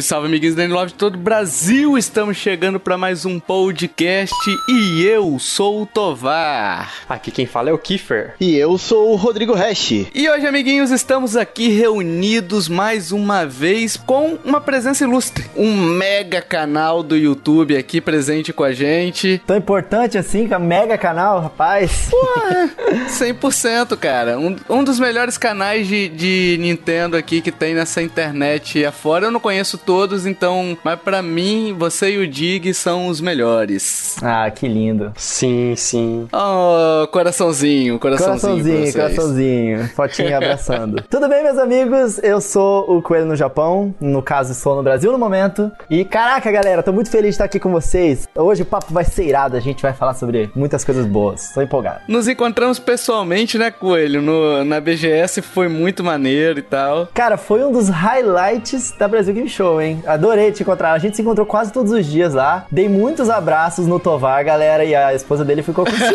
[0.00, 1.96] Salve, salve, amiguinhos da Love de todo o Brasil!
[1.96, 4.34] Estamos chegando para mais um podcast
[4.68, 6.92] e eu sou o Tovar.
[7.08, 8.34] Aqui quem fala é o Kiefer.
[8.40, 10.06] E eu sou o Rodrigo Hash.
[10.14, 15.44] E hoje, amiguinhos, estamos aqui reunidos mais uma vez com uma presença ilustre.
[15.56, 19.40] Um mega canal do YouTube aqui presente com a gente.
[19.46, 22.10] Tão importante assim, que é mega canal, rapaz.
[22.12, 22.70] Ué,
[23.08, 24.38] 100%, cara.
[24.38, 29.26] Um, um dos melhores canais de, de Nintendo aqui que tem nessa internet afora.
[29.26, 34.16] Eu não conheço todos, então, mas para mim, você e o Dig são os melhores.
[34.22, 35.12] Ah, que lindo.
[35.16, 36.28] Sim, sim.
[36.32, 38.62] Oh, coraçãozinho, coraçãozinho.
[38.62, 39.88] Coraçãozinho, coraçãozinho.
[39.88, 41.02] Fotinha abraçando.
[41.10, 42.20] Tudo bem, meus amigos?
[42.22, 43.92] Eu sou o Coelho no Japão.
[44.00, 45.72] No caso, estou no Brasil no momento.
[45.90, 48.28] E caraca, galera, tô muito feliz de estar aqui com vocês.
[48.36, 49.56] Hoje o papo vai ser irado.
[49.56, 51.50] A gente vai falar sobre muitas coisas boas.
[51.52, 52.02] Tô empolgado.
[52.06, 54.22] Nos encontramos pessoalmente, né, Coelho?
[54.22, 57.08] No, na BGS foi muito maneiro e tal.
[57.12, 60.02] Cara, foi um dos highlights da Brasil Game Show, hein?
[60.06, 60.92] Adorei te encontrar.
[60.92, 62.66] A gente se encontrou quase todos os dias lá.
[62.70, 66.10] Dei muitos abraços no Tovar, galera, e a esposa dele ficou com ciúme.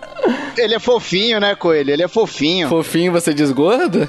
[0.56, 1.90] Ele é fofinho, né, Coelho?
[1.90, 2.68] Ele é fofinho.
[2.68, 4.08] Fofinho, você desgorda?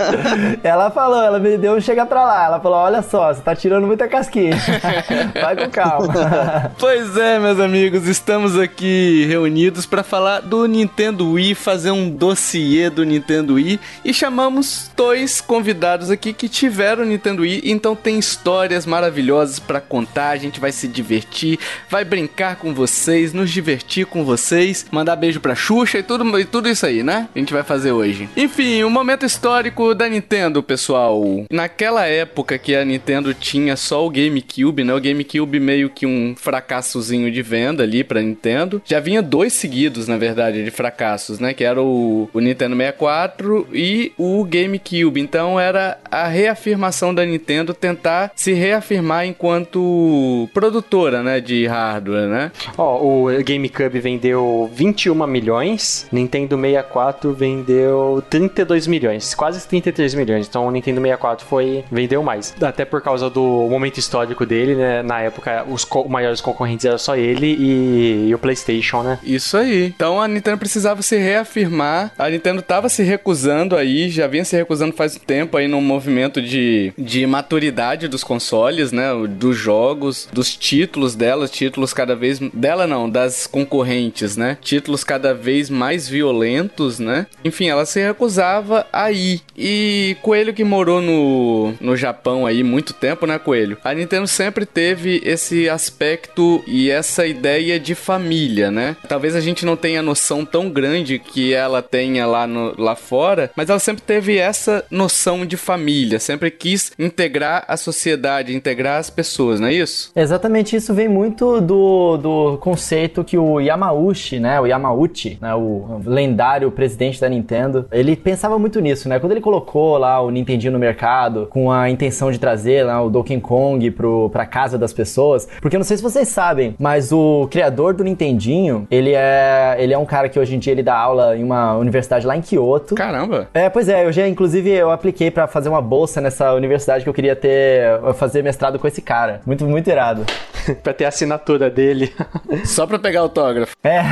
[0.64, 2.44] ela falou, ela me deu um chega pra lá.
[2.46, 4.56] Ela falou: olha só, você tá tirando muita casquinha.
[5.40, 6.72] Vai com calma.
[6.78, 12.88] pois é, meus amigos, estamos aqui reunidos para falar do Nintendo Wii, fazer um dossiê
[12.88, 18.86] do Nintendo Wii e chamamos dois convidados aqui que tiveram Nintendo Wii, então tem histórias
[18.86, 20.30] maravilhosas para contar.
[20.30, 25.33] A gente vai se divertir, vai brincar com vocês, nos divertir com vocês, mandar beijo
[25.40, 27.28] pra Xuxa e tudo, e tudo isso aí, né?
[27.34, 28.28] A gente vai fazer hoje.
[28.36, 31.22] Enfim, o um momento histórico da Nintendo, pessoal.
[31.50, 34.94] Naquela época que a Nintendo tinha só o GameCube, né?
[34.94, 38.82] O GameCube meio que um fracassozinho de venda ali pra Nintendo.
[38.84, 41.54] Já vinha dois seguidos, na verdade, de fracassos, né?
[41.54, 45.20] Que era o, o Nintendo 64 e o GameCube.
[45.20, 51.40] Então era a reafirmação da Nintendo tentar se reafirmar enquanto produtora, né?
[51.40, 52.52] De hardware, né?
[52.76, 60.46] Ó, oh, o GameCube vendeu 21 milhões, Nintendo 64 vendeu 32 milhões, quase 33 milhões.
[60.48, 65.02] Então o Nintendo 64 foi vendeu mais, até por causa do momento histórico dele, né?
[65.02, 69.18] Na época os co maiores concorrentes eram só ele e, e, o PlayStation, né?
[69.22, 69.86] Isso aí.
[69.86, 72.12] Então a Nintendo precisava se reafirmar.
[72.18, 75.80] A Nintendo tava se recusando aí, já vinha se recusando faz um tempo aí num
[75.80, 79.10] movimento de, de maturidade dos consoles, né?
[79.28, 84.58] Dos jogos, dos títulos dela, títulos cada vez dela não, das concorrentes, né?
[84.60, 87.26] Títulos cada cada vez mais violentos, né?
[87.44, 89.40] Enfim, ela se recusava a ir.
[89.56, 93.78] E Coelho que morou no, no Japão aí muito tempo, né, Coelho?
[93.84, 98.96] A Nintendo sempre teve esse aspecto e essa ideia de família, né?
[99.08, 103.52] Talvez a gente não tenha noção tão grande que ela tenha lá, no, lá fora,
[103.54, 109.10] mas ela sempre teve essa noção de família, sempre quis integrar a sociedade, integrar as
[109.10, 110.10] pessoas, não é isso?
[110.16, 115.03] Exatamente, isso vem muito do, do conceito que o Yamauchi, né, o Yamauchi
[115.40, 119.18] né, o lendário presidente da Nintendo, ele pensava muito nisso, né?
[119.18, 123.10] Quando ele colocou lá o Nintendinho no mercado com a intenção de trazer lá o
[123.10, 127.12] Donkey Kong pro, pra casa das pessoas, porque eu não sei se vocês sabem, mas
[127.12, 130.82] o criador do Nintendinho, ele é, ele é um cara que hoje em dia ele
[130.82, 132.94] dá aula em uma universidade lá em Kyoto.
[132.94, 133.48] Caramba!
[133.52, 137.08] É, pois é, eu já, inclusive, eu apliquei para fazer uma bolsa nessa universidade que
[137.08, 139.40] eu queria ter, fazer mestrado com esse cara.
[139.46, 140.24] Muito, muito irado.
[140.82, 142.12] pra ter a assinatura dele.
[142.64, 143.74] Só pra pegar autógrafo.
[143.82, 144.02] É.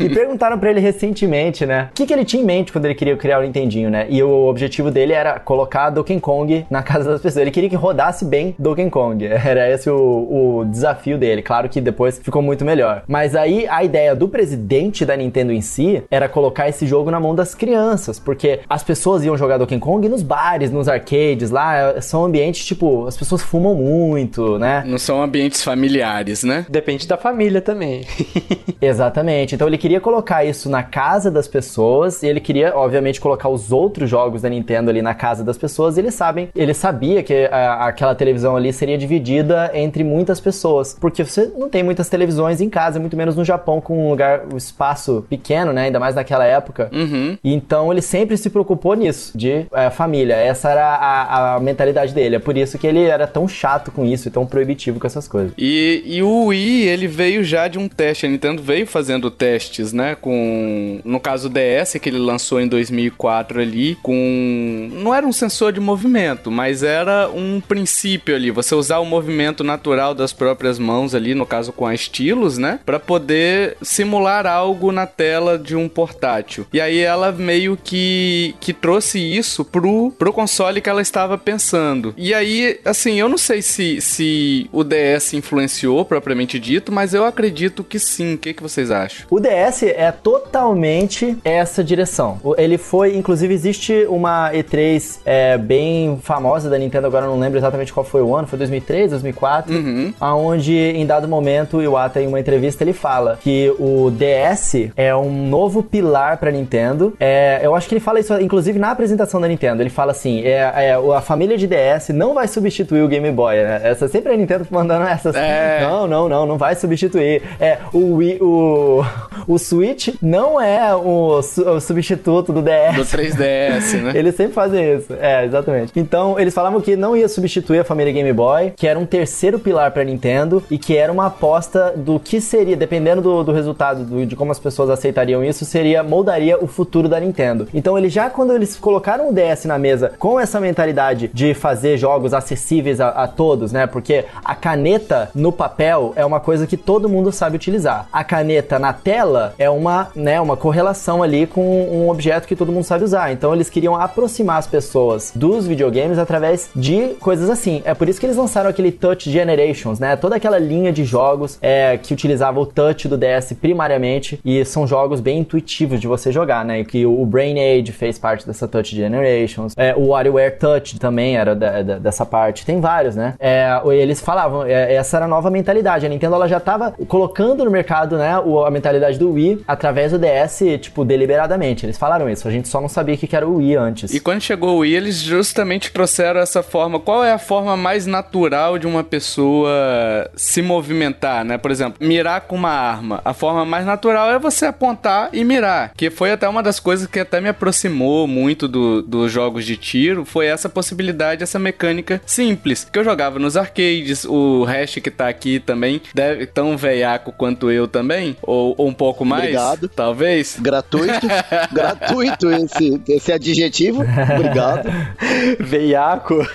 [0.00, 1.88] e perguntaram para ele recentemente, né?
[1.90, 4.06] O que, que ele tinha em mente quando ele queria criar o Nintendinho, né?
[4.08, 7.42] E o objetivo dele era colocar Donkey Kong na casa das pessoas.
[7.42, 9.24] Ele queria que rodasse bem Donkey Kong.
[9.50, 11.42] Era esse o, o desafio dele.
[11.42, 13.02] Claro que depois ficou muito melhor.
[13.06, 17.18] Mas aí a ideia do presidente da Nintendo em si era colocar esse jogo na
[17.18, 22.00] mão das crianças, porque as pessoas iam jogar Donkey Kong nos bares, nos arcades, lá
[22.00, 24.82] são ambientes tipo, as pessoas fumam muito, né?
[24.86, 26.66] Não são ambientes familiares, né?
[26.68, 28.06] Depende da família também.
[28.80, 29.54] Exatamente.
[29.60, 33.70] Então ele queria colocar isso na casa das pessoas e ele queria, obviamente, colocar os
[33.70, 35.98] outros jogos da Nintendo ali na casa das pessoas.
[35.98, 40.96] E eles sabem, ele sabia que a, aquela televisão ali seria dividida entre muitas pessoas,
[40.98, 44.44] porque você não tem muitas televisões em casa, muito menos no Japão com um lugar,
[44.50, 45.82] um espaço pequeno, né?
[45.82, 46.88] Ainda mais naquela época.
[46.90, 47.36] Uhum.
[47.44, 50.36] Então ele sempre se preocupou nisso, de é, família.
[50.36, 52.36] Essa era a, a, mentalidade dele.
[52.36, 55.28] É por isso que ele era tão chato com isso e tão proibitivo com essas
[55.28, 55.52] coisas.
[55.58, 58.24] E, e o Wii, ele veio já de um teste.
[58.24, 63.60] A Nintendo veio fazendo testes, né, com no caso DS que ele lançou em 2004
[63.60, 68.98] ali, com não era um sensor de movimento, mas era um princípio ali, você usar
[68.98, 73.76] o movimento natural das próprias mãos ali, no caso com a estilos, né, para poder
[73.82, 76.66] simular algo na tela de um portátil.
[76.72, 82.14] E aí ela meio que que trouxe isso pro pro console que ela estava pensando.
[82.16, 87.24] E aí, assim, eu não sei se se o DS influenciou propriamente dito, mas eu
[87.24, 88.34] acredito que sim.
[88.34, 89.26] O que, que vocês acham?
[89.30, 92.38] O DS é totalmente essa direção.
[92.56, 97.58] Ele foi, inclusive, existe uma E3 é, bem famosa da Nintendo, agora eu não lembro
[97.58, 100.12] exatamente qual foi o ano, foi 2003, 2004, Uhum.
[100.20, 105.14] aonde em dado momento o Iwata em uma entrevista ele fala que o DS é
[105.14, 107.14] um novo pilar para Nintendo.
[107.18, 109.82] É, eu acho que ele fala isso inclusive na apresentação da Nintendo.
[109.82, 113.56] Ele fala assim, é, é, a família de DS não vai substituir o Game Boy.
[113.56, 113.80] Né?
[113.84, 115.34] Essa sempre a Nintendo mandando essas.
[115.34, 115.80] É.
[115.82, 117.42] Não, não, não, não vai substituir.
[117.60, 119.04] É o Wii, o
[119.46, 122.94] o Switch não é o, su- o substituto do DS.
[122.96, 124.12] Do 3DS, né?
[124.14, 125.12] Eles sempre fazem isso.
[125.20, 125.92] É, exatamente.
[125.96, 129.58] Então, eles falavam que não ia substituir a família Game Boy, que era um terceiro
[129.58, 134.04] pilar pra Nintendo e que era uma aposta do que seria, dependendo do, do resultado,
[134.04, 137.68] do- de como as pessoas aceitariam isso, seria, moldaria o futuro da Nintendo.
[137.74, 141.96] Então, eles já, quando eles colocaram o DS na mesa com essa mentalidade de fazer
[141.96, 143.86] jogos acessíveis a, a todos, né?
[143.86, 148.06] Porque a caneta no papel é uma coisa que todo mundo sabe utilizar.
[148.12, 149.09] A caneta na tela
[149.58, 153.32] é uma, né, uma correlação ali com um objeto que todo mundo sabe usar.
[153.32, 157.82] Então eles queriam aproximar as pessoas dos videogames através de coisas assim.
[157.84, 160.16] É por isso que eles lançaram aquele Touch Generations, né?
[160.16, 164.86] Toda aquela linha de jogos é, que utilizava o touch do DS primariamente e são
[164.86, 166.84] jogos bem intuitivos de você jogar, né?
[166.84, 169.74] Que o Brain Age fez parte dessa Touch Generations.
[169.76, 172.64] É, o WarioWare Touch também era da- da- dessa parte.
[172.66, 173.34] Tem vários, né?
[173.38, 176.04] É, eles falavam, é, essa era a nova mentalidade.
[176.06, 178.32] A Nintendo ela já estava colocando no mercado, né,
[178.66, 181.86] a mentalidade do Wii através do DS, tipo, deliberadamente.
[181.86, 182.46] Eles falaram isso.
[182.46, 184.14] A gente só não sabia o que que era o Wii antes.
[184.14, 186.98] E quando chegou o Wii, eles justamente trouxeram essa forma.
[187.00, 191.58] Qual é a forma mais natural de uma pessoa se movimentar, né?
[191.58, 193.20] Por exemplo, mirar com uma arma.
[193.24, 195.92] A forma mais natural é você apontar e mirar.
[195.96, 199.76] Que foi até uma das coisas que até me aproximou muito do- dos jogos de
[199.76, 200.24] tiro.
[200.24, 202.86] Foi essa possibilidade, essa mecânica simples.
[202.90, 204.24] Que eu jogava nos arcades.
[204.24, 208.36] O Hash que tá aqui também deve tão veiaco quanto eu também.
[208.42, 209.44] Ou, ou um pouco mais.
[209.44, 209.88] Obrigado.
[209.88, 210.56] Talvez.
[210.60, 211.26] Gratuito.
[211.72, 214.02] gratuito esse, esse adjetivo.
[214.02, 214.90] Obrigado.
[215.60, 216.36] Veiaco.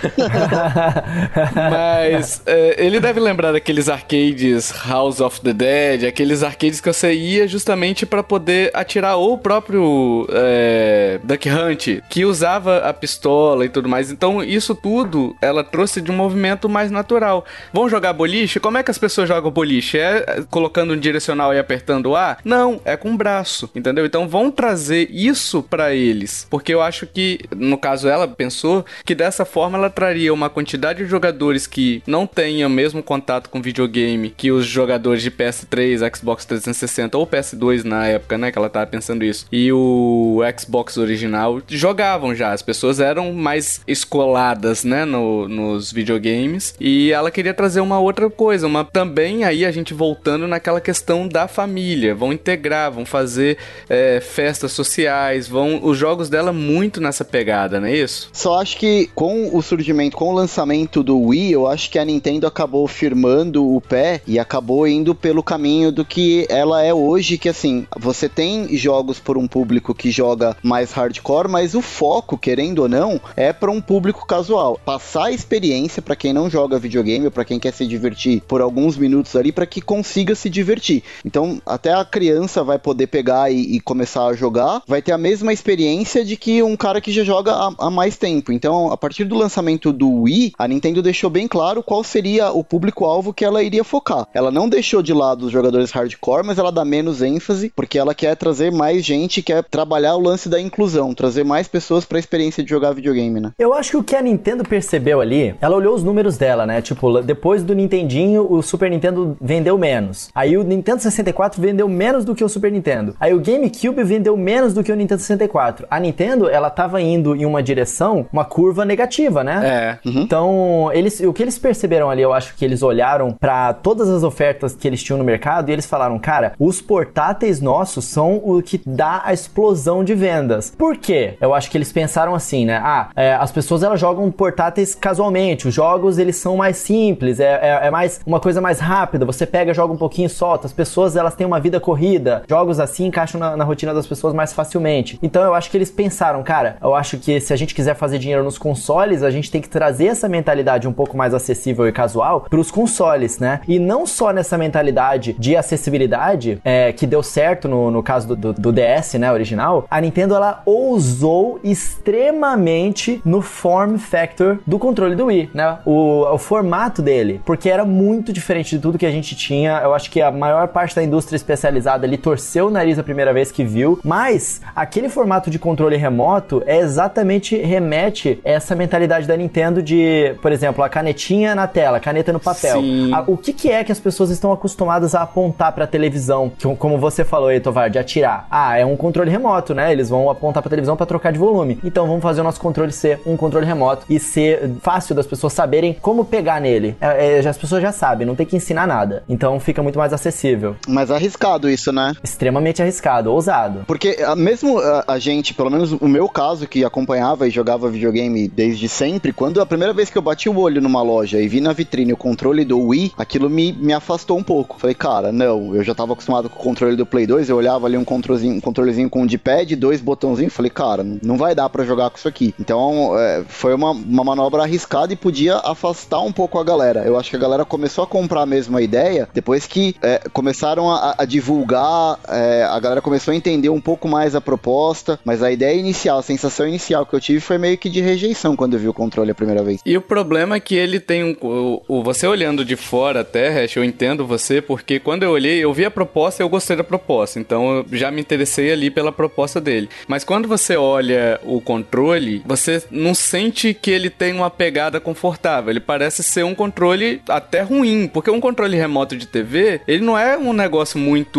[1.54, 7.12] Mas é, ele deve lembrar daqueles arcades House of the Dead, aqueles arcades que você
[7.12, 13.64] ia justamente pra poder atirar ou o próprio é, Duck Hunt, que usava a pistola
[13.64, 14.10] e tudo mais.
[14.10, 17.44] Então isso tudo ela trouxe de um movimento mais natural.
[17.72, 18.60] Vão jogar boliche?
[18.60, 19.98] Como é que as pessoas jogam boliche?
[19.98, 22.25] É colocando um direcional e apertando o A?
[22.44, 24.04] Não, é com o braço, entendeu?
[24.06, 29.14] Então vão trazer isso pra eles, porque eu acho que no caso ela pensou que
[29.14, 33.60] dessa forma ela traria uma quantidade de jogadores que não tenham o mesmo contato com
[33.62, 38.68] videogame que os jogadores de PS3, Xbox 360 ou PS2 na época, né, que ela
[38.70, 39.46] tava pensando isso.
[39.52, 46.74] E o Xbox original jogavam já, as pessoas eram mais escoladas, né, no- nos videogames.
[46.80, 51.28] E ela queria trazer uma outra coisa, uma também aí a gente voltando naquela questão
[51.28, 53.58] da família, vão integrar, vão fazer
[53.88, 58.28] é, festas sociais, vão os jogos dela muito nessa pegada, não é isso?
[58.32, 62.04] Só acho que com o surgimento, com o lançamento do Wii, eu acho que a
[62.04, 67.38] Nintendo acabou firmando o pé e acabou indo pelo caminho do que ela é hoje,
[67.38, 72.38] que assim, você tem jogos por um público que joga mais hardcore, mas o foco,
[72.38, 74.80] querendo ou não, é para um público casual.
[74.84, 78.96] Passar a experiência para quem não joga videogame, para quem quer se divertir por alguns
[78.96, 81.02] minutos ali, para que consiga se divertir.
[81.24, 85.18] Então, até a criança vai poder pegar e, e começar a jogar, vai ter a
[85.18, 88.52] mesma experiência de que um cara que já joga há, há mais tempo.
[88.52, 92.64] Então, a partir do lançamento do Wii, a Nintendo deixou bem claro qual seria o
[92.64, 94.26] público-alvo que ela iria focar.
[94.32, 98.14] Ela não deixou de lado os jogadores hardcore, mas ela dá menos ênfase, porque ela
[98.14, 102.20] quer trazer mais gente, quer trabalhar o lance da inclusão, trazer mais pessoas para a
[102.20, 103.52] experiência de jogar videogame, né?
[103.58, 106.80] Eu acho que o que a Nintendo percebeu ali, ela olhou os números dela, né?
[106.80, 110.28] Tipo, depois do Nintendinho, o Super Nintendo vendeu menos.
[110.34, 113.16] Aí o Nintendo 64 vendeu menos do que o Super Nintendo.
[113.18, 115.86] Aí o GameCube vendeu menos do que o Nintendo 64.
[115.90, 119.98] A Nintendo, ela tava indo em uma direção, uma curva negativa, né?
[120.04, 120.08] É.
[120.08, 124.22] Então, eles, o que eles perceberam ali, eu acho que eles olharam pra todas as
[124.22, 128.62] ofertas que eles tinham no mercado e eles falaram, cara, os portáteis nossos são o
[128.62, 130.72] que dá a explosão de vendas.
[130.76, 131.34] Por quê?
[131.40, 132.80] Eu acho que eles pensaram assim, né?
[132.82, 137.58] Ah, é, as pessoas elas jogam portáteis casualmente, os jogos eles são mais simples, é,
[137.62, 139.24] é, é mais uma coisa mais rápida.
[139.24, 140.66] Você pega, joga um pouquinho e solta.
[140.66, 144.34] As pessoas elas têm uma vida corrida, jogos assim encaixam na, na rotina das pessoas
[144.34, 145.20] mais facilmente.
[145.22, 148.18] Então eu acho que eles pensaram, cara, eu acho que se a gente quiser fazer
[148.18, 151.92] dinheiro nos consoles, a gente tem que trazer essa mentalidade um pouco mais acessível e
[151.92, 153.60] casual para os consoles, né?
[153.68, 158.34] E não só nessa mentalidade de acessibilidade, é, que deu certo no, no caso do,
[158.34, 165.14] do, do, DS, né, original, a Nintendo ela ousou extremamente no form factor do controle
[165.14, 165.78] do Wii, né?
[165.86, 169.80] O, o formato dele, porque era muito diferente de tudo que a gente tinha.
[169.84, 171.65] Eu acho que a maior parte da indústria especializada
[172.04, 176.62] ali torceu o nariz a primeira vez que viu, mas aquele formato de controle remoto
[176.66, 182.32] é exatamente remete essa mentalidade da Nintendo de, por exemplo, a canetinha na tela, caneta
[182.32, 182.80] no papel.
[183.12, 186.50] A, o que, que, é que as pessoas estão acostumadas a apontar para a televisão,
[186.56, 188.46] que, como você falou aí, Tovar, de atirar?
[188.50, 189.92] Ah, é um controle remoto, né?
[189.92, 191.78] Eles vão apontar para televisão para trocar de volume.
[191.82, 195.52] Então vamos fazer o nosso controle ser um controle remoto e ser fácil das pessoas
[195.52, 196.96] saberem como pegar nele.
[197.00, 199.22] É, é, as pessoas já sabem, não tem que ensinar nada.
[199.28, 200.76] Então fica muito mais acessível.
[200.86, 202.14] Mas arriscado isso, né?
[202.22, 203.84] Extremamente arriscado, ousado.
[203.86, 207.88] Porque ah, mesmo a, a gente, pelo menos o meu caso, que acompanhava e jogava
[207.88, 211.48] videogame desde sempre, quando a primeira vez que eu bati o olho numa loja e
[211.48, 214.78] vi na vitrine o controle do Wii, aquilo me, me afastou um pouco.
[214.78, 217.86] Falei, cara, não, eu já tava acostumado com o controle do Play 2, eu olhava
[217.86, 221.68] ali um controlezinho, um controlezinho com um D-pad, dois botãozinhos, falei, cara, não vai dar
[221.68, 222.54] para jogar com isso aqui.
[222.58, 227.04] Então, é, foi uma, uma manobra arriscada e podia afastar um pouco a galera.
[227.04, 230.90] Eu acho que a galera começou a comprar mesmo a ideia depois que é, começaram
[230.90, 235.44] a, a divulgar, é, a galera começou a entender um pouco mais a proposta, mas
[235.44, 238.74] a ideia inicial, a sensação inicial que eu tive foi meio que de rejeição quando
[238.74, 239.80] eu vi o controle a primeira vez.
[239.86, 241.36] E o problema é que ele tem um.
[241.40, 245.62] O, o, você olhando de fora até, Hash, eu entendo você, porque quando eu olhei,
[245.62, 247.38] eu vi a proposta e eu gostei da proposta.
[247.38, 249.88] Então eu já me interessei ali pela proposta dele.
[250.08, 255.70] Mas quando você olha o controle, você não sente que ele tem uma pegada confortável.
[255.70, 260.18] Ele parece ser um controle até ruim, porque um controle remoto de TV, ele não
[260.18, 261.35] é um negócio muito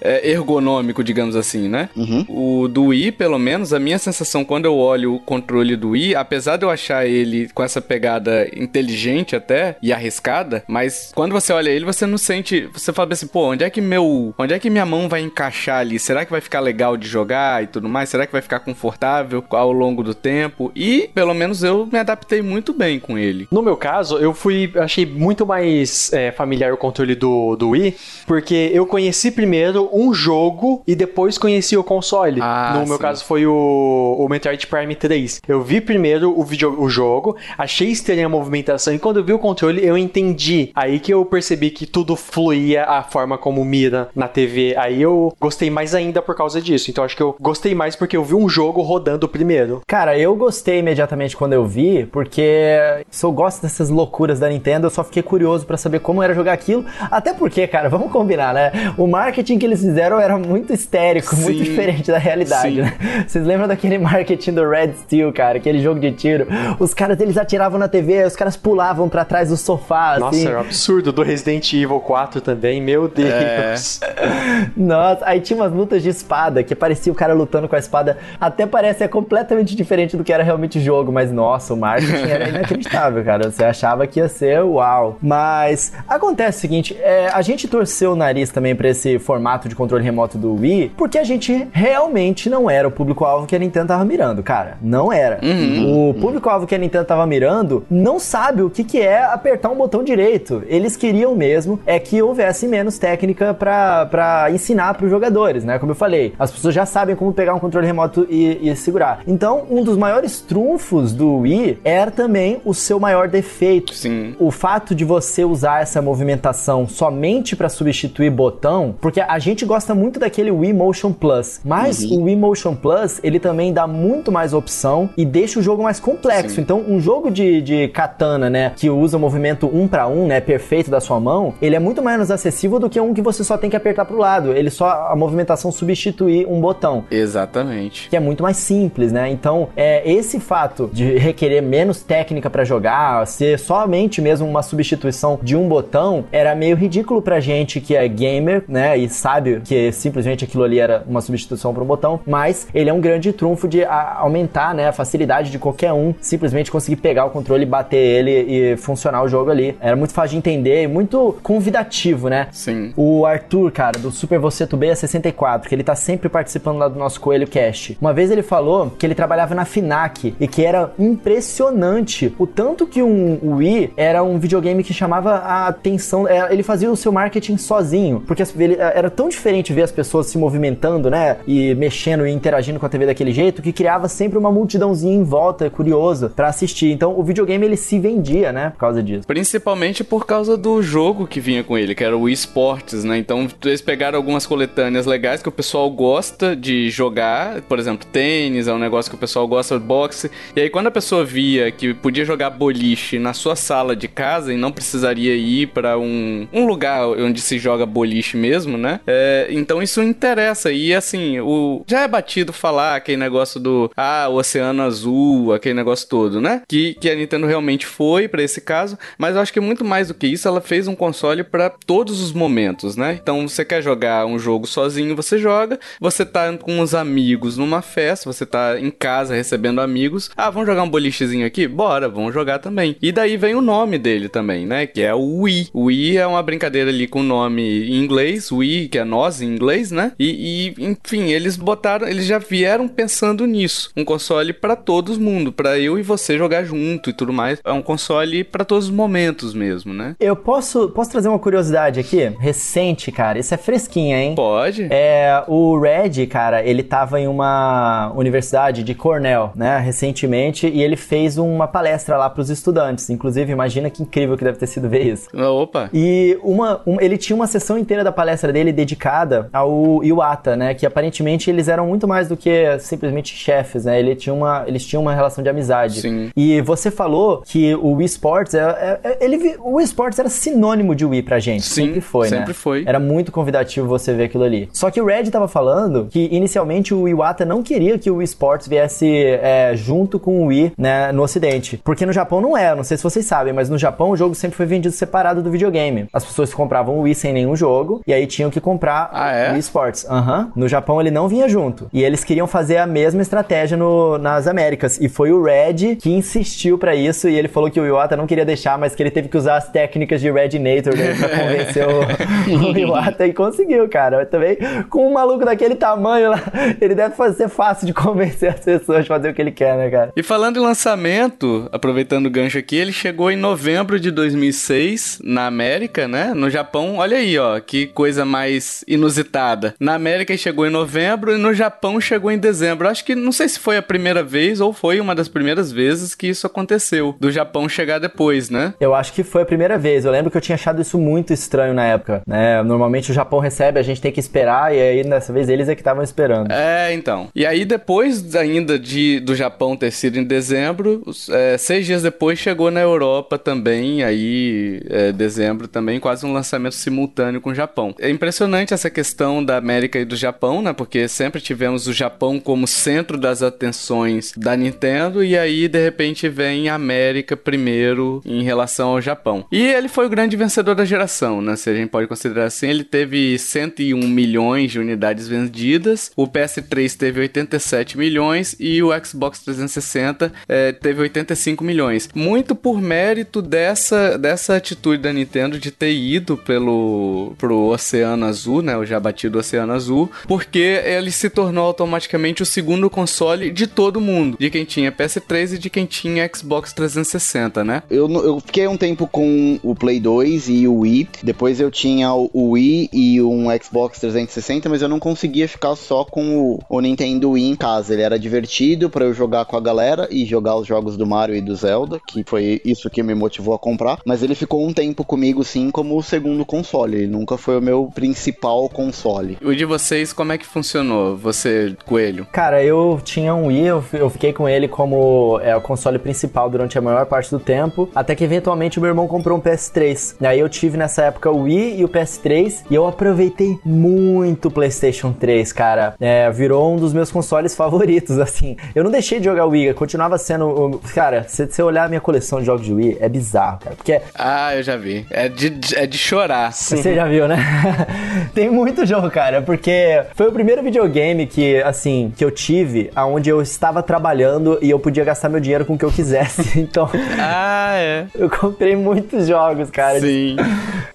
[0.00, 1.88] é, ergonômico, digamos assim, né?
[1.96, 2.24] Uhum.
[2.28, 6.14] O do Wii, pelo menos, a minha sensação quando eu olho o controle do Wii,
[6.14, 11.52] apesar de eu achar ele com essa pegada inteligente até e arriscada, mas quando você
[11.52, 14.58] olha ele, você não sente, você fala assim, pô, onde é que meu, onde é
[14.58, 15.98] que minha mão vai encaixar ali?
[15.98, 18.08] Será que vai ficar legal de jogar e tudo mais?
[18.08, 20.72] Será que vai ficar confortável ao longo do tempo?
[20.74, 23.48] E pelo menos eu me adaptei muito bem com ele.
[23.50, 27.96] No meu caso, eu fui, achei muito mais é, familiar o controle do, do Wii,
[28.26, 32.40] porque eu conheci primeiro um jogo e depois conheci o console.
[32.42, 32.88] Ah, no sim.
[32.88, 35.42] meu caso foi o, o Metroid Prime 3.
[35.46, 39.32] Eu vi primeiro o, video, o jogo, achei estranha a movimentação e quando eu vi
[39.32, 40.70] o controle eu entendi.
[40.74, 44.74] Aí que eu percebi que tudo fluía a forma como mira na TV.
[44.76, 46.90] Aí eu gostei mais ainda por causa disso.
[46.90, 49.82] Então acho que eu gostei mais porque eu vi um jogo rodando primeiro.
[49.86, 52.78] Cara, eu gostei imediatamente quando eu vi, porque
[53.10, 56.34] se eu gosto dessas loucuras da Nintendo, eu só fiquei curioso para saber como era
[56.34, 56.84] jogar aquilo.
[57.10, 58.72] Até porque, cara, vamos combinar, né?
[58.96, 61.42] O marketing que eles fizeram era muito histérico, Sim.
[61.42, 63.24] muito diferente da realidade, né?
[63.26, 65.58] Vocês lembram daquele marketing do Red Steel, cara?
[65.58, 66.46] Aquele jogo de tiro.
[66.78, 70.46] Os caras, eles atiravam na TV, os caras pulavam para trás do sofá, Nossa, assim.
[70.46, 71.12] era um absurdo.
[71.12, 74.00] Do Resident Evil 4 também, meu Deus.
[74.02, 74.66] É.
[74.76, 78.18] Nossa, aí tinha umas lutas de espada, que parecia o cara lutando com a espada.
[78.40, 82.28] Até parece ser completamente diferente do que era realmente o jogo, mas nossa, o marketing
[82.28, 83.50] era inacreditável, cara.
[83.50, 85.18] Você achava que ia ser uau.
[85.22, 89.74] Mas acontece o seguinte, é, a gente torceu o nariz também para esse formato de
[89.74, 93.88] controle remoto do Wii, porque a gente realmente não era o público-alvo que a Nintendo
[93.88, 94.78] tava mirando, cara.
[94.80, 95.40] Não era.
[95.42, 99.70] Uhum, o público-alvo que a Nintendo tava mirando não sabe o que, que é apertar
[99.70, 100.62] um botão direito.
[100.66, 105.78] Eles queriam mesmo é que houvesse menos técnica para ensinar para os jogadores, né?
[105.78, 109.20] Como eu falei, as pessoas já sabem como pegar um controle remoto e, e segurar.
[109.26, 113.94] Então, um dos maiores trunfos do Wii era também o seu maior defeito.
[113.94, 114.34] Sim.
[114.38, 119.94] O fato de você usar essa movimentação somente para substituir botão, porque a gente gosta
[119.94, 122.20] muito daquele Wii Motion Plus, mas uhum.
[122.20, 126.00] o Wii Motion Plus, ele também dá muito mais opção e deixa o jogo mais
[126.00, 126.54] complexo.
[126.54, 126.62] Sim.
[126.62, 130.40] Então, um jogo de, de katana, né, que usa o movimento um para um, né,
[130.40, 133.58] perfeito da sua mão, ele é muito menos acessível do que um que você só
[133.58, 134.54] tem que apertar pro lado.
[134.54, 137.04] Ele só a movimentação substituir um botão.
[137.10, 138.08] Exatamente.
[138.08, 139.28] Que é muito mais simples, né?
[139.30, 145.38] Então, é esse fato de requerer menos técnica para jogar, ser somente mesmo uma substituição
[145.42, 148.83] de um botão, era meio ridículo pra gente que é gamer, né?
[148.98, 152.92] E sabe que simplesmente aquilo ali era uma substituição para um botão, mas ele é
[152.92, 157.30] um grande trunfo de aumentar, né, a facilidade de qualquer um simplesmente conseguir pegar o
[157.30, 159.76] controle, bater ele e funcionar o jogo ali.
[159.80, 162.48] Era muito fácil de entender e muito convidativo, né?
[162.52, 162.92] Sim.
[162.96, 166.98] O Arthur, cara, do Super Você Tubeia 64, que ele tá sempre participando lá do
[166.98, 167.96] nosso Coelho Cast.
[168.00, 172.86] Uma vez ele falou que ele trabalhava na FINAC e que era impressionante o tanto
[172.86, 177.12] que um Wii era um videogame que chamava a atenção, é, ele fazia o seu
[177.12, 181.38] marketing sozinho sozinho, porque ele, era tão diferente ver as pessoas se movimentando, né?
[181.46, 185.24] E mexendo e interagindo com a TV daquele jeito, que criava sempre uma multidãozinha em
[185.24, 186.90] volta, curiosa, para assistir.
[186.90, 188.70] Então o videogame ele se vendia, né?
[188.70, 189.26] Por causa disso.
[189.26, 193.18] Principalmente por causa do jogo que vinha com ele, que era o Wii Sports, né?
[193.18, 198.68] Então eles pegaram algumas coletâneas legais que o pessoal gosta de jogar, por exemplo, tênis
[198.68, 200.30] é um negócio que o pessoal gosta, boxe.
[200.54, 204.52] E aí quando a pessoa via que podia jogar boliche na sua sala de casa
[204.52, 209.00] e não precisaria ir para um, um lugar onde se joga boliche mesmo, né?
[209.06, 210.72] É, então isso interessa.
[210.72, 215.74] E assim, o já é batido falar aquele negócio do ah, o oceano azul, aquele
[215.74, 216.62] negócio todo, né?
[216.68, 220.08] Que, que a Nintendo realmente foi para esse caso, mas eu acho que muito mais
[220.08, 223.18] do que isso, ela fez um console para todos os momentos, né?
[223.20, 227.82] Então você quer jogar um jogo sozinho, você joga, você tá com os amigos numa
[227.82, 231.66] festa, você tá em casa recebendo amigos, ah, vamos jogar um bolichezinho aqui?
[231.66, 232.96] Bora, vamos jogar também.
[233.00, 234.86] E daí vem o nome dele também, né?
[234.86, 235.68] Que é o Wii.
[235.72, 239.40] O Wii é uma brincadeira ali com o nome em inglês, Wii, que é nós
[239.40, 240.12] em inglês, né?
[240.18, 243.90] E, e enfim, eles botaram, eles já vieram pensando nisso.
[243.96, 247.60] Um console para todo mundo, para eu e você jogar junto e tudo mais.
[247.64, 250.16] É um console para todos os momentos mesmo, né?
[250.18, 252.32] Eu posso, posso trazer uma curiosidade aqui?
[252.38, 253.38] Recente, cara.
[253.38, 254.34] Isso é fresquinha, hein?
[254.34, 254.88] Pode.
[254.90, 260.96] É, o Red, cara, ele tava em uma universidade de Cornell, né, recentemente, e ele
[260.96, 263.08] fez uma palestra lá pros estudantes.
[263.10, 265.28] Inclusive, imagina que incrível que deve ter sido ver isso.
[265.36, 265.90] Opa!
[265.92, 270.74] E uma, um, ele tinha uma sessão inteira da palestra dele dedicada ao Iwata, né,
[270.74, 273.98] que aparentemente eles eram muito mais do que simplesmente chefes, né?
[273.98, 276.00] Ele tinha uma, eles tinham uma relação de amizade.
[276.00, 276.30] Sim.
[276.36, 280.28] E você falou que o Wii Sports, é, é, é ele, o Wii Sports era
[280.28, 281.64] sinônimo de Wii pra gente.
[281.64, 282.54] Sim, sempre foi, sempre né?
[282.54, 282.84] foi.
[282.86, 284.68] Era muito convidativo você ver aquilo ali.
[284.72, 288.24] Só que o Red tava falando que inicialmente o Iwata não queria que o Wii
[288.24, 291.80] Sports viesse é, junto com o Wii, né, no ocidente.
[291.84, 294.34] Porque no Japão não é, não sei se vocês sabem, mas no Japão o jogo
[294.34, 296.06] sempre foi vendido separado do videogame.
[296.12, 299.50] As pessoas compravam o Wii sem nenhum jogo e aí tinham que comprar ah, é?
[299.50, 300.06] o Wii Sports.
[300.08, 300.50] Uhum.
[300.56, 301.88] No Japão ele não vinha junto.
[301.92, 304.98] E eles queriam fazer a mesma estratégia no, nas Américas.
[305.00, 308.26] E foi o Red que insistiu para isso e ele falou que o Iwata não
[308.26, 311.86] queria deixar, mas que ele teve que usar as técnicas de Redinator né, pra convencer
[311.86, 314.18] o, o Iwata e conseguiu, cara.
[314.18, 314.56] Mas também,
[314.90, 316.42] com um maluco daquele tamanho lá,
[316.80, 319.90] ele deve ser fácil de convencer as pessoas a fazer o que ele quer, né,
[319.90, 320.12] cara?
[320.16, 325.46] E falando em lançamento, aproveitando o gancho aqui, ele chegou em novembro de 2006 na
[325.46, 326.32] América, né?
[326.34, 329.74] No Japão, olha aí, ó, que coisa mais inusitada.
[329.78, 332.88] Na América chegou em novembro e no Japão chegou em dezembro.
[332.88, 336.14] Acho que não sei se foi a primeira vez ou foi uma das primeiras vezes
[336.14, 338.74] que isso aconteceu, do Japão chegar depois, né?
[338.80, 340.04] Eu acho que foi a primeira vez.
[340.04, 342.62] Eu lembro que eu tinha achado isso muito estranho na época, né?
[342.62, 345.74] Normalmente o Japão recebe, a gente tem que esperar e aí dessa vez eles é
[345.74, 346.50] que estavam esperando.
[346.50, 347.28] É, então.
[347.34, 352.38] E aí depois ainda de do Japão ter sido em dezembro, é, seis dias depois
[352.38, 357.94] chegou na Europa também, aí é, dezembro também, quase um lançamento simultâneo com o Japão.
[357.98, 360.72] É impressionante essa questão da América e do Japão, né?
[360.72, 366.28] Porque sempre tivemos o Japão como centro das atenções da Nintendo e aí de repente
[366.28, 369.44] vem a América primeiro em relação ao Japão.
[369.50, 371.56] E ele foi o grande vencedor da geração, né?
[371.56, 376.96] Se a gente pode considerar assim, ele teve 101 milhões de unidades vendidas, o PS3
[376.96, 382.08] teve 87 milhões e o Xbox 360 é, teve 85 milhões.
[382.14, 388.62] Muito por mérito dessa, dessa atitude da Nintendo de ter ido pelo pro Oceano Azul,
[388.62, 388.76] né?
[388.76, 394.00] O já batido Oceano Azul, porque ele se tornou automaticamente o segundo console de todo
[394.00, 397.82] mundo, de quem tinha PS3 e de quem tinha Xbox 360, né?
[397.90, 402.12] Eu, eu fiquei um tempo com o Play 2 e o Wii, depois eu tinha
[402.12, 406.80] o Wii e um Xbox 360, mas eu não conseguia ficar só com o, o
[406.80, 407.92] Nintendo Wii em casa.
[407.92, 411.36] Ele era divertido para eu jogar com a galera e jogar os jogos do Mario
[411.36, 413.98] e do Zelda, que foi isso que me motivou a comprar.
[414.04, 416.96] Mas ele ficou um tempo comigo, sim, como o segundo console.
[416.96, 419.38] Ele nunca foi o meu principal console.
[419.42, 421.16] O de vocês, como é que funcionou?
[421.16, 422.26] Você, Coelho?
[422.32, 426.48] Cara, eu tinha um Wii, eu, eu fiquei com ele como é, o console principal
[426.50, 430.16] durante a maior parte do tempo, até que eventualmente o meu irmão comprou um PS3.
[430.20, 434.48] E aí eu tive nessa época o Wii e o PS3 e eu aproveitei muito
[434.48, 435.94] o PlayStation 3, cara.
[436.00, 438.56] É, virou um dos meus consoles favoritos, assim.
[438.74, 440.80] Eu não deixei de jogar o Wii, continuava sendo.
[440.94, 443.76] Cara, se você olhar a minha coleção de jogos de Wii, é bizarro, cara.
[443.76, 444.00] Porque.
[444.14, 445.06] Ah, eu já vi.
[445.10, 446.52] É de, é de chorar.
[446.52, 447.36] Você já viu, né?
[448.34, 453.30] Tem muito jogo, cara, porque foi o primeiro videogame que, assim, que eu tive aonde
[453.30, 456.64] eu estava trabalhando e eu podia gastar meu dinheiro com o que eu quisesse.
[456.64, 456.88] Então.
[457.18, 458.06] Ah, é.
[458.14, 460.00] Eu comprei muitos jogos, cara.
[460.00, 460.36] Sim.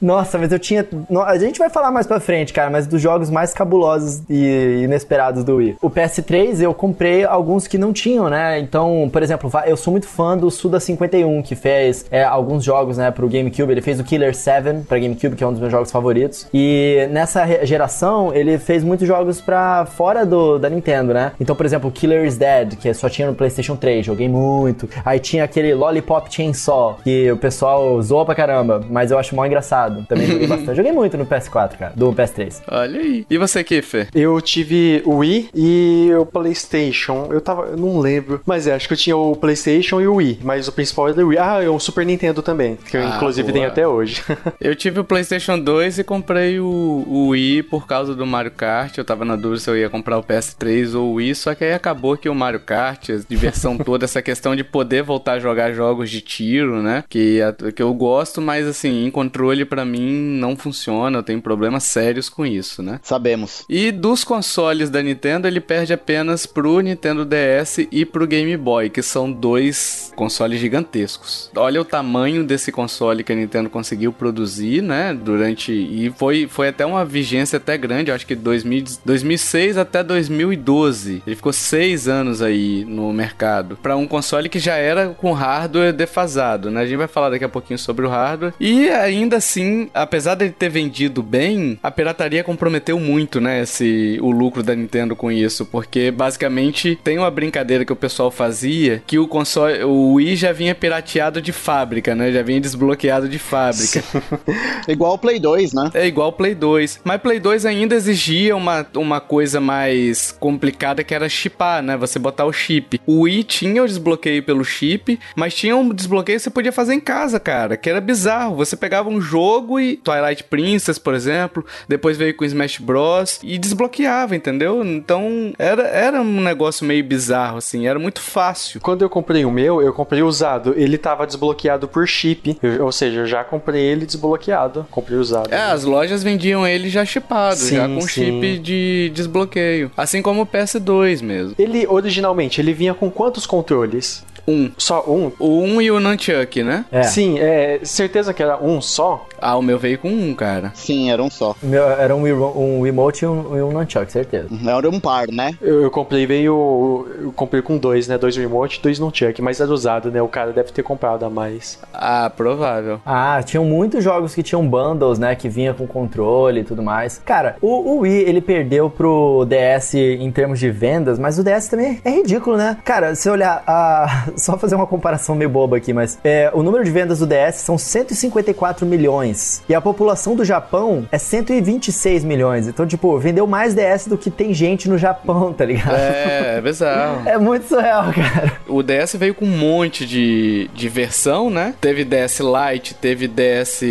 [0.02, 0.86] Nossa, mas eu tinha.
[1.26, 5.44] A gente vai falar mais pra frente, cara, mas dos jogos mais cabulosos e inesperados
[5.44, 5.78] do Wii.
[5.82, 8.60] O PS3 eu comprei alguns que não tinham, né?
[8.60, 12.98] Então, por exemplo, eu sou muito fã do Suda 51, que fez é, alguns jogos,
[12.98, 13.72] né, pro GameCube.
[13.72, 16.48] Ele fez o Killer 7 pra GameCube, que é um dos meus jogos jogos favoritos.
[16.54, 16.69] E
[17.10, 21.32] nessa geração, ele fez muitos jogos pra fora do, da Nintendo, né?
[21.40, 24.90] Então, por exemplo, Killer is Dead, que só tinha no PlayStation 3, joguei muito.
[25.06, 29.46] Aí tinha aquele Lollipop Chainsaw, que o pessoal zoa pra caramba, mas eu acho mó
[29.46, 30.06] engraçado.
[30.08, 30.76] Também joguei bastante.
[30.76, 32.62] Joguei muito no PS4, cara, do PS3.
[32.70, 33.26] Olha aí.
[33.30, 34.08] E você, Kiffer?
[34.14, 37.28] Eu tive o Wii e o PlayStation.
[37.32, 40.16] Eu tava, eu não lembro, mas é, acho que eu tinha o PlayStation e o
[40.16, 41.38] Wii, mas o principal era o Wii.
[41.40, 43.54] Ah, é o Super Nintendo também, que eu Ah, inclusive boa.
[43.54, 44.24] tenho até hoje.
[44.60, 48.98] Eu tive o PlayStation 2 e comprei o, o Wii por causa do Mario Kart.
[48.98, 51.64] Eu tava na dúvida se eu ia comprar o PS3 ou o Wii, só que
[51.64, 55.40] aí acabou que o Mario Kart, a diversão toda, essa questão de poder voltar a
[55.40, 57.04] jogar jogos de tiro, né?
[57.08, 57.40] Que,
[57.76, 62.30] que eu gosto, mas assim, em controle pra mim não funciona, eu tenho problemas sérios
[62.30, 63.00] com isso, né?
[63.04, 63.66] Sabemos.
[63.70, 68.90] E dos consoles da Nintendo, ele perde apenas pro Nintendo DS e pro Game Boy,
[68.90, 71.50] que são dois consoles gigantescos.
[71.56, 75.14] Olha o tamanho desse console que a Nintendo conseguiu produzir, né?
[75.14, 75.72] Durante.
[75.72, 81.24] E foi, foi até uma vigência até grande, acho que 2000, 2006 até 2012.
[81.26, 83.78] Ele ficou seis anos aí no mercado.
[83.82, 86.82] Pra um console que já era com hardware defasado, né?
[86.82, 88.54] A gente vai falar daqui a pouquinho sobre o hardware.
[88.60, 93.62] E ainda assim, apesar dele ter vendido bem, a pirataria comprometeu muito, né?
[93.62, 95.66] Esse, o lucro da Nintendo com isso.
[95.66, 100.52] Porque basicamente tem uma brincadeira que o pessoal fazia que o console, o Wii já
[100.52, 102.32] vinha pirateado de fábrica, né?
[102.32, 104.04] Já vinha desbloqueado de fábrica.
[104.88, 105.90] Igual o Play 2, né?
[105.94, 107.02] É igual o Play 2.
[107.04, 111.98] Mas Play 2 ainda exigia uma, uma coisa mais complicada que era chipar, né?
[111.98, 113.02] Você botar o chip.
[113.06, 116.94] O Wii tinha o desbloqueio pelo chip, mas tinha um desbloqueio que você podia fazer
[116.94, 117.76] em casa, cara.
[117.76, 118.56] Que era bizarro.
[118.56, 119.98] Você pegava um jogo e.
[119.98, 121.66] Twilight Princess, por exemplo.
[121.90, 123.40] Depois veio com Smash Bros.
[123.44, 124.82] E desbloqueava, entendeu?
[124.86, 127.86] Então era, era um negócio meio bizarro, assim.
[127.86, 128.80] Era muito fácil.
[128.80, 130.74] Quando eu comprei o meu, eu comprei usado.
[130.78, 132.58] Ele tava desbloqueado por chip.
[132.64, 134.88] Eu- ou seja, eu já comprei ele desbloqueado.
[134.90, 135.54] Comprei usado.
[135.54, 138.08] É, as lojas vendiam ele já chipado, Sim, já com sim.
[138.08, 139.92] chip de desbloqueio.
[139.98, 141.56] Assim como o PS2 mesmo.
[141.58, 144.24] Ele, originalmente, ele vinha com quantos controles?
[144.48, 144.72] Um.
[144.78, 145.32] Só um?
[145.38, 146.84] O 1 e o Nunchuck, né?
[146.92, 147.04] É.
[147.04, 149.28] Sim, é certeza que era um só?
[149.40, 150.72] Ah, o meu veio com um, cara.
[150.74, 151.56] Sim, era um só.
[151.62, 154.48] Meu era um, um Wiimote e um, e um Nunchuck, certeza.
[154.66, 155.52] Era um par, né?
[155.62, 157.08] Eu, eu comprei, veio.
[157.22, 158.18] Eu comprei com dois, né?
[158.18, 160.20] Dois remote, dois nunchuck, mas era usado, né?
[160.22, 161.78] O cara deve ter comprado a mais.
[161.94, 163.00] Ah, provável.
[163.06, 165.36] Ah, tinham muitos jogos que tinham bundles, né?
[165.36, 166.19] Que vinha com controle
[166.60, 167.22] e tudo mais.
[167.26, 171.68] Cara, o, o Wii, ele perdeu pro DS em termos de vendas, mas o DS
[171.68, 172.78] também é ridículo, né?
[172.84, 174.28] Cara, se olhar, a...
[174.36, 177.56] só fazer uma comparação meio boba aqui, mas é, o número de vendas do DS
[177.56, 179.64] são 154 milhões.
[179.70, 182.68] E a população do Japão é 126 milhões.
[182.68, 185.96] Então, tipo, vendeu mais DS do que tem gente no Japão, tá ligado?
[185.96, 187.20] É, é bizarro.
[187.30, 188.54] É muito surreal, cara.
[188.68, 191.76] O DS veio com um monte de, de versão, né?
[191.80, 193.82] Teve DS Lite, teve DS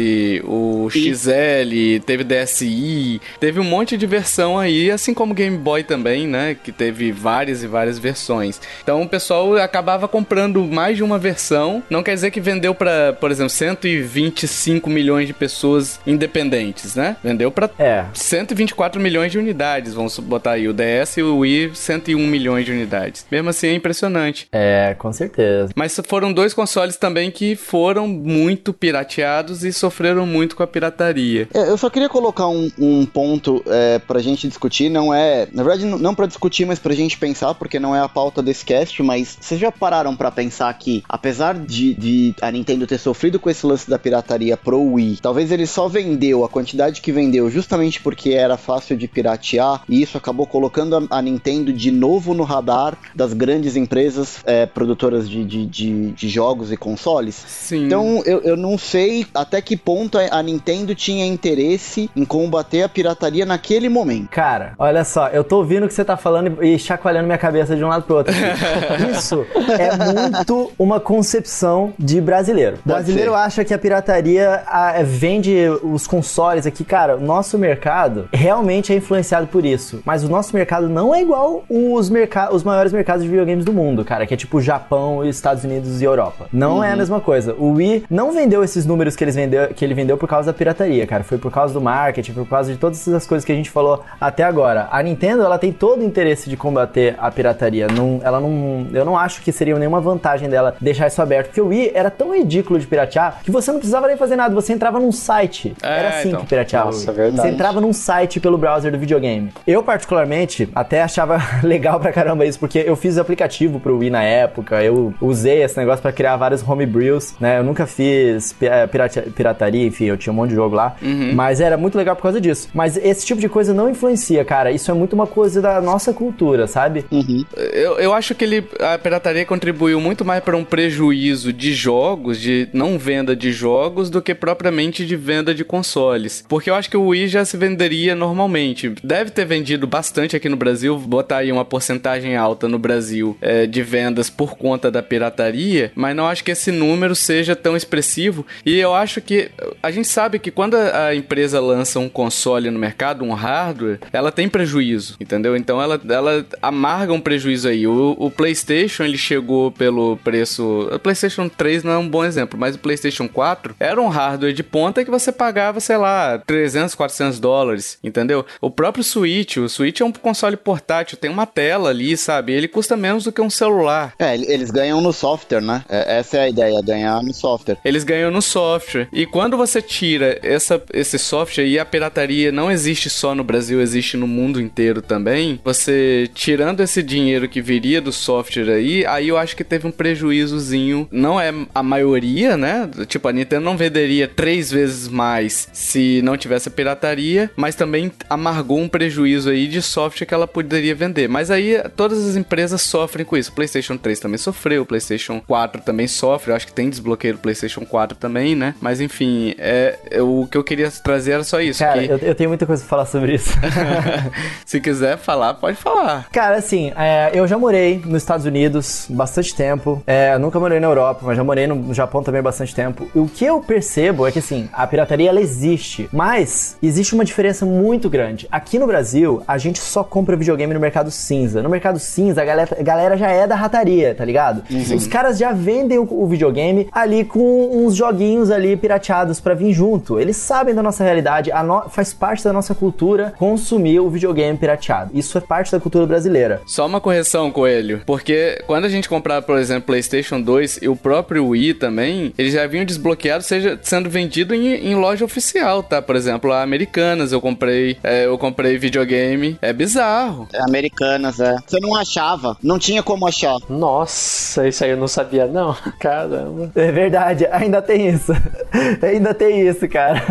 [0.45, 5.83] o XL, teve DSi, teve um monte de versão aí, assim como o Game Boy
[5.83, 6.57] também, né?
[6.63, 8.59] Que teve várias e várias versões.
[8.83, 11.83] Então o pessoal acabava comprando mais de uma versão.
[11.91, 17.17] Não quer dizer que vendeu pra, por exemplo, 125 milhões de pessoas independentes, né?
[17.23, 18.07] Vendeu pra É.
[18.15, 20.67] 124 milhões de unidades, vamos botar aí.
[20.67, 23.27] O DS e o Wii, 101 milhões de unidades.
[23.31, 24.49] Mesmo assim, é impressionante.
[24.51, 25.73] É, com certeza.
[25.77, 31.49] Mas foram dois consoles também que foram muito pirateados e sofreram muito com a pirataria.
[31.53, 35.49] É, eu só queria colocar um, um ponto é, pra gente discutir, não é.
[35.55, 38.63] Na verdade, não pra discutir, mas pra gente pensar, porque não é a pauta desse
[38.63, 43.41] cast, mas vocês já pararam pra pensar que, apesar de, de a Nintendo ter sofrido
[43.41, 47.49] com esse lance da pirataria pro Wii, talvez ele só vendeu a quantidade que vendeu
[47.49, 52.35] justamente porque era fácil de piratear, e isso acabou colocando a, a Nintendo de novo
[52.35, 57.35] no radar das grandes empresas é, produtoras de, de, de, de jogos e consoles.
[57.47, 57.87] Sim.
[57.87, 62.89] Então, eu, eu não sei até que ponto a Nintendo tinha interesse em combater a
[62.89, 64.29] pirataria naquele momento.
[64.31, 67.77] Cara, olha só, eu tô ouvindo o que você tá falando e chacoalhando minha cabeça
[67.77, 68.35] de um lado pro outro.
[69.11, 69.47] Isso
[69.79, 72.79] é muito uma concepção de brasileiro.
[72.85, 73.37] brasileiro ser.
[73.37, 76.85] acha que a pirataria ah, vende os consoles aqui.
[76.85, 80.01] Cara, o nosso mercado realmente é influenciado por isso.
[80.05, 83.73] Mas o nosso mercado não é igual os, merca os maiores mercados de videogames do
[83.73, 86.47] mundo, cara, que é tipo Japão, Estados Unidos e Europa.
[86.53, 87.55] Não é a mesma coisa.
[87.59, 90.57] O Wii não vendeu esses números que, eles vendeu, que ele vendeu por causa da
[90.57, 91.25] pirataria, cara.
[91.25, 93.71] Foi por causa do marketing, foi por causa de todas essas coisas que a gente
[93.71, 94.89] falou até agora.
[94.91, 97.87] A Nintendo, ela tem todo o interesse de combater a pirataria.
[97.89, 101.61] Não, ela não, eu não acho que seria nenhuma vantagem dela deixar isso aberto, porque
[101.61, 104.73] o Wii era tão ridículo de piratear que você não precisava nem fazer nada, você
[104.73, 105.75] entrava num site.
[105.83, 106.41] É, era assim então.
[106.41, 106.87] que pirateava.
[106.87, 107.17] Nossa, Wii.
[107.21, 107.49] verdade.
[107.49, 109.53] Você entrava num site pelo browser do videogame.
[109.67, 114.11] Eu, particularmente, até achava legal pra caramba isso, porque eu fiz o aplicativo pro Wii
[114.11, 117.59] na época, eu usei esse negócio pra criar vários homebrews, né?
[117.59, 120.95] Eu nunca fiz eh, pirata- pirataria, enfim, eu tinha um monte de jogo lá.
[121.03, 121.33] Uhum.
[121.35, 122.69] Mas era muito legal por causa disso.
[122.75, 124.71] Mas esse tipo de coisa não influencia, cara.
[124.71, 127.05] Isso é muito uma coisa da nossa cultura, sabe?
[127.11, 127.45] Uhum.
[127.57, 132.41] Eu, eu acho que ele, a pirataria contribuiu muito mais para um prejuízo de jogos,
[132.41, 136.45] de não venda de jogos, do que propriamente de venda de consoles.
[136.49, 138.95] Porque eu acho que o Wii já se venderia normalmente.
[139.03, 143.67] Deve ter vendido bastante aqui no Brasil, botar aí uma porcentagem alta no Brasil é,
[143.67, 148.47] de vendas por conta da pirataria, mas não acho que esse número seja tão expressivo.
[148.65, 149.51] E eu acho que
[149.83, 154.33] a gente sabe que quando a empresa lança um console no mercado, um hardware, ela
[154.33, 155.57] tem prejuízo, entendeu?
[155.57, 157.87] Então ela, ela amarga um prejuízo aí.
[157.87, 160.89] O, o PlayStation ele chegou pelo preço.
[160.93, 164.53] O PlayStation 3 não é um bom exemplo, mas o PlayStation 4 era um hardware
[164.53, 168.45] de ponta que você pagava, sei lá, 300, 400 dólares, entendeu?
[168.61, 172.53] O próprio Switch, o Switch é um console portátil, tem uma tela ali, sabe?
[172.53, 174.15] Ele custa menos do que um celular.
[174.19, 175.85] É, eles ganham no software, né?
[175.89, 177.79] É, essa é a ideia, ganhar no software.
[177.85, 179.09] Eles ganham no software.
[179.13, 183.81] E quando você tira essa, esse software e a pirataria não existe só no Brasil,
[183.81, 189.29] existe no mundo inteiro também, você tirando esse dinheiro que viria do software aí, aí
[189.29, 191.09] eu acho que teve um prejuízozinho.
[191.11, 192.89] Não é a maioria, né?
[193.07, 198.13] Tipo, a Nintendo não venderia três vezes mais se não tivesse a pirataria, mas também
[198.29, 201.29] amargou um prejuízo aí de software que ela poderia vender.
[201.29, 203.51] Mas aí todas as empresas sofrem com isso.
[203.51, 206.51] O PlayStation 3 também sofreu, o PlayStation 4 também sofre.
[206.51, 208.75] Eu acho que tem desbloqueio do PlayStation 4 também, né?
[208.81, 211.79] Mas enfim, é, é o que eu queria trazer era só isso.
[211.81, 212.11] Cara, que...
[212.11, 213.51] eu, eu, tenho muita coisa pra falar sobre isso.
[214.65, 216.29] Se quiser falar, pode falar.
[216.31, 220.03] Cara, assim, é, eu já morei nos Estados Unidos bastante tempo.
[220.07, 223.09] É, nunca morei na Europa, mas já morei no Japão também bastante tempo.
[223.15, 227.25] E o que eu percebo é que, assim, a pirataria ela existe, mas existe uma
[227.25, 228.47] diferença muito grande.
[228.51, 231.63] Aqui no Brasil, a gente só compra videogame no mercado cinza.
[231.63, 234.63] No mercado cinza, a galera, a galera já é da rataria, tá ligado?
[234.71, 234.97] Uhum.
[234.97, 239.73] Os caras já vendem o, o, videogame ali com uns joguinhos ali pirateados para vir
[239.73, 240.19] junto.
[240.19, 241.18] Eles sabem da nossa realidade,
[241.65, 241.89] no...
[241.89, 245.11] faz parte da nossa cultura consumir o videogame pirateado.
[245.15, 246.61] Isso é parte da cultura brasileira.
[246.67, 250.97] Só uma correção, Coelho, porque quando a gente comprava, por exemplo, PlayStation 2 e o
[250.97, 256.01] próprio Wii também, eles já vinham desbloqueados, seja sendo vendido em, em loja oficial, tá?
[256.01, 260.49] Por exemplo, a Americanas eu comprei, é, eu comprei videogame, é bizarro.
[260.53, 261.57] É, Americanas, é.
[261.67, 263.57] Você não achava, não tinha como achar.
[263.69, 265.75] Nossa, isso aí eu não sabia não.
[265.99, 266.71] Caramba.
[266.75, 268.33] É verdade, ainda tem isso.
[269.03, 270.23] ainda tem isso, cara.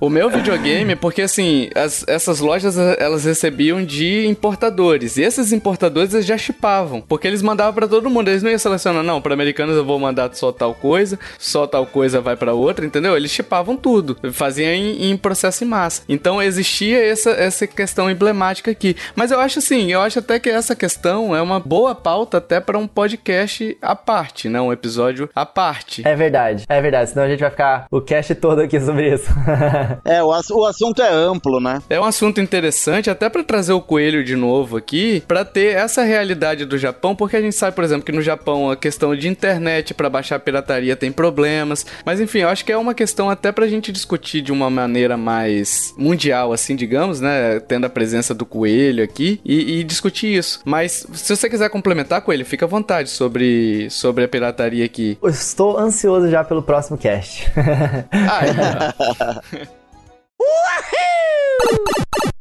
[0.00, 5.16] O meu videogame, porque assim, as, essas lojas elas recebiam de importadores.
[5.16, 7.00] E esses importadores eles já chipavam.
[7.00, 8.28] Porque eles mandavam para todo mundo.
[8.28, 11.86] Eles não iam selecionar, não, para americanos eu vou mandar só tal coisa, só tal
[11.86, 13.16] coisa vai para outra, entendeu?
[13.16, 14.16] Eles chipavam tudo.
[14.32, 16.02] Faziam em, em, processo em massa.
[16.08, 18.96] Então existia essa, essa questão emblemática aqui.
[19.14, 22.60] Mas eu acho assim, eu acho até que essa questão é uma boa pauta até
[22.60, 24.60] para um podcast à parte, né?
[24.60, 26.06] Um episódio à parte.
[26.06, 27.10] É verdade, é verdade.
[27.10, 29.30] Senão a gente vai ficar o cast todo aqui sobre isso.
[30.04, 31.80] é, o, ass o assunto é amplo, né?
[31.88, 36.02] É um assunto interessante, até para trazer o coelho de novo aqui, para ter essa
[36.02, 39.28] realidade do Japão, porque a gente sabe, por exemplo, que no Japão a questão de
[39.28, 41.86] internet para baixar pirataria tem problemas.
[42.04, 45.16] Mas enfim, eu acho que é uma questão até pra gente discutir de uma maneira
[45.16, 47.60] mais mundial, assim, digamos, né?
[47.60, 50.60] Tendo a presença do coelho aqui e, e discutir isso.
[50.64, 55.18] Mas se você quiser complementar, coelho, fica à vontade sobre, sobre a pirataria aqui.
[55.22, 57.50] Eu estou ansioso já pelo próximo cast.
[58.12, 59.74] ah, é.
[60.44, 62.33] Woohoo!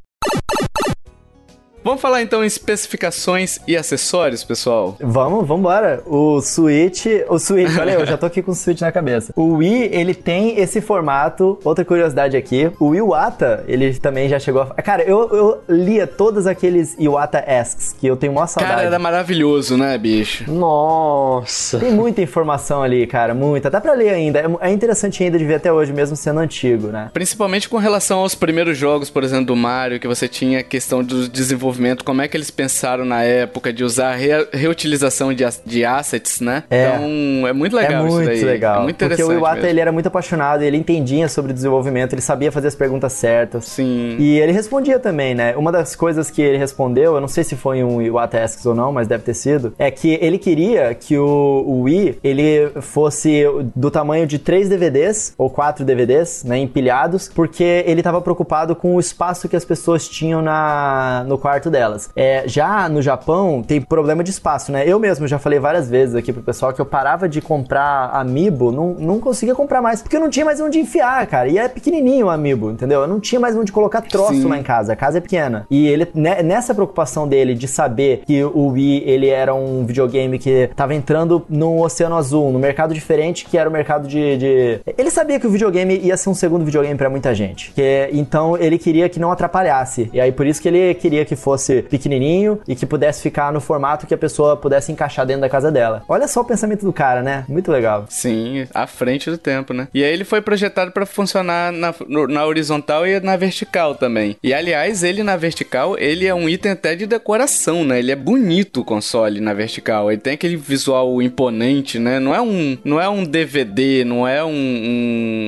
[1.84, 4.96] Vamos falar então em especificações e acessórios, pessoal?
[5.02, 6.02] Vamos, vamos embora.
[6.06, 9.34] O Switch, o Switch, olha, eu já tô aqui com o Switch na cabeça.
[9.36, 11.60] O Wii, ele tem esse formato.
[11.62, 14.82] Outra curiosidade aqui, o Iwata, ele também já chegou a...
[14.82, 18.76] Cara, eu, eu lia todos aqueles Iwata Asks, que eu tenho maior saudade.
[18.76, 20.50] Cara, era maravilhoso, né, bicho?
[20.50, 21.80] Nossa.
[21.80, 23.70] Tem muita informação ali, cara, muita.
[23.70, 24.40] Dá pra ler ainda.
[24.40, 27.10] É, é interessante ainda de ver até hoje, mesmo sendo antigo, né?
[27.14, 31.04] Principalmente com relação aos primeiros jogos, por exemplo, do Mario, que você tinha a questão
[31.04, 35.44] do desenvolvimento desenvolvimento, como é que eles pensaram na época de usar re reutilização de,
[35.66, 36.64] de assets, né?
[36.70, 36.88] É.
[36.88, 38.54] Então, é muito legal é muito isso daí.
[38.54, 38.80] legal.
[38.80, 39.70] É muito interessante Porque o Iwata, mesmo.
[39.70, 43.66] ele era muito apaixonado, ele entendia sobre o desenvolvimento, ele sabia fazer as perguntas certas.
[43.66, 44.16] Sim.
[44.20, 45.56] E ele respondia também, né?
[45.56, 48.76] Uma das coisas que ele respondeu, eu não sei se foi um Iwata Asks ou
[48.76, 53.44] não, mas deve ter sido, é que ele queria que o, o Wii, ele fosse
[53.76, 58.96] do tamanho de três DVDs, ou quatro DVDs, né, empilhados, porque ele estava preocupado com
[58.96, 62.10] o espaço que as pessoas tinham na, no quarto quarto delas.
[62.16, 64.84] É, já no Japão tem problema de espaço, né?
[64.86, 68.72] Eu mesmo já falei várias vezes aqui pro pessoal que eu parava de comprar amiibo,
[68.72, 71.48] não, não conseguia comprar mais, porque eu não tinha mais onde enfiar, cara.
[71.48, 73.02] E é pequenininho o amiibo, entendeu?
[73.02, 74.48] Eu não tinha mais onde colocar troço Sim.
[74.48, 74.94] lá em casa.
[74.94, 75.66] A casa é pequena.
[75.70, 80.38] E ele, né, nessa preocupação dele de saber que o Wii, ele era um videogame
[80.40, 84.80] que tava entrando no oceano azul, no mercado diferente, que era o mercado de, de...
[84.98, 87.72] Ele sabia que o videogame ia ser um segundo videogame para muita gente.
[87.72, 90.10] Que, então ele queria que não atrapalhasse.
[90.14, 91.53] E aí por isso que ele queria que fosse
[91.90, 95.72] pequenininho e que pudesse ficar no formato que a pessoa pudesse encaixar dentro da casa
[95.72, 96.04] dela.
[96.08, 97.46] Olha só o pensamento do cara, né?
[97.48, 98.06] Muito legal.
[98.10, 99.88] Sim, à frente do tempo, né?
[99.94, 101.94] E aí ele foi projetado para funcionar na,
[102.30, 104.36] na horizontal e na vertical também.
[104.44, 108.00] E aliás, ele na vertical, ele é um item até de decoração, né?
[108.00, 110.12] Ele é bonito o console na vertical.
[110.12, 112.20] Ele tem aquele visual imponente, né?
[112.20, 114.50] Não é um, não é um DVD, não é um,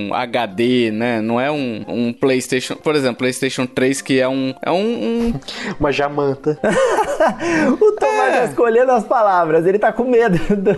[0.10, 1.22] um HD, né?
[1.22, 5.34] Não é um, um PlayStation, por exemplo, PlayStation 3 que é um é um, um...
[5.80, 6.60] uma jamanta.
[7.81, 8.39] o Tomás é.
[8.39, 10.38] tá escolhendo as palavras, ele tá com medo.
[10.55, 10.77] Do...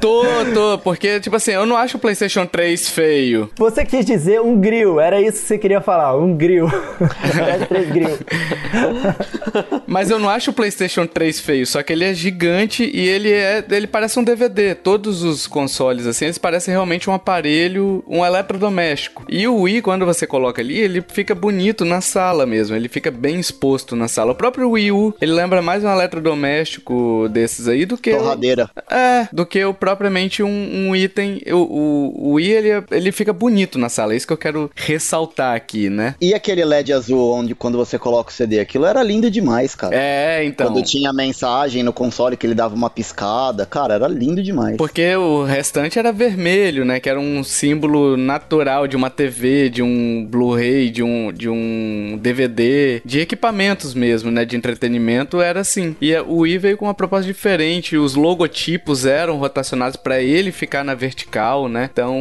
[0.00, 3.50] Tô, tô, porque, tipo assim, eu não acho o PlayStation 3 feio.
[3.56, 6.66] Você quis dizer um grill, era isso que você queria falar, um grill.
[7.00, 8.18] PS3 grill.
[9.86, 13.32] Mas eu não acho o PlayStation 3 feio, só que ele é gigante e ele
[13.32, 14.74] é, ele parece um DVD.
[14.74, 19.24] Todos os consoles, assim, eles parecem realmente um aparelho, um eletrodoméstico.
[19.28, 23.10] E o Wii, quando você coloca ali, ele fica bonito na sala mesmo, ele fica
[23.10, 24.32] bem exposto na sala.
[24.32, 28.12] O próprio Wii U, ele lembra mais um eletrodoméstico desses aí do que...
[28.12, 28.70] Torradeira.
[28.90, 30.48] É, do que o, propriamente um,
[30.88, 31.40] um item.
[31.48, 34.12] O, o, o Wii, ele, ele fica bonito na sala.
[34.12, 36.14] É isso que eu quero ressaltar aqui, né?
[36.20, 39.94] E aquele LED azul onde quando você coloca o CD, aquilo era lindo demais, cara.
[39.94, 40.66] É, então.
[40.66, 44.76] Quando tinha mensagem no console que ele dava uma piscada, cara, era lindo demais.
[44.76, 47.00] Porque o restante era vermelho, né?
[47.00, 52.18] Que era um símbolo natural de uma TV, de um Blu-ray, de um, de um
[52.20, 54.44] DVD, de equipamentos mesmo, né?
[54.44, 55.96] De entretenimento, era assim.
[56.00, 57.96] E o Wii veio com uma proposta diferente.
[57.96, 61.88] Os logotipos eram rotacionados para ele ficar na vertical, né?
[61.92, 62.18] Então,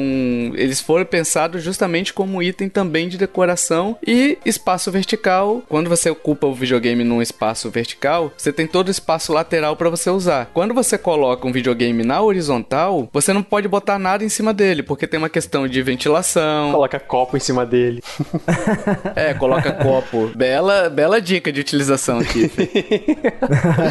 [0.53, 5.63] eles foram pensados justamente como item também de decoração e espaço vertical.
[5.67, 9.89] Quando você ocupa o videogame num espaço vertical, você tem todo o espaço lateral para
[9.89, 10.51] você usar.
[10.53, 14.83] Quando você coloca um videogame na horizontal, você não pode botar nada em cima dele,
[14.83, 16.71] porque tem uma questão de ventilação.
[16.71, 18.03] Coloca copo em cima dele.
[19.15, 20.29] é, coloca copo.
[20.35, 22.51] Bela, bela dica de utilização aqui.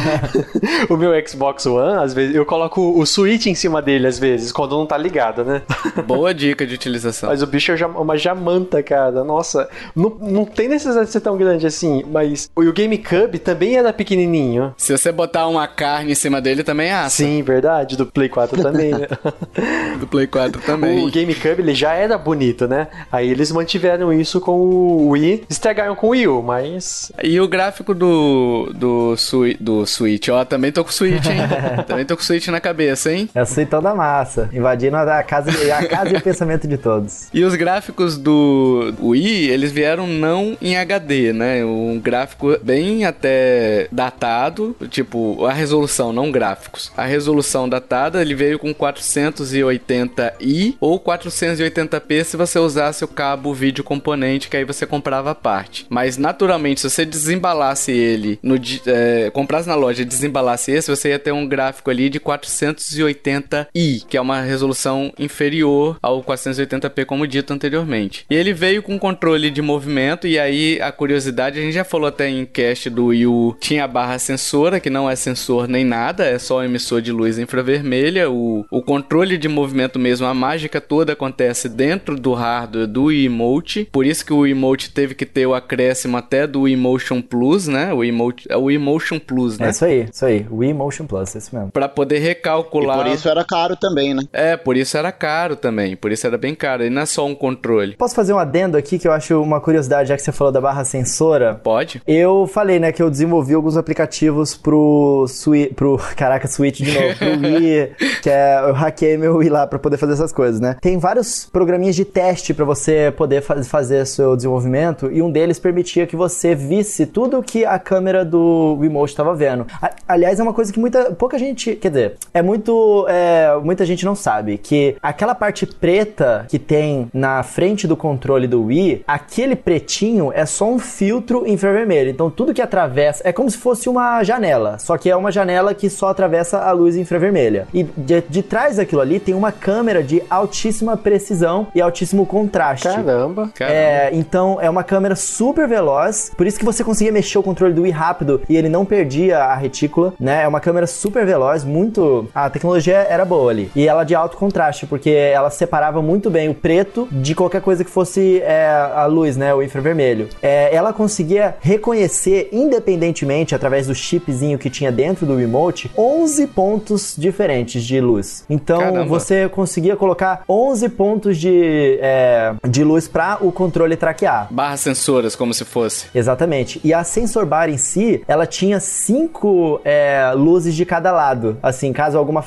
[0.89, 4.51] o meu Xbox One, às vezes, eu coloco o Switch em cima dele, às vezes,
[4.51, 5.61] quando não tá ligado, né?
[6.05, 7.29] Boa dica de utilização.
[7.29, 9.23] Mas o bicho é uma jamanta, cara.
[9.23, 13.91] Nossa, não, não tem necessidade de ser tão grande assim, mas o GameCube também era
[13.93, 14.73] pequenininho.
[14.77, 17.23] Se você botar uma carne em cima dele, também é assa.
[17.23, 17.97] Sim, verdade.
[17.97, 19.07] Do Play 4 também, né?
[19.99, 21.05] do Play 4 também.
[21.05, 22.87] O GameCube, ele já era bonito, né?
[23.11, 25.43] Aí eles mantiveram isso com o Wii.
[25.49, 27.11] Estragaram com o Wii U, mas...
[27.21, 29.15] E o gráfico do, do,
[29.59, 31.41] do Switch, ó, também tô com o Switch, hein?
[31.87, 33.22] também tô com o Switch na cabeça, hein?
[33.33, 34.49] Eu sei toda massa.
[34.53, 37.27] Invadindo a casa, a casa e o pensamento de todos.
[37.33, 41.63] E os gráficos do Wii, eles vieram não em HD, né?
[41.63, 46.91] Um gráfico bem até datado, tipo, a resolução, não gráficos.
[46.95, 53.83] A resolução datada, ele veio com 480i ou 480p se você usasse o cabo vídeo
[53.83, 55.85] componente, que aí você comprava a parte.
[55.89, 58.55] Mas, naturalmente, se você desembalasse ele, no,
[58.87, 62.89] é, comprasse na loja e desembalasse esse, você ia ter um gráfico ali de 400
[63.13, 68.25] 480i, que é uma resolução inferior ao 480p, como dito anteriormente.
[68.29, 72.07] E ele veio com controle de movimento, e aí a curiosidade, a gente já falou
[72.07, 75.83] até em cast do Wii U, tinha a barra sensora, que não é sensor nem
[75.83, 78.29] nada, é só emissor de luz infravermelha.
[78.29, 83.87] O, o controle de movimento mesmo, a mágica toda acontece dentro do hardware do Emote,
[83.91, 87.93] por isso que o Emote teve que ter o acréscimo até do Emotion Plus, né?
[87.93, 89.67] O Emote, é o Emotion Plus, né?
[89.67, 91.71] É isso aí, isso aí, o Emotion Plus, é isso mesmo.
[91.71, 94.21] Para poder recalcular por isso era caro também, né?
[94.31, 95.95] É, por isso era caro também.
[95.95, 96.83] Por isso era bem caro.
[96.83, 97.95] E não é só um controle.
[97.95, 100.61] Posso fazer um adendo aqui que eu acho uma curiosidade, já que você falou da
[100.61, 101.55] barra sensora?
[101.63, 102.01] Pode.
[102.07, 105.73] Eu falei, né, que eu desenvolvi alguns aplicativos pro Switch.
[105.73, 105.99] Pro.
[106.15, 107.15] Caraca, Switch de novo.
[107.17, 107.91] Pro Wii.
[108.21, 108.59] que é.
[108.67, 110.75] Eu hackei meu Wii lá pra poder fazer essas coisas, né?
[110.81, 115.09] Tem vários programinhas de teste para você poder faz, fazer seu desenvolvimento.
[115.11, 119.65] E um deles permitia que você visse tudo que a câmera do Wiimote estava vendo.
[120.07, 121.11] aliás, é uma coisa que muita.
[121.11, 121.75] pouca gente.
[121.75, 127.09] Quer dizer, é muito é, muita gente não sabe, que aquela parte preta que tem
[127.13, 132.09] na frente do controle do Wii, aquele pretinho é só um filtro infravermelho.
[132.09, 135.73] Então tudo que atravessa é como se fosse uma janela, só que é uma janela
[135.73, 137.67] que só atravessa a luz infravermelha.
[137.73, 142.87] E de, de trás daquilo ali tem uma câmera de altíssima precisão e altíssimo contraste.
[142.87, 143.51] Caramba.
[143.59, 147.73] É, então é uma câmera super veloz, por isso que você conseguia mexer o controle
[147.73, 150.43] do Wii rápido e ele não perdia a retícula, né?
[150.43, 152.27] É uma câmera super veloz, muito.
[152.33, 153.71] A tecnologia era boa ali.
[153.75, 157.83] E ela de alto contraste, porque ela separava muito bem o preto de qualquer coisa
[157.83, 158.65] que fosse é,
[158.95, 159.53] a luz, né?
[159.53, 160.29] O infravermelho.
[160.41, 167.15] É, ela conseguia reconhecer independentemente, através do chipzinho que tinha dentro do remote, 11 pontos
[167.17, 168.45] diferentes de luz.
[168.49, 169.05] Então Caramba.
[169.05, 174.47] você conseguia colocar 11 pontos de, é, de luz para o controle traquear.
[174.51, 176.07] Barras sensoras, como se fosse.
[176.13, 176.79] Exatamente.
[176.83, 181.91] E a sensor bar em si, ela tinha cinco é, luzes de cada lado, assim,
[181.93, 182.41] caso alguma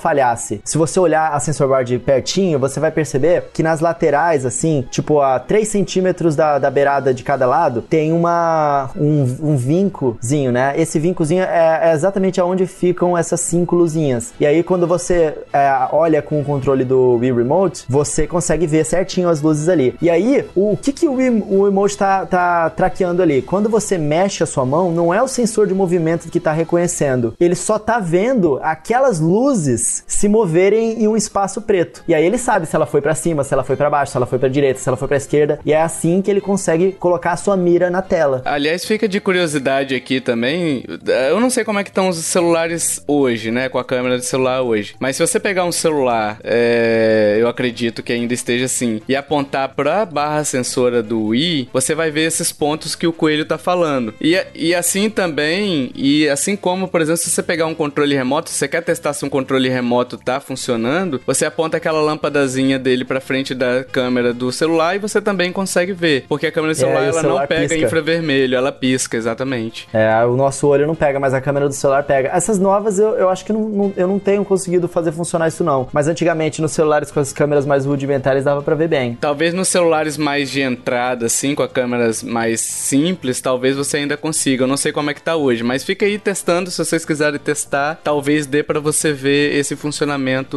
[0.64, 4.84] Se você olhar a sensor bar de pertinho, você vai perceber que nas laterais, assim,
[4.90, 10.52] tipo a 3 centímetros da, da beirada de cada lado, tem uma um, um vincozinho,
[10.52, 10.74] né?
[10.76, 14.32] Esse vincozinho é, é exatamente aonde ficam essas cinco luzinhas.
[14.38, 18.84] E aí, quando você é, olha com o controle do Wii Remote, você consegue ver
[18.84, 19.94] certinho as luzes ali.
[20.00, 23.40] E aí, o, o que, que o, Wii, o Remote tá, tá traqueando ali?
[23.40, 27.34] Quando você mexe a sua mão, não é o sensor de movimento que tá reconhecendo.
[27.40, 32.02] Ele só tá vendo aquelas luzes se moverem em um espaço preto.
[32.06, 34.16] E aí ele sabe se ela foi para cima, se ela foi para baixo, se
[34.16, 35.58] ela foi para direita, se ela foi para esquerda.
[35.64, 38.42] E é assim que ele consegue colocar a sua mira na tela.
[38.44, 40.84] Aliás, fica de curiosidade aqui também.
[41.28, 43.68] Eu não sei como é que estão os celulares hoje, né?
[43.68, 44.94] Com a câmera de celular hoje.
[45.00, 49.70] Mas se você pegar um celular, é, eu acredito que ainda esteja assim, e apontar
[49.70, 54.14] pra barra sensora do Wii, você vai ver esses pontos que o coelho tá falando.
[54.20, 58.50] E, e assim também, e assim como, por exemplo, se você pegar um controle remoto,
[58.50, 63.20] você quer testar se um controle remoto tá funcionando, você aponta aquela lâmpadazinha dele pra
[63.20, 66.24] frente da câmera do celular e você também consegue ver.
[66.28, 67.86] Porque a câmera do É, celular, o ela celular não pega pisca.
[67.86, 69.88] infravermelho, ela pisca, exatamente.
[69.92, 72.30] É, o nosso olho não pega, mas a câmera do celular pega.
[72.32, 75.62] Essas novas eu, eu acho que não, não- eu não tenho conseguido fazer funcionar isso
[75.64, 75.88] não.
[75.92, 79.16] Mas antigamente nos celulares com as câmeras mais rudimentares dava pra ver bem.
[79.20, 84.16] Talvez nos celulares mais de entrada, assim, com as câmeras mais simples, talvez você ainda
[84.16, 84.64] consiga.
[84.64, 87.38] Eu não sei como é que tá hoje, mas fica aí testando, se vocês quiserem
[87.38, 89.85] testar, talvez dê pra você ver esse funcionamento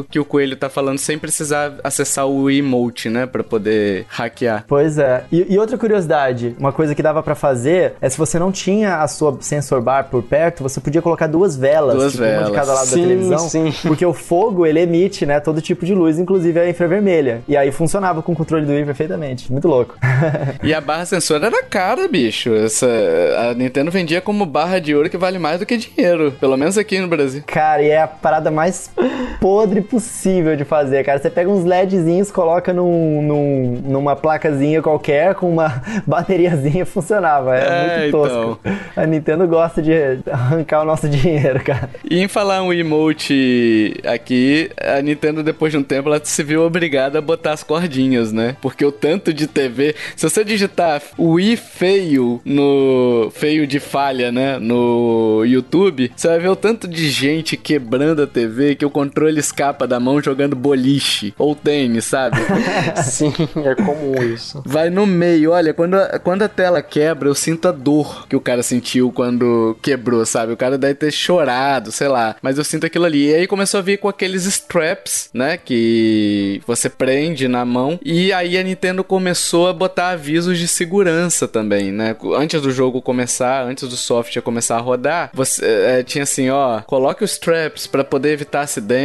[0.10, 4.66] que o Coelho tá falando sem precisar acessar o emote, né, Pra poder hackear.
[4.68, 5.24] Pois é.
[5.32, 8.98] E, e outra curiosidade, uma coisa que dava pra fazer é se você não tinha
[8.98, 12.48] a sua sensor bar por perto, você podia colocar duas velas, Duas tipo, uma velas.
[12.50, 13.74] de cada lado Sim, da televisão, sim.
[13.88, 17.42] porque o fogo ele emite, né, todo tipo de luz, inclusive a infravermelha.
[17.48, 19.52] E aí funcionava com o controle do Wii perfeitamente.
[19.52, 19.96] Muito louco.
[20.64, 22.54] E a barra sensora era cara, bicho.
[22.54, 22.88] Essa,
[23.50, 26.78] a Nintendo vendia como barra de ouro que vale mais do que dinheiro, pelo menos
[26.78, 27.44] aqui no Brasil.
[27.46, 28.90] Cara, e é a parada mais
[29.40, 31.20] podre possível de fazer, cara.
[31.20, 37.56] Você pega uns LEDzinhos, coloca num, num- numa placazinha qualquer, com uma bateriazinha funcionava.
[37.58, 38.60] É, É, muito tosco.
[38.96, 39.92] A Nintendo gosta de
[40.30, 41.90] arrancar o nosso dinheiro, cara.
[42.10, 46.64] E em falar um emote aqui, a Nintendo, depois de um tempo, ela se viu
[46.64, 48.56] obrigada a botar as cordinhas, né?
[48.62, 49.96] Porque o tanto de TV.
[50.16, 53.30] Se você digitar Wii feio no.
[53.34, 54.58] feio de falha, né?
[54.60, 59.39] No YouTube, você vai ver o tanto de gente quebrando a TV que o controle
[59.39, 62.38] escapa da mão jogando boliche ou tênis, sabe?
[63.03, 63.34] Sim,
[63.66, 64.62] é comum isso.
[64.66, 65.51] Vai no meio.
[65.51, 69.12] Olha, quando a, quando a tela quebra, eu sinto a dor que o cara sentiu
[69.12, 70.53] quando quebrou, sabe?
[70.53, 72.36] O cara deve ter chorado, sei lá.
[72.41, 73.30] Mas eu sinto aquilo ali.
[73.30, 75.57] E aí começou a vir com aqueles straps, né?
[75.57, 77.99] Que você prende na mão.
[78.03, 82.16] E aí a Nintendo começou a botar avisos de segurança também, né?
[82.36, 86.82] Antes do jogo começar, antes do software começar a rodar, você é, tinha assim, ó,
[86.82, 88.99] coloque os straps pra poder evitar acidentes.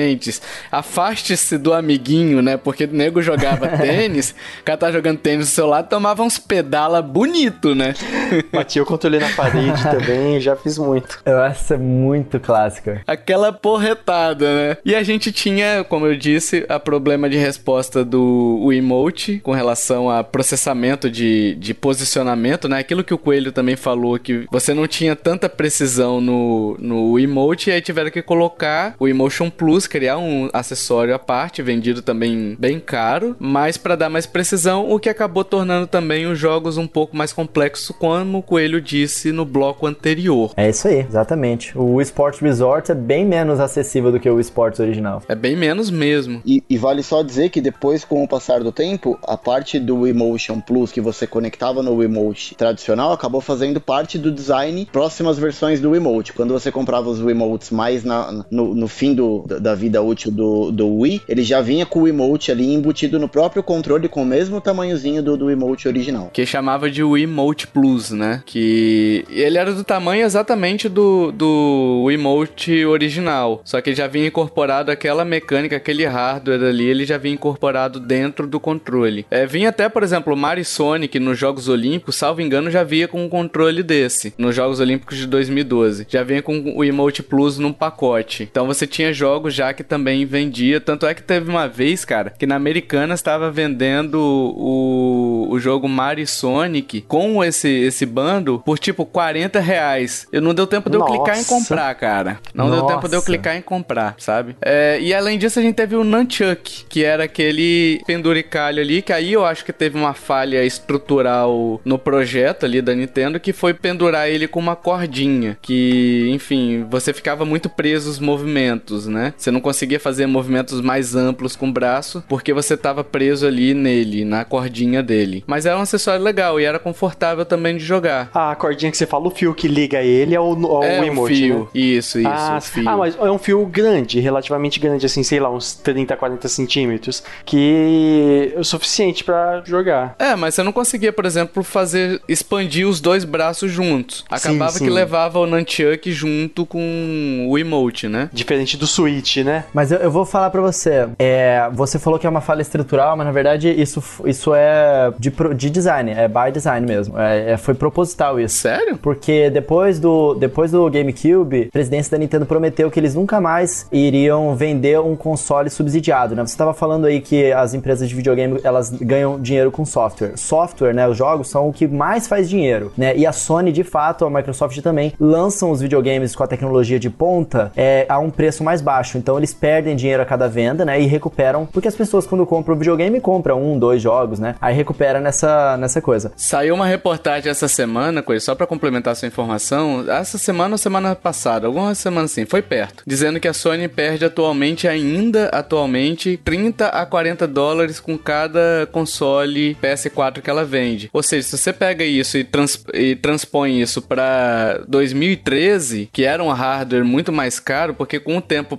[0.71, 2.57] Afaste-se do amiguinho, né?
[2.57, 7.01] Porque o nego jogava tênis, o cara tá jogando tênis no celular, tomava uns pedala
[7.03, 7.95] bonito, né?
[8.53, 11.21] Bati o controle na parede também, já fiz muito.
[11.25, 13.03] Essa é muito clássica.
[13.07, 14.77] Aquela porretada, né?
[14.85, 19.53] E a gente tinha, como eu disse, a problema de resposta do o emote com
[19.53, 22.79] relação a processamento de, de posicionamento, né?
[22.79, 27.71] Aquilo que o Coelho também falou, que você não tinha tanta precisão no, no emote,
[27.71, 32.57] e aí tiveram que colocar o Emotion Plus, criar um acessório à parte, vendido também
[32.59, 36.87] bem caro, mas para dar mais precisão, o que acabou tornando também os jogos um
[36.87, 40.53] pouco mais complexos, como o Coelho disse no bloco anterior.
[40.57, 41.77] É isso aí, exatamente.
[41.77, 45.23] O Sports Resort é bem menos acessível do que o Sports original.
[45.29, 46.41] É bem menos mesmo.
[46.45, 50.07] E, e vale só dizer que depois, com o passar do tempo, a parte do
[50.07, 55.81] Emotion Plus que você conectava no Emote tradicional acabou fazendo parte do design próximas versões
[55.81, 56.33] do Emote.
[56.33, 60.31] Quando você comprava os Emotes mais na- no, no fim do- da, da vida útil
[60.31, 64.23] do, do Wii, ele já vinha com o emote ali embutido no próprio controle com
[64.23, 66.31] o mesmo tamanhozinho do, do emote original.
[66.33, 68.43] Que chamava de Wii Emote Plus, né?
[68.47, 73.61] Que ele era do tamanho exatamente do, do emote original.
[73.65, 78.47] Só que já vinha incorporado aquela mecânica, aquele hardware ali, ele já vinha incorporado dentro
[78.47, 79.27] do controle.
[79.31, 83.25] É, vinha até, por exemplo, Mario Sonic nos Jogos Olímpicos, salvo engano, já vinha com
[83.25, 84.35] um controle desse.
[84.39, 86.07] Nos Jogos Olímpicos de 2012.
[86.09, 88.45] Já vinha com o Emote Plus num pacote.
[88.51, 90.81] Então você tinha jogos já que também vendia.
[90.81, 95.89] Tanto é que teve uma vez, cara, que na Americana estava vendendo o, o jogo
[95.89, 100.27] Mario Sonic com esse, esse bando por tipo 40 reais.
[100.33, 102.41] Eu não deu tempo de eu clicar em comprar, cara.
[102.53, 102.81] Não Nossa.
[102.81, 104.57] deu tempo de eu clicar em comprar, sabe?
[104.61, 109.13] É, e além disso, a gente teve o Nunchuck, que era aquele penduricalho ali, que
[109.13, 113.73] aí eu acho que teve uma falha estrutural no projeto ali da Nintendo, que foi
[113.73, 115.57] pendurar ele com uma cordinha.
[115.63, 119.33] Que, enfim, você ficava muito preso aos movimentos, né?
[119.45, 123.75] Você não conseguia fazer movimentos mais amplos com o braço, porque você tava preso ali
[123.75, 125.45] nele, na cordinha dele.
[125.47, 128.31] Mas era um acessório legal e era confortável também de jogar.
[128.33, 131.35] Ah, a cordinha que você fala, o fio que liga ele ao, ao é, emote,
[131.35, 131.59] um fio.
[131.59, 131.67] Né?
[131.75, 132.27] Isso, isso.
[132.27, 136.49] Ah, ah, mas é um fio grande, relativamente grande, assim, sei lá, uns 30, 40
[136.49, 140.17] centímetros, que é o suficiente para jogar.
[140.19, 144.25] É, mas você não conseguia, por exemplo, fazer expandir os dois braços juntos.
[144.31, 144.85] Acabava sim, sim.
[144.87, 148.31] que levava o Nunchuck junto com o emote, né?
[148.33, 149.65] Diferente do Switch, né?
[149.73, 153.17] Mas eu, eu vou falar para você, é, você falou que é uma falha estrutural,
[153.17, 157.19] mas na verdade isso, isso é de, de design, é by design mesmo.
[157.19, 158.57] É, é, foi proposital isso.
[158.59, 158.97] Sério?
[158.99, 163.87] Porque depois do, depois do GameCube, a presidência da Nintendo prometeu que eles nunca mais
[163.91, 166.43] iriam vender um console subsidiado, né?
[166.47, 170.33] Você estava falando aí que as empresas de videogame, elas ganham dinheiro com software.
[170.37, 173.17] Software, né, os jogos são o que mais faz dinheiro, né?
[173.17, 177.11] E a Sony, de fato, a Microsoft também, lançam os videogames com a tecnologia de
[177.11, 179.19] ponta é, a um preço mais baixo.
[179.25, 181.01] Então eles perdem dinheiro a cada venda, né?
[181.01, 184.55] E recuperam, porque as pessoas quando compram o videogame compram um, dois jogos, né?
[184.61, 186.31] Aí recupera nessa, nessa coisa.
[186.37, 191.17] Saiu uma reportagem essa semana, coisa, só para complementar sua informação, essa semana ou semana
[191.17, 196.89] passada, algumas semanas assim, foi perto, dizendo que a Sony perde atualmente, ainda atualmente, 30
[196.89, 201.09] a 40 dólares com cada console PS4 que ela vende.
[201.15, 206.45] Ou seja, se você pega isso e, trans, e transpõe isso para 2013, que era
[206.45, 208.77] um hardware muito mais caro, porque com o tempo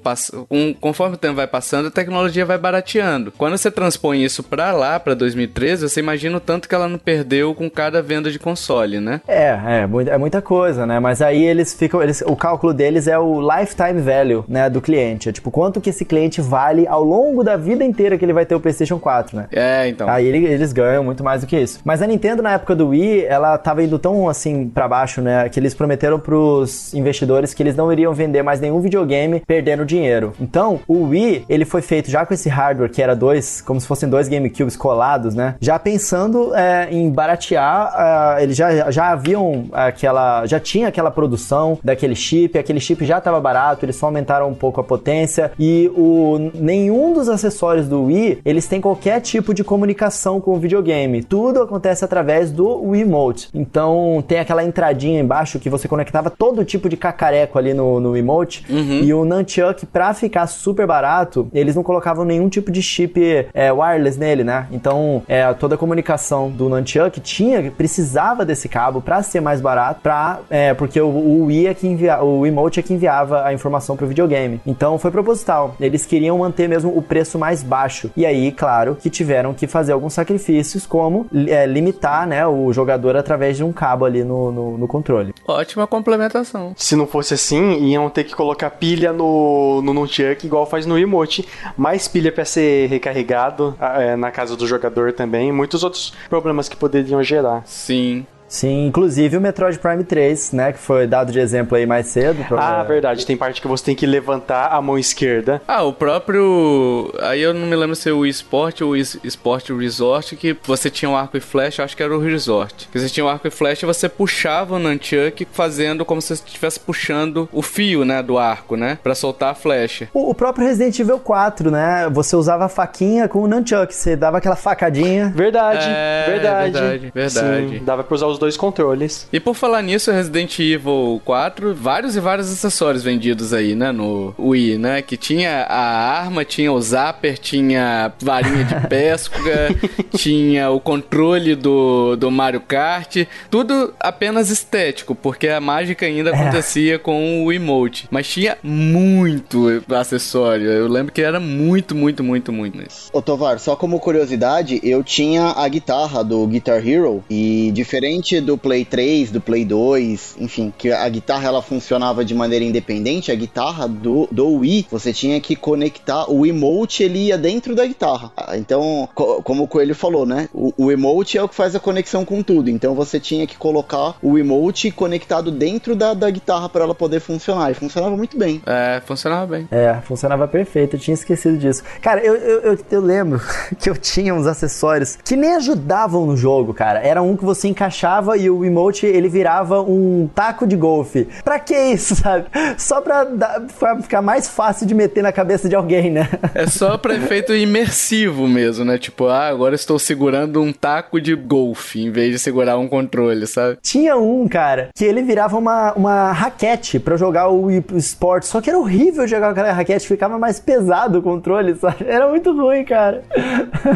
[0.49, 3.31] com, conforme o tempo vai passando, a tecnologia vai barateando.
[3.37, 6.97] Quando você transpõe isso para lá, para 2013, você imagina o tanto que ela não
[6.97, 9.21] perdeu com cada venda de console, né?
[9.27, 10.99] É, é, é muita coisa, né?
[10.99, 15.29] Mas aí eles ficam, eles, o cálculo deles é o lifetime value, né, do cliente.
[15.29, 18.45] É tipo, quanto que esse cliente vale ao longo da vida inteira que ele vai
[18.45, 19.47] ter o PlayStation 4, né?
[19.51, 20.09] É, então.
[20.09, 21.79] Aí eles ganham muito mais do que isso.
[21.83, 25.47] Mas a Nintendo, na época do Wii, ela tava indo tão assim para baixo, né,
[25.49, 30.24] que eles prometeram pros investidores que eles não iriam vender mais nenhum videogame perdendo dinheiro.
[30.39, 33.87] Então, o Wii, ele foi feito já com esse hardware que era dois, como se
[33.87, 35.55] fossem dois GameCubes colados, né?
[35.59, 41.77] Já pensando é, em baratear, uh, eles já, já haviam aquela, já tinha aquela produção
[41.83, 45.91] daquele chip, aquele chip já estava barato, eles só aumentaram um pouco a potência e
[45.95, 51.23] o nenhum dos acessórios do Wii, eles têm qualquer tipo de comunicação com o videogame.
[51.23, 53.49] Tudo acontece através do Wiimote.
[53.53, 58.11] Então, tem aquela entradinha embaixo que você conectava todo tipo de cacareco ali no, no
[58.11, 58.99] Wiimote uhum.
[59.03, 63.71] e o Nunchuck para ficar super barato, eles não colocavam nenhum tipo de chip é,
[63.71, 64.67] wireless nele, né?
[64.71, 70.01] Então, é, toda a comunicação do Nunchuck tinha, precisava desse cabo para ser mais barato,
[70.01, 73.53] pra, é, porque o, o Wii é que envia, o Emote é que enviava a
[73.53, 74.59] informação pro videogame.
[74.65, 75.75] Então, foi proposital.
[75.79, 78.09] Eles queriam manter mesmo o preço mais baixo.
[78.15, 83.15] E aí, claro, que tiveram que fazer alguns sacrifícios, como é, limitar, né, o jogador
[83.15, 85.33] através de um cabo ali no, no, no controle.
[85.47, 86.73] Ótima complementação.
[86.75, 90.97] Se não fosse assim, iam ter que colocar pilha no, no Nunchuck, igual faz no
[90.97, 91.47] emote.
[91.77, 95.51] Mais pilha para ser recarregado é, na casa do jogador também.
[95.51, 97.63] Muitos outros problemas que poderiam gerar.
[97.65, 98.25] Sim.
[98.55, 102.45] Sim, inclusive o Metroid Prime 3, né, que foi dado de exemplo aí mais cedo.
[102.57, 105.61] Ah, verdade, tem parte que você tem que levantar a mão esquerda.
[105.67, 107.13] Ah, o próprio...
[107.21, 110.89] Aí eu não me lembro se é o esporte ou o esporte resort, que você
[110.89, 112.87] tinha um arco e flecha, acho que era o resort.
[112.89, 116.29] Que você tinha um arco e flecha e você puxava o Nunchuck fazendo como se
[116.29, 120.07] você estivesse puxando o fio, né, do arco, né, pra soltar a flecha.
[120.13, 124.15] O, o próprio Resident Evil 4, né, você usava a faquinha com o Nunchuck, você
[124.15, 125.33] dava aquela facadinha.
[125.35, 126.71] Verdade, é, verdade.
[126.71, 127.69] Verdade, verdade.
[127.69, 129.27] Sim, dava pra usar os dois dois controles.
[129.33, 134.33] E por falar nisso, Resident Evil 4, vários e vários acessórios vendidos aí, né, no
[134.37, 135.01] Wii, né?
[135.01, 135.79] Que tinha a
[136.19, 139.69] arma, tinha o zapper, tinha varinha de pesca,
[140.17, 146.33] tinha o controle do, do Mario Kart, tudo apenas estético, porque a mágica ainda É.
[146.35, 148.07] acontecia com o emote.
[148.11, 150.67] Mas tinha muito acessório.
[150.69, 152.75] Eu lembro que era muito, muito, muito, muito.
[153.11, 158.57] Ô Tovar, só como curiosidade, eu tinha a guitarra do Guitar Hero e diferente do
[158.57, 163.35] Play 3, do Play 2, enfim, que a guitarra ela funcionava de maneira independente, a
[163.35, 168.31] guitarra do, do Wii, você tinha que conectar, o emote ele ia dentro da guitarra.
[168.55, 171.79] Então, co- como o Coelho falou, né, o, o emote é o que faz a
[171.79, 176.67] conexão com tudo, então você tinha que colocar o emote conectado dentro da, da guitarra
[176.69, 178.61] para ela poder funcionar, e funcionava muito bem.
[178.65, 179.67] É, funcionava bem.
[179.71, 181.83] É, funcionava perfeito, eu tinha esquecido disso.
[182.01, 183.41] Cara, eu, eu, eu, eu lembro
[183.79, 186.99] que eu tinha uns acessórios que nem ajudavam no jogo, cara.
[186.99, 191.27] Era um que você encaixava e o emote ele virava um taco de golfe.
[191.43, 192.45] Pra que isso, sabe?
[192.77, 196.27] Só pra, dar- pra ficar mais fácil de meter na cabeça de alguém, né?
[196.53, 198.97] É só pra efeito imersivo mesmo, né?
[198.97, 203.45] Tipo, ah, agora estou segurando um taco de golfe em vez de segurar um controle,
[203.47, 203.77] sabe?
[203.81, 208.49] Tinha um, cara, que ele virava uma, uma raquete pra jogar o Wii Sports.
[208.49, 212.05] Só que era horrível jogar aquela raquete, ficava mais pesado o controle, sabe?
[212.07, 213.23] Era muito ruim, cara.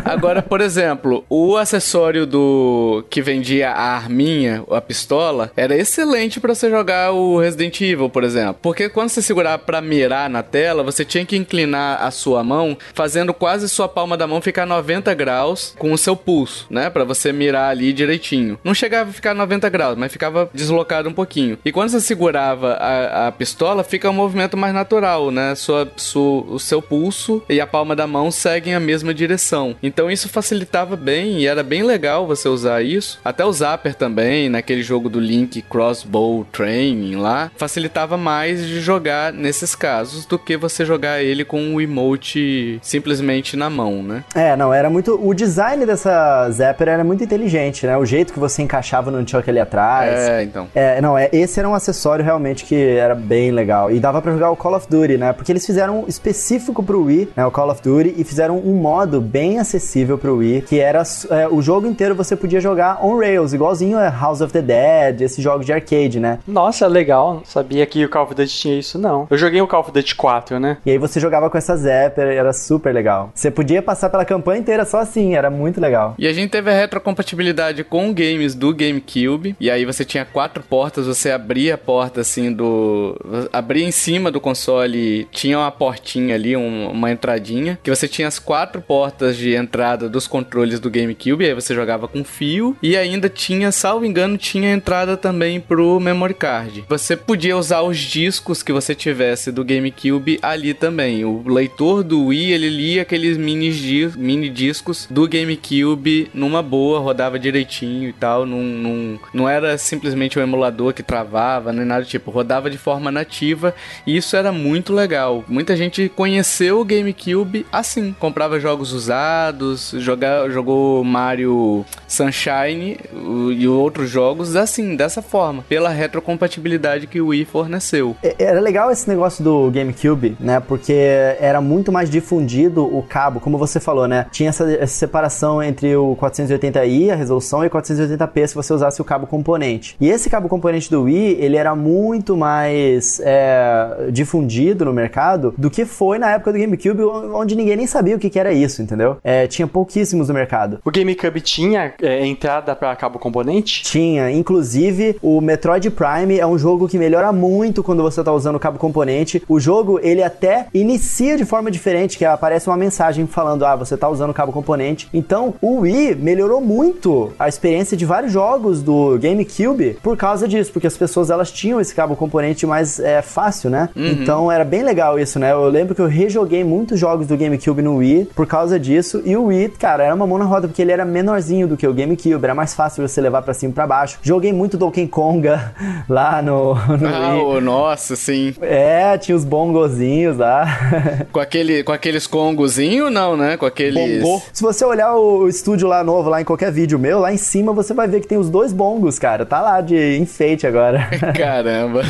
[0.06, 6.54] Agora, por exemplo, o acessório do que vendia a arminha, a pistola, era excelente pra
[6.56, 8.58] você jogar o Resident Evil, por exemplo.
[8.62, 12.78] Porque quando você segurava pra mirar na tela, você tinha que inclinar a sua mão,
[12.94, 16.90] fazendo quase sua palma da mão ficar 90 graus com o seu pulso, né?
[16.90, 18.58] Pra você mirar ali direitinho.
[18.64, 21.58] Não chegava a ficar 90 graus, mas ficava deslocado um pouquinho.
[21.64, 25.54] E quando você segurava a, a pistola, fica um movimento mais natural, né?
[25.56, 29.76] Sua, su- o seu pulso e a palma da mão seguem a mesma direção.
[29.84, 33.20] Então isso facilitava bem e era bem legal você usar isso.
[33.24, 39.34] Até o Zapper também, naquele jogo do Link Crossbow Training lá, facilitava mais de jogar
[39.34, 44.24] nesses casos do que você jogar ele com o emote simplesmente na mão, né?
[44.34, 45.20] É, não, era muito.
[45.22, 47.98] O design dessa Zapper era muito inteligente, né?
[47.98, 50.18] O jeito que você encaixava no chuck ali atrás.
[50.18, 50.68] É, então.
[50.74, 53.92] É, não, é, esse era um acessório realmente que era bem legal.
[53.92, 55.34] E dava pra jogar o Call of Duty, né?
[55.34, 57.46] Porque eles fizeram específico pro Wii, né?
[57.46, 61.48] O Call of Duty, e fizeram um modo bem acessível pro Wii, que era é,
[61.50, 65.44] o jogo inteiro você podia jogar on rails, igualzinho a House of the Dead, esses
[65.44, 66.40] jogos de arcade, né?
[66.48, 67.36] Nossa, legal.
[67.36, 69.28] Não sabia que o Call of Duty tinha isso, não.
[69.30, 70.78] Eu joguei o Call of Duty 4, né?
[70.86, 73.32] E aí você jogava com essa Zapper, era super legal.
[73.34, 76.16] Você podia passar pela campanha inteira só assim, era muito legal.
[76.18, 79.56] E a gente teve a retrocompatibilidade com games do GameCube.
[79.60, 83.18] E aí você tinha quatro portas, você abria a porta assim do.
[83.52, 87.80] Abria em cima do console, tinha uma portinha ali, um- uma entradinha.
[87.84, 91.44] Que você tinha as quatro portas de entrada dos controles do GameCube.
[91.44, 92.76] E aí você jogava com fio.
[92.82, 96.84] E ainda tinha, salvo engano, tinha entrada também pro memory card.
[96.90, 101.24] Você podia usar os discos que você tivesse do GameCube ali também.
[101.24, 107.00] O leitor do Wii, ele lia aqueles mini, di- mini discos do GameCube numa boa,
[107.00, 108.46] rodava direitinho e tal.
[108.46, 112.32] Não, não, não era simplesmente um emulador que travava, nem nada do tipo.
[112.32, 113.74] Rodava de forma nativa
[114.06, 115.46] e isso era muito legal.
[115.48, 118.14] Muita gente conheceu o GameCube assim.
[118.20, 125.64] Comprava jogos usados, joga, jogou Mario Sunshine o- e outros jogos assim, dessa forma.
[125.68, 128.16] Pela retrocompatibilidade que o Wii forneceu.
[128.24, 130.60] É- Era legal esse negócio do GameCube, né?
[130.60, 134.26] Porque era muito mais difundido o cabo, como você falou, né?
[134.32, 139.02] Tinha essa, essa separação entre o 480i, a resolução, e o 480p se você usasse
[139.02, 139.96] o cabo componente.
[140.00, 145.70] E esse cabo componente do Wii, ele era muito mais é, difundido no mercado do
[145.70, 148.82] que foi na época do GameCube, onde ninguém nem sabia o que, que era isso,
[148.82, 149.18] entendeu?
[149.24, 150.80] É, tinha pouquíssimos no mercado.
[150.86, 153.59] O GameCube tinha é, entrada para cabo componente?
[153.62, 158.56] Tinha, inclusive o Metroid Prime é um jogo que melhora muito quando você tá usando
[158.56, 159.42] o cabo componente.
[159.48, 163.98] O jogo, ele até inicia de forma diferente, que aparece uma mensagem falando: "Ah, você
[163.98, 165.08] tá usando o cabo componente".
[165.14, 170.72] Então, o Wii melhorou muito a experiência de vários jogos do GameCube por causa disso,
[170.72, 173.90] porque as pessoas elas tinham esse cabo componente mais é, fácil, né?
[173.96, 175.52] Então, era bem legal isso, né?
[175.52, 179.36] Eu lembro que eu rejoguei muitos jogos do GameCube no Wii por causa disso, e
[179.36, 181.94] o Wii, cara, era uma mão na roda porque ele era menorzinho do que o
[181.94, 184.18] GameCube, era mais fácil você levar pra cima e pra baixo.
[184.22, 185.74] Joguei muito Donkey Konga
[186.10, 187.42] lá no, no Ah, Wii.
[187.44, 188.54] ô, nossa, sim.
[188.62, 190.66] É, tinha os bongozinhos lá.
[191.32, 193.58] Com, aquele, com aqueles congozinhos, não, né?
[193.58, 194.22] Com aqueles.
[194.22, 194.42] Bongo.
[194.54, 197.72] Se você olhar o estúdio lá novo, lá em qualquer vídeo meu, lá em cima
[197.74, 199.46] você vai ver que tem os dois bongos, cara.
[199.46, 201.08] Tá lá de enfeite agora.
[201.38, 202.02] Caramba.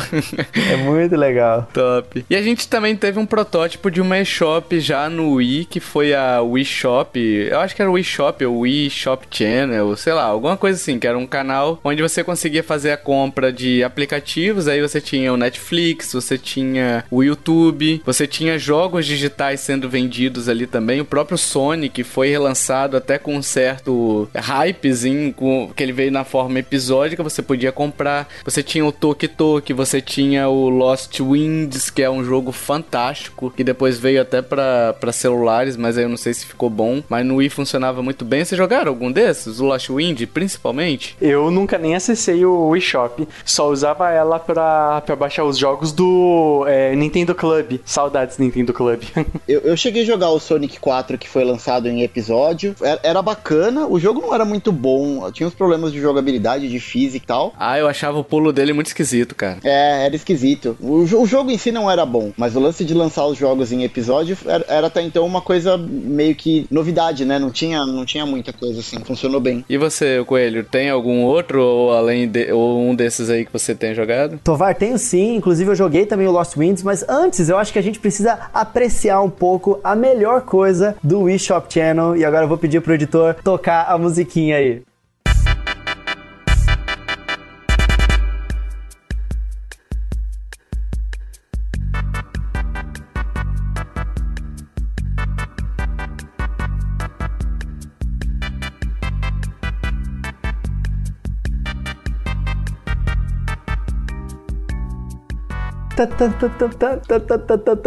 [0.70, 1.66] é muito legal.
[1.72, 2.24] Top.
[2.28, 6.14] E a gente também teve um protótipo de uma eShop já no Wii, que foi
[6.14, 7.18] a Wii Shop.
[7.20, 10.78] Eu acho que era o Wii Shop, ou Wii Shop Channel, sei lá, alguma coisa
[10.80, 15.00] assim, que era um canal onde você conseguia fazer a compra de aplicativos, aí você
[15.00, 21.00] tinha o Netflix, você tinha o YouTube, você tinha jogos digitais sendo vendidos ali também,
[21.00, 26.24] o próprio Sonic foi relançado até com um certo hypezinho, com, que ele veio na
[26.24, 31.90] forma episódica, você podia comprar, você tinha o Toki Toki, você tinha o Lost Winds,
[31.90, 36.16] que é um jogo fantástico, que depois veio até para celulares, mas aí eu não
[36.16, 38.44] sei se ficou bom, mas no Wii funcionava muito bem.
[38.44, 39.60] Vocês jogaram algum desses?
[39.60, 41.09] O Lost Wind, principalmente?
[41.20, 45.92] Eu nunca nem acessei o Wii Shop, só usava ela pra, pra baixar os jogos
[45.92, 47.78] do é, Nintendo Club.
[47.84, 49.02] Saudades Nintendo Club.
[49.48, 53.22] eu, eu cheguei a jogar o Sonic 4 que foi lançado em episódio, era, era
[53.22, 57.26] bacana, o jogo não era muito bom, tinha uns problemas de jogabilidade, de física e
[57.26, 57.54] tal.
[57.58, 59.58] Ah, eu achava o pulo dele muito esquisito, cara.
[59.64, 60.76] É, era esquisito.
[60.80, 63.72] O, o jogo em si não era bom, mas o lance de lançar os jogos
[63.72, 67.38] em episódio era, era até então uma coisa meio que novidade, né?
[67.38, 69.64] Não tinha, não tinha muita coisa assim, funcionou bem.
[69.68, 73.74] E você, Coelho, tem algum outro ou além de, ou um desses aí que você
[73.74, 74.38] tem jogado?
[74.44, 77.78] Tovar, tenho sim, inclusive eu joguei também o Lost Winds, mas antes eu acho que
[77.78, 82.44] a gente precisa apreciar um pouco a melhor coisa do Wii Shop Channel e agora
[82.44, 84.82] eu vou pedir pro editor tocar a musiquinha aí.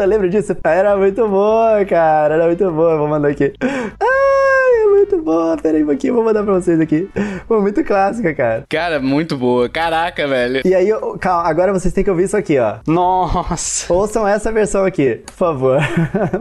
[0.08, 0.56] Lembra disso?
[0.64, 2.36] Era muito boa, cara.
[2.36, 2.98] Era muito boa.
[2.98, 3.54] Vou mandar aqui.
[3.62, 5.58] Ai, é muito boa.
[5.58, 7.10] Pera aí um pouquinho, vou mandar pra vocês aqui.
[7.48, 8.66] Pô, muito clássica, cara.
[8.70, 9.68] Cara, muito boa.
[9.68, 10.62] Caraca, velho.
[10.64, 10.90] E aí,
[11.20, 12.78] calma, agora vocês têm que ouvir isso aqui, ó.
[12.86, 13.92] Nossa.
[13.92, 15.80] Ouçam essa versão aqui, por favor.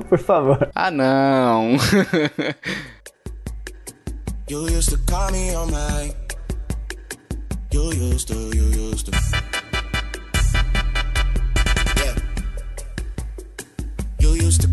[0.08, 0.68] por favor.
[0.74, 1.76] Ah, não.
[4.50, 6.12] you used to call me on my...
[7.72, 9.31] You used to, you used to...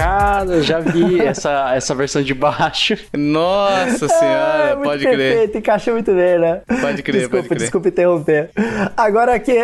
[0.00, 2.96] Cara, eu já vi essa, essa versão de baixo.
[3.12, 5.32] Nossa senhora, é, pode perfeito, crer.
[5.32, 6.62] Perfeito, encaixou muito bem, né?
[6.80, 7.58] Pode crer, desculpa, pode crer.
[7.58, 8.50] Desculpa interromper.
[8.96, 9.58] Agora aqui,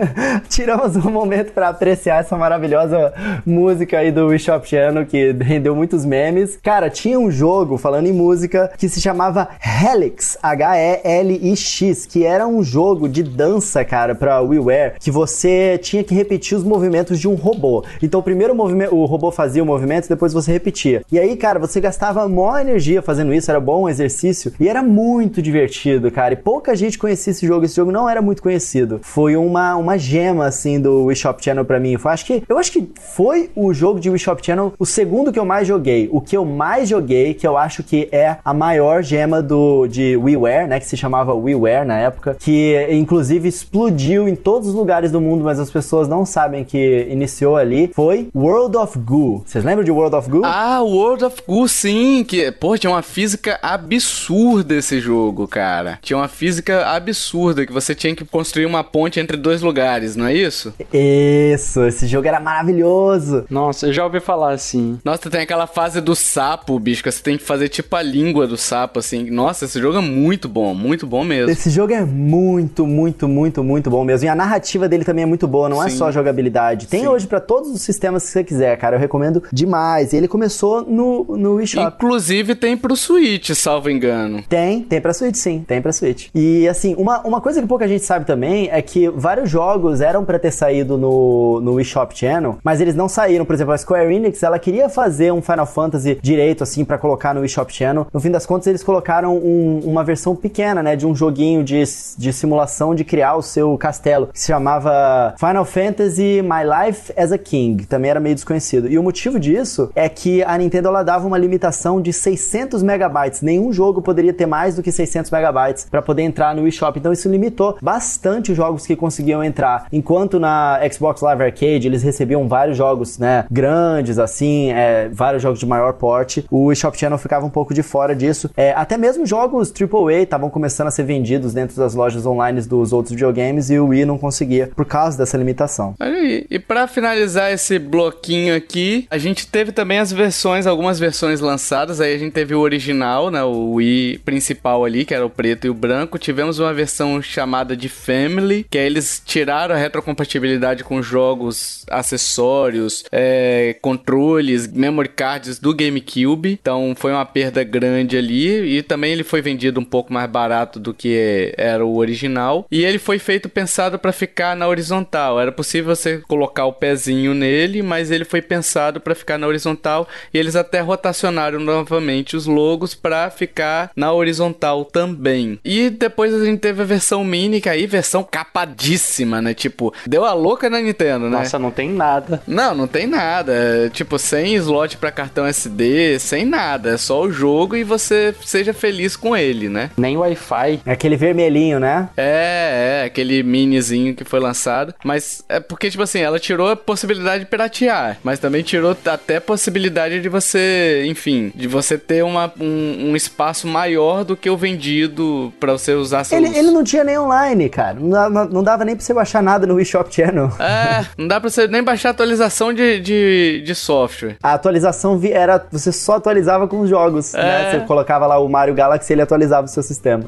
[0.48, 3.12] tiramos um momento para apreciar essa maravilhosa
[3.44, 6.58] música aí do Shop Channel, que rendeu muitos memes.
[6.62, 12.62] Cara, tinha um jogo, falando em música, que se chamava Helix, H-E-L-I-X, que era um
[12.62, 17.34] jogo de dança, cara, pra WiiWare, que você tinha que repetir os movimentos de um
[17.34, 17.84] robô.
[18.02, 21.02] Então, o primeiro movimento, o robô fazia o movimento, depois você repetia.
[21.10, 25.40] E aí, cara, você gastava maior energia fazendo isso, era bom exercício, e era muito
[25.42, 26.34] divertido, cara.
[26.34, 29.00] E pouca gente conhecia esse jogo, esse jogo não era muito conhecido.
[29.02, 31.96] Foi uma, uma gema, assim, do Wii Shop Channel pra mim.
[31.96, 35.32] Foi, acho que, eu acho que foi o jogo de Wii Shop Channel o segundo
[35.32, 36.08] que eu mais joguei.
[36.12, 40.16] O que eu mais joguei, que eu acho que é a maior gema do, de
[40.16, 45.10] WiiWare, né, que se chamava WiiWare na época, que inclusive explodiu em todos os lugares
[45.10, 49.42] do mundo, mas as pessoas não sabem que iniciou ali, foi World of Goo.
[49.46, 50.42] Vocês lembram de World of Goo?
[50.44, 55.98] Ah, World of Goo, sim, que, pô, tinha uma física absurda esse jogo, cara.
[56.02, 60.26] Tinha uma física absurda, que você tinha que construir uma ponte entre dois lugares, não
[60.26, 60.74] é isso?
[60.92, 63.44] Isso, esse jogo era maravilhoso.
[63.48, 64.98] Nossa, eu já ouvi falar assim.
[65.04, 68.46] Nossa, tem aquela fase do sapo, bicho, que você tem que fazer tipo a língua
[68.46, 69.30] do sapo, assim.
[69.30, 71.50] Nossa, esse jogo é muito bom, muito bom mesmo.
[71.50, 74.26] Esse jogo é muito, muito, muito, muito bom mesmo.
[74.26, 75.94] E a narrativa dele também é muito boa, não é Sim.
[75.94, 76.86] é só jogabilidade.
[76.86, 77.08] Tem Sim.
[77.08, 78.96] hoje para todos os sistemas que você quiser, cara.
[78.96, 80.12] Eu recomendo demais.
[80.12, 81.94] E ele começou no, no Wii Shop.
[81.94, 84.42] Inclusive tem pro Switch, salvo engano.
[84.48, 86.28] Tem, tem pra Switch, sim, tem pra Switch.
[86.34, 90.24] E assim, uma, uma coisa que pouca gente sabe também é que vários jogos eram
[90.24, 93.44] pra ter saído no, no Wii Shop Channel, mas eles não saíram.
[93.44, 97.32] Por exemplo, a Square Enix, ela queria fazer um Final Fantasy direito, assim, pra colocar
[97.34, 98.06] no Wii Shop Channel.
[98.12, 101.82] No fim das contas, eles colocaram um, uma versão pequena, né, de um joguinho de,
[102.18, 107.32] de simulação de criar o seu castelo, que se chamava Final Fantasy My Life as
[107.32, 107.86] a King.
[107.86, 108.88] Também era meio desconhecido.
[108.88, 113.42] E o motivo disso é que a Nintendo ela dava uma limitação de 600 megabytes.
[113.42, 116.98] Nenhum jogo poderia ter mais do que 600 megabytes para poder entrar no eShop.
[116.98, 119.86] Então isso limitou bastante os jogos que conseguiam entrar.
[119.92, 125.58] Enquanto na Xbox Live Arcade eles recebiam vários jogos, né, grandes assim, é, vários jogos
[125.58, 128.50] de maior porte, o eShop Channel ficava um pouco de fora disso.
[128.56, 132.92] É, até mesmo jogos AAA estavam começando a ser vendidos dentro das lojas online dos
[132.92, 135.94] outros videogames e o Wii não conseguia por causa dessa limitação.
[135.98, 136.46] Olha aí.
[136.50, 141.40] E para finalizar esse bloquinho aqui, a gente teve também também as versões, algumas versões
[141.40, 142.00] lançadas.
[142.00, 143.42] Aí a gente teve o original, né?
[143.42, 146.18] O Wii principal ali, que era o preto e o branco.
[146.18, 153.04] Tivemos uma versão chamada de Family, que aí eles tiraram a retrocompatibilidade com jogos, acessórios,
[153.12, 156.58] é, controles, memory cards do GameCube.
[156.62, 158.78] Então foi uma perda grande ali.
[158.78, 162.66] E também ele foi vendido um pouco mais barato do que era o original.
[162.70, 165.40] E ele foi feito pensado para ficar na horizontal.
[165.40, 170.06] Era possível você colocar o pezinho nele, mas ele foi pensado para ficar na horizontal.
[170.32, 175.58] E eles até rotacionaram novamente os logos para ficar na horizontal também.
[175.64, 179.54] E depois a gente teve a versão mini, que aí versão capadíssima, né?
[179.54, 181.38] Tipo, deu a louca na Nintendo, né?
[181.38, 182.42] Nossa, não tem nada.
[182.46, 183.52] Não, não tem nada.
[183.52, 186.90] É, tipo, sem slot para cartão SD, sem nada.
[186.90, 189.90] É só o jogo e você seja feliz com ele, né?
[189.96, 190.80] Nem Wi-Fi.
[190.84, 192.08] É aquele vermelhinho, né?
[192.16, 194.94] É, é, aquele minizinho que foi lançado.
[195.04, 199.38] Mas é porque, tipo assim, ela tirou a possibilidade de piratear, mas também tirou até
[199.40, 204.56] possibilidade de você, enfim, de você ter uma, um, um espaço maior do que o
[204.56, 206.42] vendido para você usar seus...
[206.42, 207.98] Ele, ele não tinha nem online, cara.
[208.00, 210.50] Não, dava- não dava nem pra você baixar nada no Wii Shop Channel.
[210.58, 214.36] É, não dá pra você nem baixar atualização de, de, de software.
[214.42, 215.64] A atualização vi- era.
[215.70, 217.68] Você só atualizava com os jogos, né?
[217.68, 217.70] É.
[217.72, 220.24] Você colocava lá o Mario Galaxy e ele atualizava o seu sistema.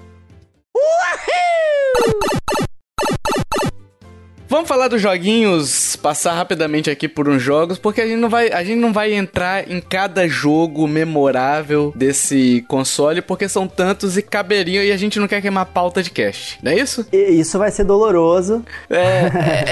[4.54, 8.52] Vamos falar dos joguinhos, passar rapidamente aqui por uns jogos, porque a gente não vai,
[8.52, 14.22] a gente não vai entrar em cada jogo memorável desse console, porque são tantos e
[14.22, 17.04] caberiam e a gente não quer queimar pauta de cast, não é isso?
[17.12, 18.64] Isso vai ser doloroso.
[18.88, 19.00] É,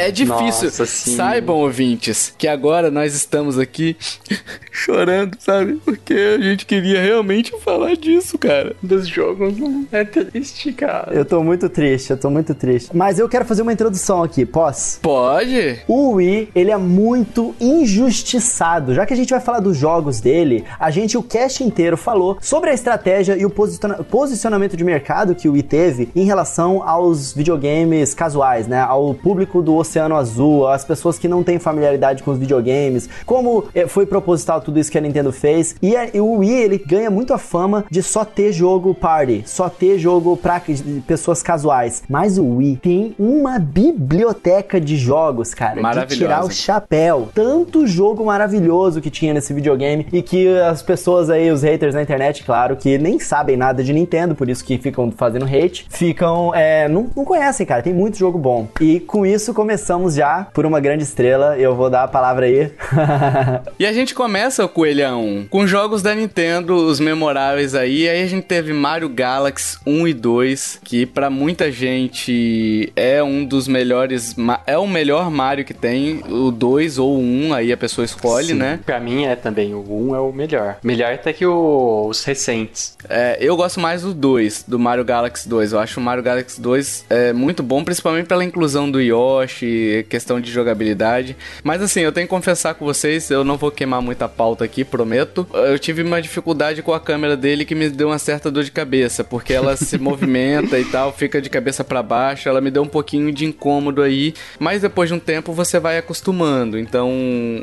[0.00, 0.64] é, é difícil.
[0.64, 0.84] Nossa.
[0.84, 3.96] Saibam, ouvintes, que agora nós estamos aqui
[4.72, 5.74] chorando, sabe?
[5.84, 8.74] Porque a gente queria realmente falar disso, cara.
[8.82, 9.54] Dos jogos
[9.92, 11.14] é triste, cara.
[11.14, 12.90] Eu tô muito triste, eu tô muito triste.
[12.92, 14.71] Mas eu quero fazer uma introdução aqui, posso?
[15.00, 15.80] Pode?
[15.88, 18.94] O Wii, ele é muito injustiçado.
[18.94, 22.36] Já que a gente vai falar dos jogos dele, a gente o cast inteiro falou
[22.40, 26.82] sobre a estratégia e o posiciona- posicionamento de mercado que o Wii teve em relação
[26.88, 28.80] aos videogames casuais, né?
[28.80, 33.64] Ao público do Oceano Azul, às pessoas que não têm familiaridade com os videogames, como
[33.74, 35.74] eh, foi proposital tudo isso que a Nintendo fez.
[35.82, 39.42] E, a- e o Wii, ele ganha muito a fama de só ter jogo party,
[39.46, 40.60] só ter jogo pra
[41.06, 42.02] pessoas casuais.
[42.08, 47.28] Mas o Wii tem uma biblioteca de jogos, cara, de tirar o chapéu.
[47.34, 52.02] Tanto jogo maravilhoso que tinha nesse videogame e que as pessoas aí, os haters na
[52.02, 56.54] internet, claro, que nem sabem nada de Nintendo, por isso que ficam fazendo hate, ficam,
[56.54, 58.68] é, não, não conhecem, cara, tem muito jogo bom.
[58.80, 62.70] E com isso começamos já por uma grande estrela, eu vou dar a palavra aí.
[63.78, 68.08] E a gente começa, o Coelhão, com jogos da Nintendo, os memoráveis aí.
[68.08, 73.44] Aí a gente teve Mario Galaxy 1 e 2, que pra muita gente é um
[73.44, 74.34] dos melhores.
[74.66, 76.22] É o melhor Mario que tem.
[76.28, 78.80] O 2 ou o 1, aí a pessoa escolhe, Sim, né?
[78.84, 79.74] Pra mim é também.
[79.74, 80.76] O 1 é o melhor.
[80.82, 82.96] Melhor até que o- os recentes.
[83.08, 85.72] É, eu gosto mais do 2, do Mario Galaxy 2.
[85.72, 90.40] Eu acho o Mario Galaxy 2 é, muito bom, principalmente pela inclusão do Yoshi, questão
[90.40, 91.36] de jogabilidade.
[91.62, 94.84] Mas assim, eu tenho que confessar com vocês, eu não vou queimar muita pauta aqui,
[94.84, 95.46] prometo.
[95.52, 98.70] Eu tive uma dificuldade com a câmera dele que me deu uma certa dor de
[98.70, 102.48] cabeça, porque ela se movimenta e tal, fica de cabeça pra baixo.
[102.48, 105.98] Ela me deu um pouquinho de incômodo aí, mas depois de um tempo você vai
[105.98, 106.78] acostumando.
[106.78, 107.10] Então,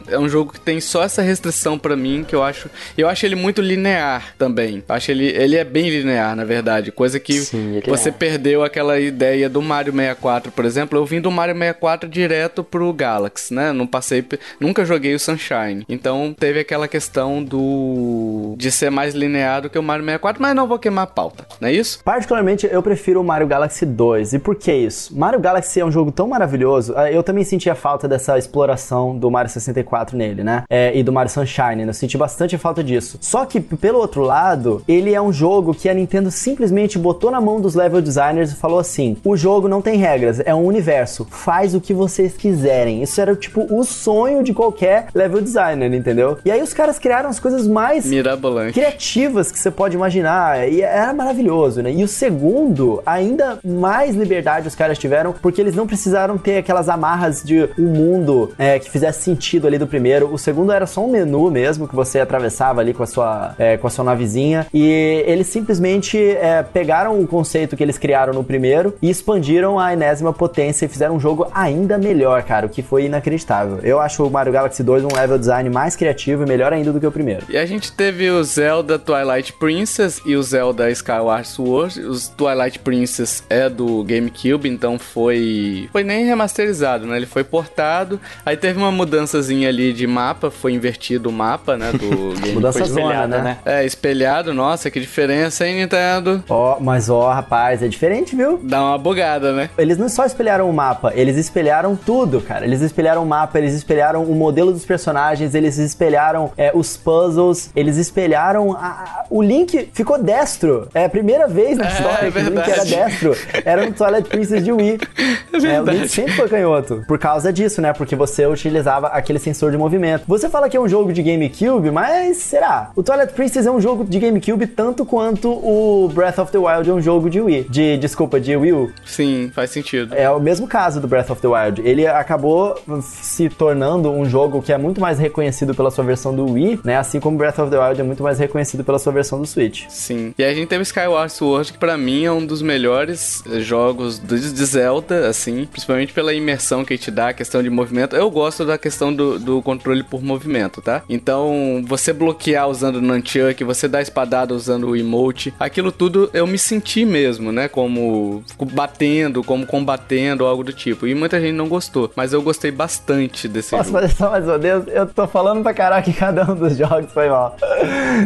[0.08, 3.26] é um jogo que tem só essa restrição pra mim que eu acho, eu acho
[3.26, 4.84] ele muito linear também.
[4.88, 8.12] Eu acho ele ele é bem linear, na verdade, coisa que Sim, você é.
[8.12, 10.98] perdeu aquela ideia do Mario 64, por exemplo.
[10.98, 13.72] Eu vim do Mario 64 direto pro Galaxy, né?
[13.72, 14.26] Não passei,
[14.60, 15.86] nunca joguei o Sunshine.
[15.88, 20.56] Então, teve aquela questão do de ser mais linear do que o Mario 64, mas
[20.56, 22.02] não vou queimar a pauta, não é isso?
[22.04, 24.34] Particularmente, eu prefiro o Mario Galaxy 2.
[24.34, 25.18] E por que isso?
[25.18, 26.59] Mario Galaxy é um jogo tão maravilhoso.
[26.66, 30.64] Eh, Eu também senti a falta dessa exploração do Mario 64 nele, né?
[30.70, 31.78] É, e do Mario Sunshine.
[31.78, 31.90] né?
[31.90, 33.18] Eu senti bastante falta disso.
[33.22, 37.40] Só que, pelo outro lado, ele é um jogo que a Nintendo simplesmente botou na
[37.42, 41.26] mão dos level designers e falou assim: o jogo não tem regras, é um universo.
[41.30, 43.02] Faz o que vocês quiserem.
[43.04, 46.38] Isso era, tipo, o sonho de qualquer level designer, entendeu?
[46.44, 48.74] E aí os caras criaram as coisas mais Mirabolante.
[48.74, 50.68] criativas que você pode imaginar.
[50.70, 51.92] E era maravilhoso, né?
[51.92, 56.90] E o segundo, ainda mais liberdade os caras tiveram, porque eles não precisaram ter aquelas
[56.90, 60.34] amarras de um mundo é, que fizesse sentido ali do primeiro.
[60.34, 63.78] O segundo era só um menu mesmo, que você atravessava ali com a sua, é,
[63.78, 64.68] com a sua navezinha.
[64.74, 69.94] E eles simplesmente é, pegaram o conceito que eles criaram no primeiro e expandiram a
[69.94, 73.80] enésima potência e fizeram um jogo ainda melhor, cara, o que foi inacreditável.
[73.84, 77.00] Eu acho o Mario Galaxy 2 um level design mais criativo e melhor ainda do
[77.00, 77.46] que o primeiro.
[77.50, 82.00] E a gente teve o Zelda Twilight Princess e o Zelda Skyward Sword.
[82.02, 87.18] Os Twilight Princess é do GameCube, então foi foi nem remasterizado, né?
[87.18, 91.92] Ele foi portado, aí teve uma mudançazinha ali de mapa, foi invertido o mapa, né,
[91.92, 92.54] do game.
[92.56, 93.58] Mudança espelhada, né?
[93.66, 93.80] né?
[93.82, 96.44] É, espelhado, nossa, que diferença, hein, Nintendo?
[96.50, 98.60] Ó, mas ó, rapaz, é diferente, viu?
[98.64, 99.70] Dá uma bugada, né?
[99.78, 102.66] Eles não só espelharam o mapa, eles espelharam tudo, cara.
[102.66, 107.70] Eles espelharam o mapa, eles espelharam o modelo dos personagens, eles espelharam é, os puzzles,
[107.76, 110.88] eles espelharam a- a- o Link ficou destro.
[110.94, 113.36] É a primeira vez na É, história é que o Link era destro.
[113.66, 115.00] Era no Twilight Princess de Wii.
[115.52, 115.98] É, o verdade.
[115.98, 117.04] Link sempre foi canhoto.
[117.08, 117.94] Por causa disso, né?
[117.94, 120.24] Porque você utilizava aquele sensor de movimento.
[120.28, 122.92] Você fala que é um jogo de GameCube, mas será?
[122.96, 126.90] O Twilight Princess é um jogo de GameCube tanto quanto o Breath of the Wild
[126.90, 127.68] é um jogo de Wii.
[127.70, 128.92] De, desculpa, de Wii U.
[129.06, 130.14] Sim, faz sentido.
[130.16, 131.82] É o mesmo caso do Breath of the Wild.
[131.84, 136.54] Ele acabou se tornando um jogo que é muito mais reconhecido pela sua versão do
[136.54, 136.98] Wii, né?
[136.98, 139.86] Assim como Breath of the Wild é muito mais reconhecido pela sua versão do Switch.
[139.90, 140.34] Sim.
[140.38, 144.66] E a gente teve Skyward Sword, que pra mim é um dos melhores jogos de
[144.66, 148.14] Zelda, assim, principalmente pela imersão que ele te dá, a questão de movimento.
[148.14, 151.02] Eu gosto da questão do, do controle por movimento, tá?
[151.08, 156.46] Então, você bloquear usando o Nunchuck, você dar espadada usando o emote, aquilo tudo eu
[156.46, 157.70] me senti mesmo, né?
[157.70, 158.44] Como
[158.74, 161.08] batendo, como combatendo, algo do tipo.
[161.08, 164.02] E muita gente não gostou, mas eu gostei bastante desse Posso jogo.
[164.02, 164.84] fazer só mais uma vez?
[164.90, 167.56] Eu tô falando pra caraca em cada um dos jogos, foi mal.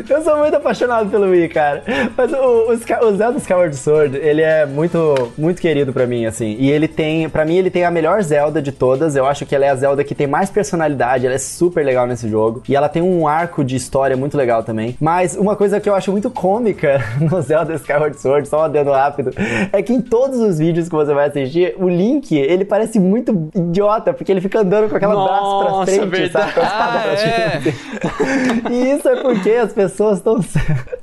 [0.10, 1.84] Eu sou muito apaixonado pelo Wii, cara.
[2.18, 6.56] Mas o, o, o Zelda Skyward Sword, ele é muito, muito querido pra mim, assim.
[6.60, 9.16] E ele tem, pra mim, ele tem a melhor Zelda de todas.
[9.16, 12.06] Eu acho que ela é a Zelda que tem mais personalidade, ela é super legal
[12.08, 12.64] nesse jogo.
[12.68, 14.96] E ela tem um arco de história muito legal também.
[15.00, 18.92] Mas uma coisa que eu acho muito cômica no Zelda Skyward Sword, só um adendo
[18.92, 19.32] rápido,
[19.72, 23.50] é que em todos os vídeos que você vai assistir, o Link, ele parece muito
[23.56, 26.54] idiota, porque ele fica andando com aquela braço pra Nossa, frente, sabe?
[26.54, 27.60] Com a espada Ah, pra é.
[27.62, 27.74] frente.
[28.74, 30.40] E isso é porque as pessoas estão.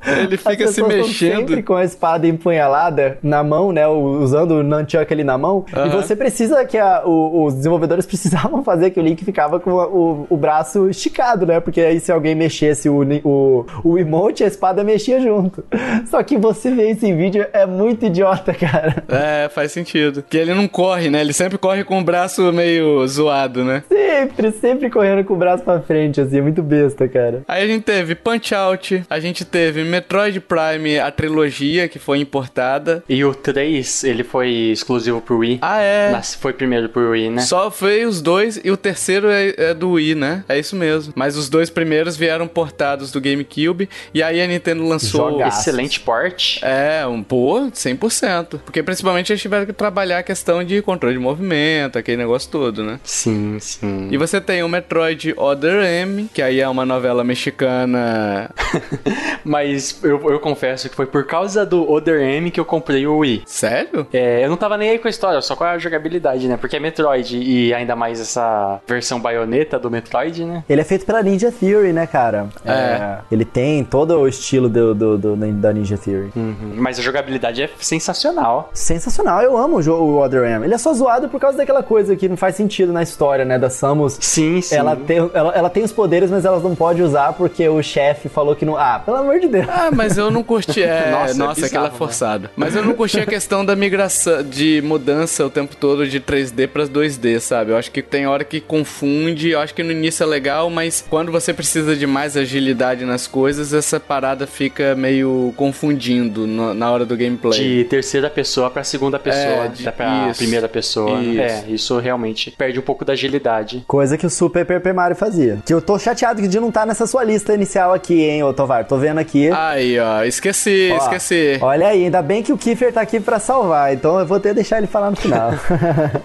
[0.06, 1.36] Ele fica se mexendo.
[1.36, 3.86] sempre com a espada empunhalada na mão, né?
[3.86, 5.64] Usando o nunchuck ali na mão.
[5.86, 9.78] E você precisa que a- o- os desenvolvedores precisavam fazer que o Link ficava com
[9.80, 11.60] a- o, o braço esticado, né?
[11.60, 15.64] Porque aí se alguém mexesse o, o, o emote, a espada mexia junto.
[16.08, 19.02] Só que você vê esse vídeo, é muito idiota, cara.
[19.08, 20.22] É, faz sentido.
[20.28, 21.20] Que ele não corre, né?
[21.20, 23.82] Ele sempre corre com o braço meio zoado, né?
[23.88, 27.42] Sempre, sempre correndo com o braço pra frente, assim, é muito besta, cara.
[27.48, 32.18] Aí a gente teve Punch Out, a gente teve Metroid Prime, a trilogia que foi
[32.20, 33.02] importada.
[33.08, 35.58] E o 3, ele foi exclusivo pro Wii.
[35.62, 36.10] Ah, é.
[36.12, 37.40] Mas foi primeiro pro Wii, né?
[37.40, 40.44] Só foi os dois e o terceiro é, é do Wii, né?
[40.46, 41.10] É isso mesmo.
[41.16, 45.30] Mas os dois primeiros vieram portados do GameCube e aí a Nintendo lançou.
[45.30, 45.60] Jogaço.
[45.60, 46.58] Excelente port.
[46.62, 48.60] É, um pô, 100%.
[48.62, 52.82] Porque principalmente eles tiveram que trabalhar a questão de controle de movimento, aquele negócio todo,
[52.82, 53.00] né?
[53.04, 54.08] Sim, sim.
[54.10, 58.50] E você tem o Metroid Other M, que aí é uma novela mexicana.
[59.42, 63.16] Mas eu, eu confesso que foi por causa do Other M que eu comprei o
[63.16, 63.44] Wii.
[63.46, 64.06] Sério?
[64.12, 66.56] É, eu não tava nem aí com a história, só com a jogabilidade, né?
[66.56, 70.64] Porque é Metroid e ainda mais essa versão baioneta do Metroid, né?
[70.68, 72.48] Ele é feito pela Ninja Theory, né, cara?
[72.64, 73.18] É.
[73.30, 76.30] Ele tem todo o estilo do, do- do- da Ninja Theory.
[76.36, 76.74] Uhum.
[76.76, 78.70] Mas a jogabilidade é sensacional.
[78.72, 80.64] Sensacional, eu amo o jogo o Other M.
[80.64, 83.58] Ele é só zoado por causa daquela coisa que não faz sentido na história, né?
[83.58, 84.16] Da Samus.
[84.20, 84.74] Sim, sim.
[84.74, 88.28] Ela tem, ela, ela tem os poderes, mas elas não pode usar porque o chefe
[88.28, 88.76] falou que não.
[88.76, 89.66] Ah, pelo amor de Deus.
[89.68, 90.82] Ah, mas eu não curti.
[90.82, 91.94] É, Nossa, nossa, é bizarro, aquela né?
[91.98, 92.50] forçada.
[92.56, 96.68] Mas eu não curti a questão da migração, de mudança o tempo todo de 3D
[96.68, 97.72] pra 2D, sabe?
[97.72, 99.50] Eu acho que tem hora que confunde.
[99.50, 103.26] Eu acho que no início é legal, mas quando você precisa de mais agilidade nas
[103.26, 107.58] coisas, essa parada fica meio confundindo no- na hora do gameplay.
[107.58, 110.38] De terceira pessoa pra segunda pessoa, É, de- da pra isso.
[110.38, 111.20] primeira pessoa.
[111.20, 111.40] Isso.
[111.40, 113.82] É, isso realmente perde um pouco da agilidade.
[113.86, 115.58] Coisa que o Super Paper Mario fazia.
[115.66, 118.84] Que eu tô chateado de não estar nessa sua lista inicial aqui, hein, ô Tovar.
[118.86, 119.50] Tô vendo aqui.
[119.50, 121.58] Aí, ó, esqueci, Ó, esqueci.
[121.60, 124.50] Olha aí, ainda bem que o Kiefer tá aqui pra salvar, então eu vou ter
[124.50, 125.50] que deixar ele falar no final.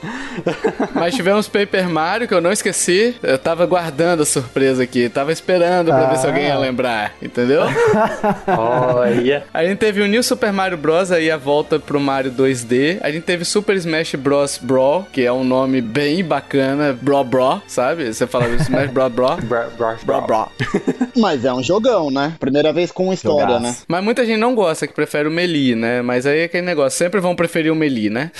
[0.93, 3.16] Mas tivemos Paper Mario, que eu não esqueci.
[3.24, 5.10] Eu tava guardando a surpresa aqui.
[5.10, 6.30] Tava esperando pra ver se Ah.
[6.30, 7.62] alguém ia lembrar, entendeu?
[8.48, 9.43] Olha.
[9.54, 11.12] A gente teve o New Super Mario Bros.
[11.12, 12.98] aí a volta pro Mario 2D.
[13.02, 14.60] A gente teve Super Smash Bros.
[14.62, 16.98] Brawl, que é um nome bem bacana.
[17.00, 18.14] Bro Bro, sabe?
[18.14, 19.12] Você fala Smash Bros.
[19.12, 19.38] Bro.
[19.43, 20.48] Bra- bra- Bro Bro.
[21.18, 22.34] Mas é um jogão, né?
[22.39, 23.62] Primeira vez com história, Jogaço.
[23.64, 23.76] né?
[23.88, 26.02] Mas muita gente não gosta, que prefere o Melee, né?
[26.02, 28.32] Mas aí é aquele negócio, sempre vão preferir o Melee, né?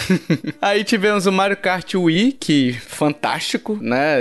[0.62, 4.20] aí tivemos o Mario Kart Wii, que fantástico, né?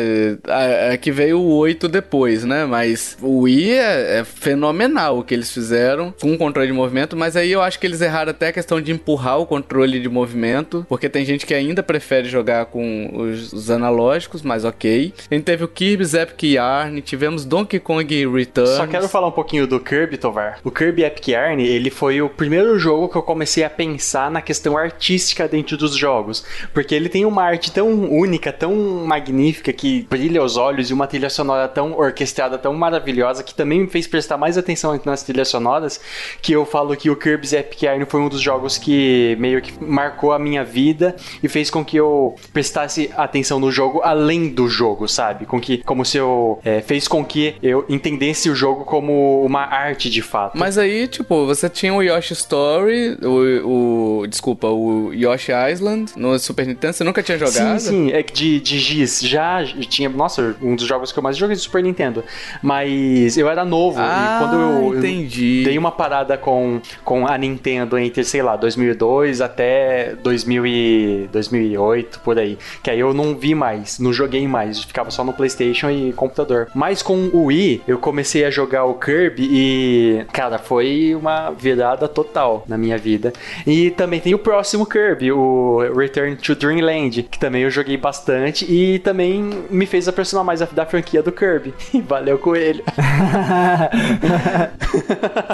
[0.48, 2.64] É, é que veio o 8 depois, né?
[2.64, 7.16] Mas o Wii é, é fenomenal o que eles fizeram com o controle de movimento,
[7.16, 10.08] mas aí eu acho que eles erraram até a questão de empurrar o controle de
[10.08, 15.14] movimento, porque tem gente que ainda prefere jogar com os, os analógicos, mas ok.
[15.30, 18.70] A gente teve o Kirby's Epic Yarn, tivemos Donkey Kong Returns.
[18.70, 20.34] Só quero falar um pouquinho do Kirby, Tovar.
[20.34, 20.58] Tovar.
[20.64, 24.42] O Kirby Epic Yarn, ele foi o primeiro jogo que eu comecei a pensar na
[24.42, 28.74] questão artística dentro dos jogos, porque ele tem uma arte tão única, tão
[29.06, 33.82] magnífica que brilha os olhos e uma trilha sonora tão orquestrada, tão maravilhosa que também
[33.82, 36.00] me fez prestar mais atenção nas trilhas sonoras,
[36.42, 39.72] que eu falo que o Kirby's Epic Yarn foi um dos jogos que meio que
[39.80, 44.66] marcou a minha vida e fez com que eu prestasse atenção no jogo além do
[44.66, 45.46] jogo, sabe?
[45.46, 49.62] Com que, como se eu é, fez com que eu entendesse o jogo como uma
[49.62, 50.58] arte de fato.
[50.58, 56.36] Mas aí, tipo, você tinha o Yoshi Story, o, o desculpa, o Yoshi Island no
[56.40, 57.78] Super Nintendo, você nunca tinha jogado?
[57.78, 61.22] Sim, sim, é que de, de Giz, já tinha, nossa, um dos jogos que eu
[61.22, 62.24] mais joguei de Super Nintendo,
[62.62, 65.60] mas eu era novo ah, e quando eu, entendi.
[65.60, 71.28] eu dei uma parada com, com a Nintendo entre, sei lá, 2002 até 2000 e
[71.32, 75.32] 2008, por aí, que aí eu não vi mais, não joguei mais, ficava só no
[75.32, 76.68] Playstation e computador.
[76.74, 82.08] Mas com o Wii, eu comecei a jogar o Kirby e, cara, foi uma virada
[82.08, 83.32] total na minha vida.
[83.66, 88.64] E também tem o próximo Kirby, o Return to Dreamland, que também eu joguei bastante
[88.70, 91.74] e também me fez aproximar mais da franquia do Kirby.
[92.06, 92.84] Valeu coelho.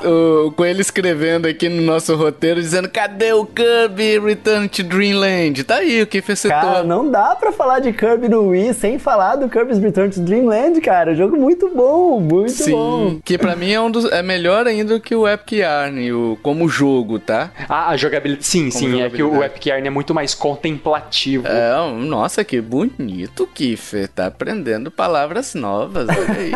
[0.04, 5.64] o Coelho escrevendo aqui no nosso roteiro dizendo: cadê o Kirby Return to Dreamland?
[5.64, 8.98] Tá aí, o que fez Cara, não dá pra falar de Kirby no Wii sem
[8.98, 11.14] falar do Kirby's Return to Dreamland, cara.
[11.14, 13.18] Jogo muito bom, muito Sim, bom.
[13.24, 16.38] que pra mim é um dos é melhor ainda do que o Epic Yarn, o,
[16.42, 17.50] como jogo, tá?
[17.68, 18.46] Ah, a jogabilidade.
[18.46, 19.52] Sim, Como sim, é que o jogabilidade.
[19.52, 21.29] Epic Yarn é muito mais contemplativo.
[21.36, 24.08] É, nossa, que bonito, Kiffer.
[24.08, 26.50] Tá aprendendo palavras novas, olha aí.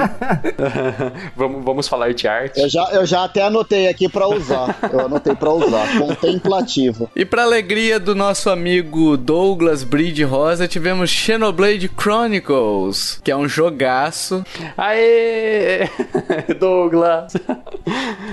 [1.36, 2.60] vamos, vamos falar de arte.
[2.60, 4.76] Eu já, eu já até anotei aqui pra usar.
[4.92, 5.86] Eu anotei pra usar.
[5.98, 7.10] Contemplativo.
[7.14, 13.48] E pra alegria do nosso amigo Douglas Bride Rosa, tivemos Xenoblade Chronicles, que é um
[13.48, 14.44] jogaço.
[14.76, 15.88] Aê!
[16.58, 17.34] Douglas!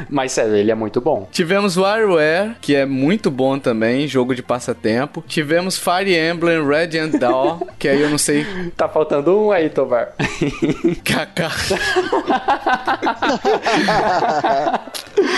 [0.09, 1.27] Mas sério, ele é muito bom.
[1.31, 5.23] Tivemos WarioWare, que é muito bom também, jogo de passatempo.
[5.27, 8.45] Tivemos Fire Emblem Radiant Dawn, que aí eu não sei...
[8.75, 10.13] Tá faltando um aí, Tovar.
[11.03, 11.51] Kaká.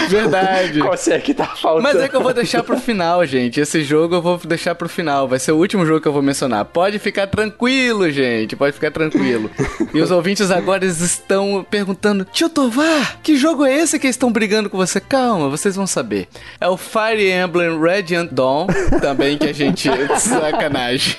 [0.07, 0.79] Verdade.
[0.79, 1.83] Qual é que tá faltando?
[1.83, 3.59] Mas é que eu vou deixar pro final, gente.
[3.59, 5.27] Esse jogo eu vou deixar pro final.
[5.27, 6.65] Vai ser o último jogo que eu vou mencionar.
[6.65, 8.55] Pode ficar tranquilo, gente.
[8.55, 9.49] Pode ficar tranquilo.
[9.93, 14.31] E os ouvintes agora estão perguntando: Tio Tovar, que jogo é esse que eles estão
[14.31, 14.99] brigando com você?
[14.99, 16.27] Calma, vocês vão saber.
[16.59, 18.67] É o Fire Emblem Radiant Dawn,
[19.01, 19.89] também que a gente.
[20.73, 21.15] Sacanagem.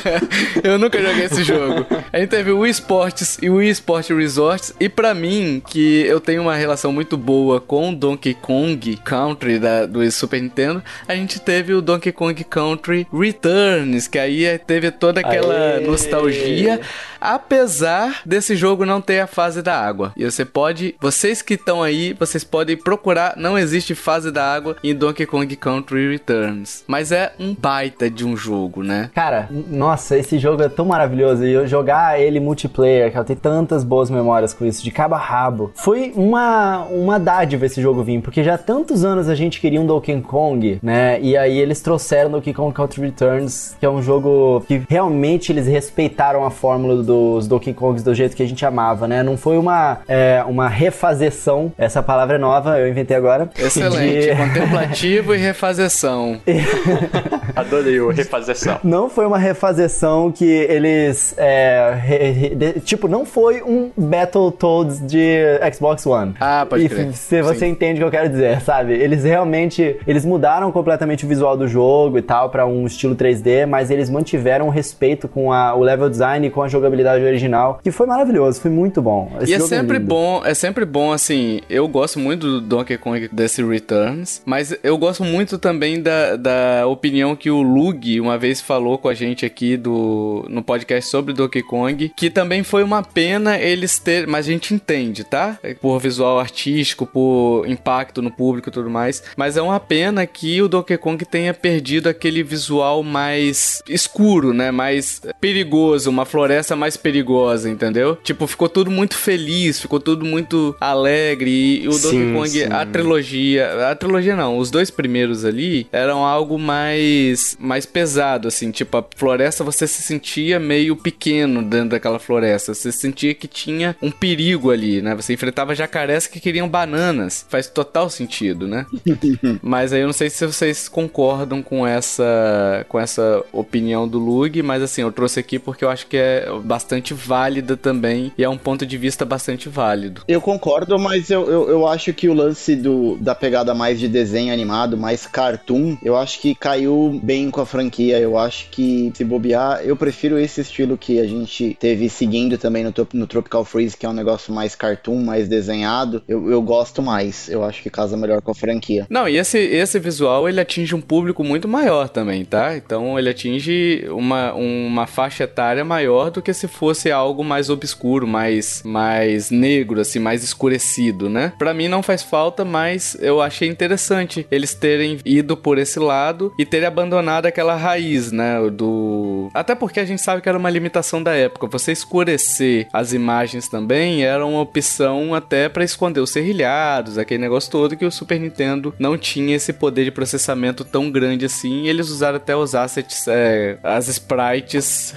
[0.64, 1.86] eu nunca joguei esse jogo.
[2.12, 4.74] A gente teve o Wii Sports e o Wii Sport Resorts.
[4.80, 9.58] E pra mim, que eu tenho uma relação muito boa com o Donkey Kong Country
[9.58, 14.90] da, do Super Nintendo, a gente teve o Donkey Kong Country Returns, que aí teve
[14.90, 15.80] toda aquela Aê!
[15.80, 16.80] nostalgia,
[17.24, 20.12] apesar desse jogo não ter a fase da água.
[20.16, 24.76] E você pode, vocês que estão aí, vocês podem procurar, não existe fase da água
[24.84, 29.10] em Donkey Kong Country Returns, mas é um baita de um jogo, né?
[29.14, 31.44] Cara, nossa, esse jogo é tão maravilhoso.
[31.44, 35.14] E eu jogar ele multiplayer, que eu tenho tantas boas memórias com isso, de cabo
[35.14, 35.72] a rabo.
[35.74, 39.80] Foi uma, uma dádiva esse jogo vir, porque já há tantos anos a gente queria
[39.80, 41.18] um Donkey Kong, né?
[41.20, 45.66] E aí eles trouxeram Donkey Kong Country Returns, que é um jogo que realmente eles
[45.66, 49.22] respeitaram a fórmula dos Donkey Kongs do jeito que a gente amava, né?
[49.22, 53.48] Não foi uma, é, uma refazeção, essa palavra é nova, eu inventei agora.
[53.58, 56.38] Excelente, de- contemplativo e refazeção.
[57.54, 58.78] Adorei o refazeção.
[58.82, 61.34] Não foi uma refazeção que eles.
[61.36, 65.38] é, re- re- de- tipo, não foi um Battletoads de
[65.72, 66.34] Xbox One.
[66.40, 67.12] Ah, pode E crer.
[67.12, 67.68] Se você Sim.
[67.68, 68.92] entende o que eu quero dizer, sabe?
[68.94, 69.96] Eles realmente.
[70.06, 74.10] Eles mudaram completamente o visual do jogo e tal, pra um estilo 3D, mas eles
[74.10, 78.06] mantiveram o respeito com a- o level design e com a jogabilidade original, que foi
[78.06, 79.30] maravilhoso, foi muito bom.
[79.40, 80.08] Esse E é jogo sempre lindo.
[80.08, 84.96] bom, é sempre bom, assim, eu gosto muito do Donkey Kong desse Returns, mas eu
[84.98, 89.46] gosto muito também da, da opinião que o Lug uma vez falou com a gente
[89.46, 94.46] aqui do, no podcast sobre Donkey Kong, que também foi uma pena eles ter, mas
[94.46, 95.58] a gente entende, tá?
[95.80, 100.60] Por visual artístico, por impacto no público e tudo mais, mas é uma pena que
[100.60, 104.70] o Donkey Kong tenha perdido aquele visual mais escuro, né?
[104.70, 108.16] Mais perigoso, uma floresta mais perigosa, entendeu?
[108.22, 111.82] Tipo, ficou tudo muito feliz, ficou tudo muito alegre.
[111.82, 112.64] E o Donkey Sim, Kong, sim.
[112.64, 118.70] a trilogia, a trilogia não, os dois primeiros ali eram algo mais mais pesado, assim,
[118.70, 123.96] tipo, a floresta você se sentia meio pequeno dentro daquela floresta, você sentia que tinha
[124.02, 125.14] um perigo ali, né?
[125.14, 127.46] Você enfrentava jacarés que queriam bananas.
[127.48, 128.86] Faz total sentido, né?
[129.62, 134.62] Mas aí eu não sei se vocês concordam com essa com essa opinião do Lug,
[134.62, 138.48] mas assim, eu trouxe aqui porque eu acho que é bastante válida também e é
[138.48, 140.22] um ponto de vista bastante válido.
[140.26, 144.08] Eu concordo, mas eu, eu, eu acho que o lance do, da pegada mais de
[144.08, 148.18] desenho animado, mais cartoon, eu acho que caiu bem com a franquia.
[148.18, 152.82] Eu acho que, se bobear, eu prefiro esse estilo que a gente teve seguindo também
[152.82, 156.24] no, no Tropical Freeze, que é um negócio mais cartoon, mais desenhado.
[156.26, 157.48] Eu, eu gosto mais.
[157.48, 159.06] Eu acho que casa melhor com a franquia.
[159.08, 162.76] Não, e esse, esse visual, ele atinge um público muito maior também, tá?
[162.76, 168.26] Então ele atinge uma, uma faixa etária maior do que se fosse algo mais obscuro,
[168.26, 171.52] mais, mais negro, assim, mais escurecido, né?
[171.58, 176.52] Pra mim não faz falta, mas eu achei interessante eles terem ido por esse lado
[176.58, 178.58] e terem abandonado aquela raiz, né?
[178.70, 179.48] Do.
[179.54, 181.66] Até porque a gente sabe que era uma limitação da época.
[181.66, 187.70] Você escurecer as imagens também era uma opção até para esconder os serrilhados, aquele negócio
[187.70, 191.86] todo que o Super Nintendo não tinha esse poder de processamento tão grande assim.
[191.88, 195.14] eles usaram até os assets, é, as sprites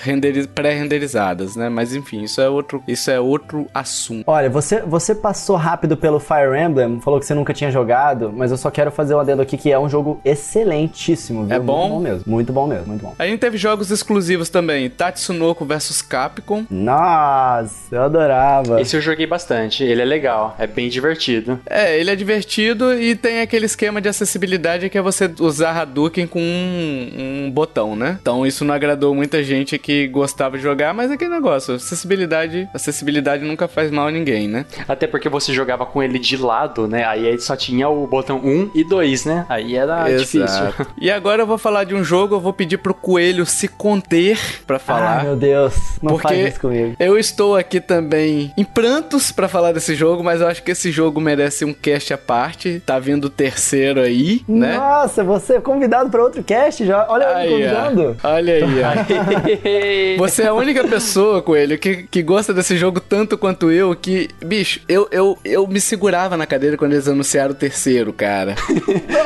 [0.53, 1.69] pré-renderizadas, né?
[1.69, 4.23] Mas enfim, isso é outro, isso é outro assunto.
[4.27, 8.51] Olha, você, você passou rápido pelo Fire Emblem, falou que você nunca tinha jogado, mas
[8.51, 11.55] eu só quero fazer um adendo aqui que é um jogo excelentíssimo, viu?
[11.55, 11.77] É bom?
[11.77, 13.15] Muito bom mesmo, muito bom mesmo, muito bom.
[13.18, 16.65] A gente teve jogos exclusivos também, Tatsunoko vs Capcom.
[16.69, 18.81] Nossa, eu adorava.
[18.81, 21.59] Esse eu joguei bastante, ele é legal, é bem divertido.
[21.65, 26.27] É, ele é divertido e tem aquele esquema de acessibilidade que é você usar Hadouken
[26.27, 28.18] com um, um botão, né?
[28.22, 32.69] Então isso não agradou muita gente que gostava de jogar, mas é aquele negócio, acessibilidade,
[32.73, 34.65] acessibilidade nunca faz mal a ninguém, né?
[34.87, 37.05] Até porque você jogava com ele de lado, né?
[37.05, 39.45] Aí só tinha o botão 1 e 2, né?
[39.49, 40.17] Aí era Exato.
[40.17, 40.87] difícil.
[40.99, 44.39] E agora eu vou falar de um jogo, eu vou pedir pro Coelho se conter
[44.65, 45.19] para falar.
[45.19, 46.95] Ai, meu Deus, não porque faz isso comigo.
[46.99, 50.91] Eu estou aqui também em prantos para falar desse jogo, mas eu acho que esse
[50.91, 52.81] jogo merece um cast à parte.
[52.85, 54.77] Tá vindo o terceiro aí, né?
[54.77, 57.05] Nossa, você é convidado para outro cast já.
[57.09, 58.17] Olha aí, convidando.
[58.23, 60.17] Olha aí, ó.
[60.17, 64.30] você é a única pessoa, Coelho, que, que gosta desse jogo tanto quanto eu, que,
[64.44, 68.56] bicho, eu, eu, eu me segurava na cadeira quando eles anunciaram o terceiro, cara.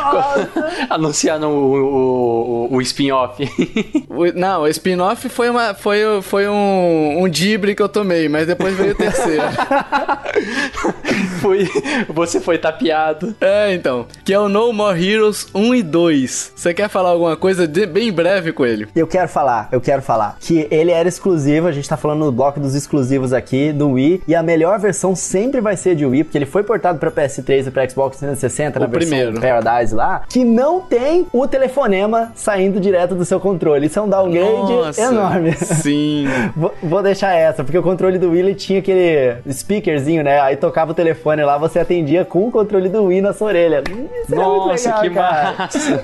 [0.89, 3.43] anunciaram o, o, o spin-off.
[4.35, 8.75] Não, o spin-off foi, uma, foi, foi um, um dibre que eu tomei, mas depois
[8.75, 9.43] veio o terceiro.
[11.41, 11.67] foi,
[12.07, 13.35] você foi tapeado.
[13.41, 14.05] É, então.
[14.23, 16.53] Que é o No More Heroes 1 e 2.
[16.55, 18.87] Você quer falar alguma coisa de, bem breve com ele?
[18.95, 20.37] Eu quero falar, eu quero falar.
[20.39, 24.23] Que ele era exclusivo, a gente tá falando no bloco dos exclusivos aqui, do Wii.
[24.27, 27.67] E a melhor versão sempre vai ser de Wii, porque ele foi portado pra PS3
[27.67, 29.33] e pra Xbox 360 o na primeiro.
[29.33, 30.23] versão Paradise lá.
[30.27, 33.87] Que não tem o telefonema saindo direto do seu controle.
[33.87, 35.53] Isso é um downgrade Nossa, enorme.
[35.53, 36.25] Sim.
[36.55, 40.39] vou, vou, deixar essa, porque o controle do Wii tinha aquele speakerzinho, né?
[40.41, 43.83] Aí tocava o telefone lá, você atendia com o controle do Wii na sua orelha.
[44.23, 45.55] Isso Nossa, legal, que cara.
[45.57, 46.03] massa.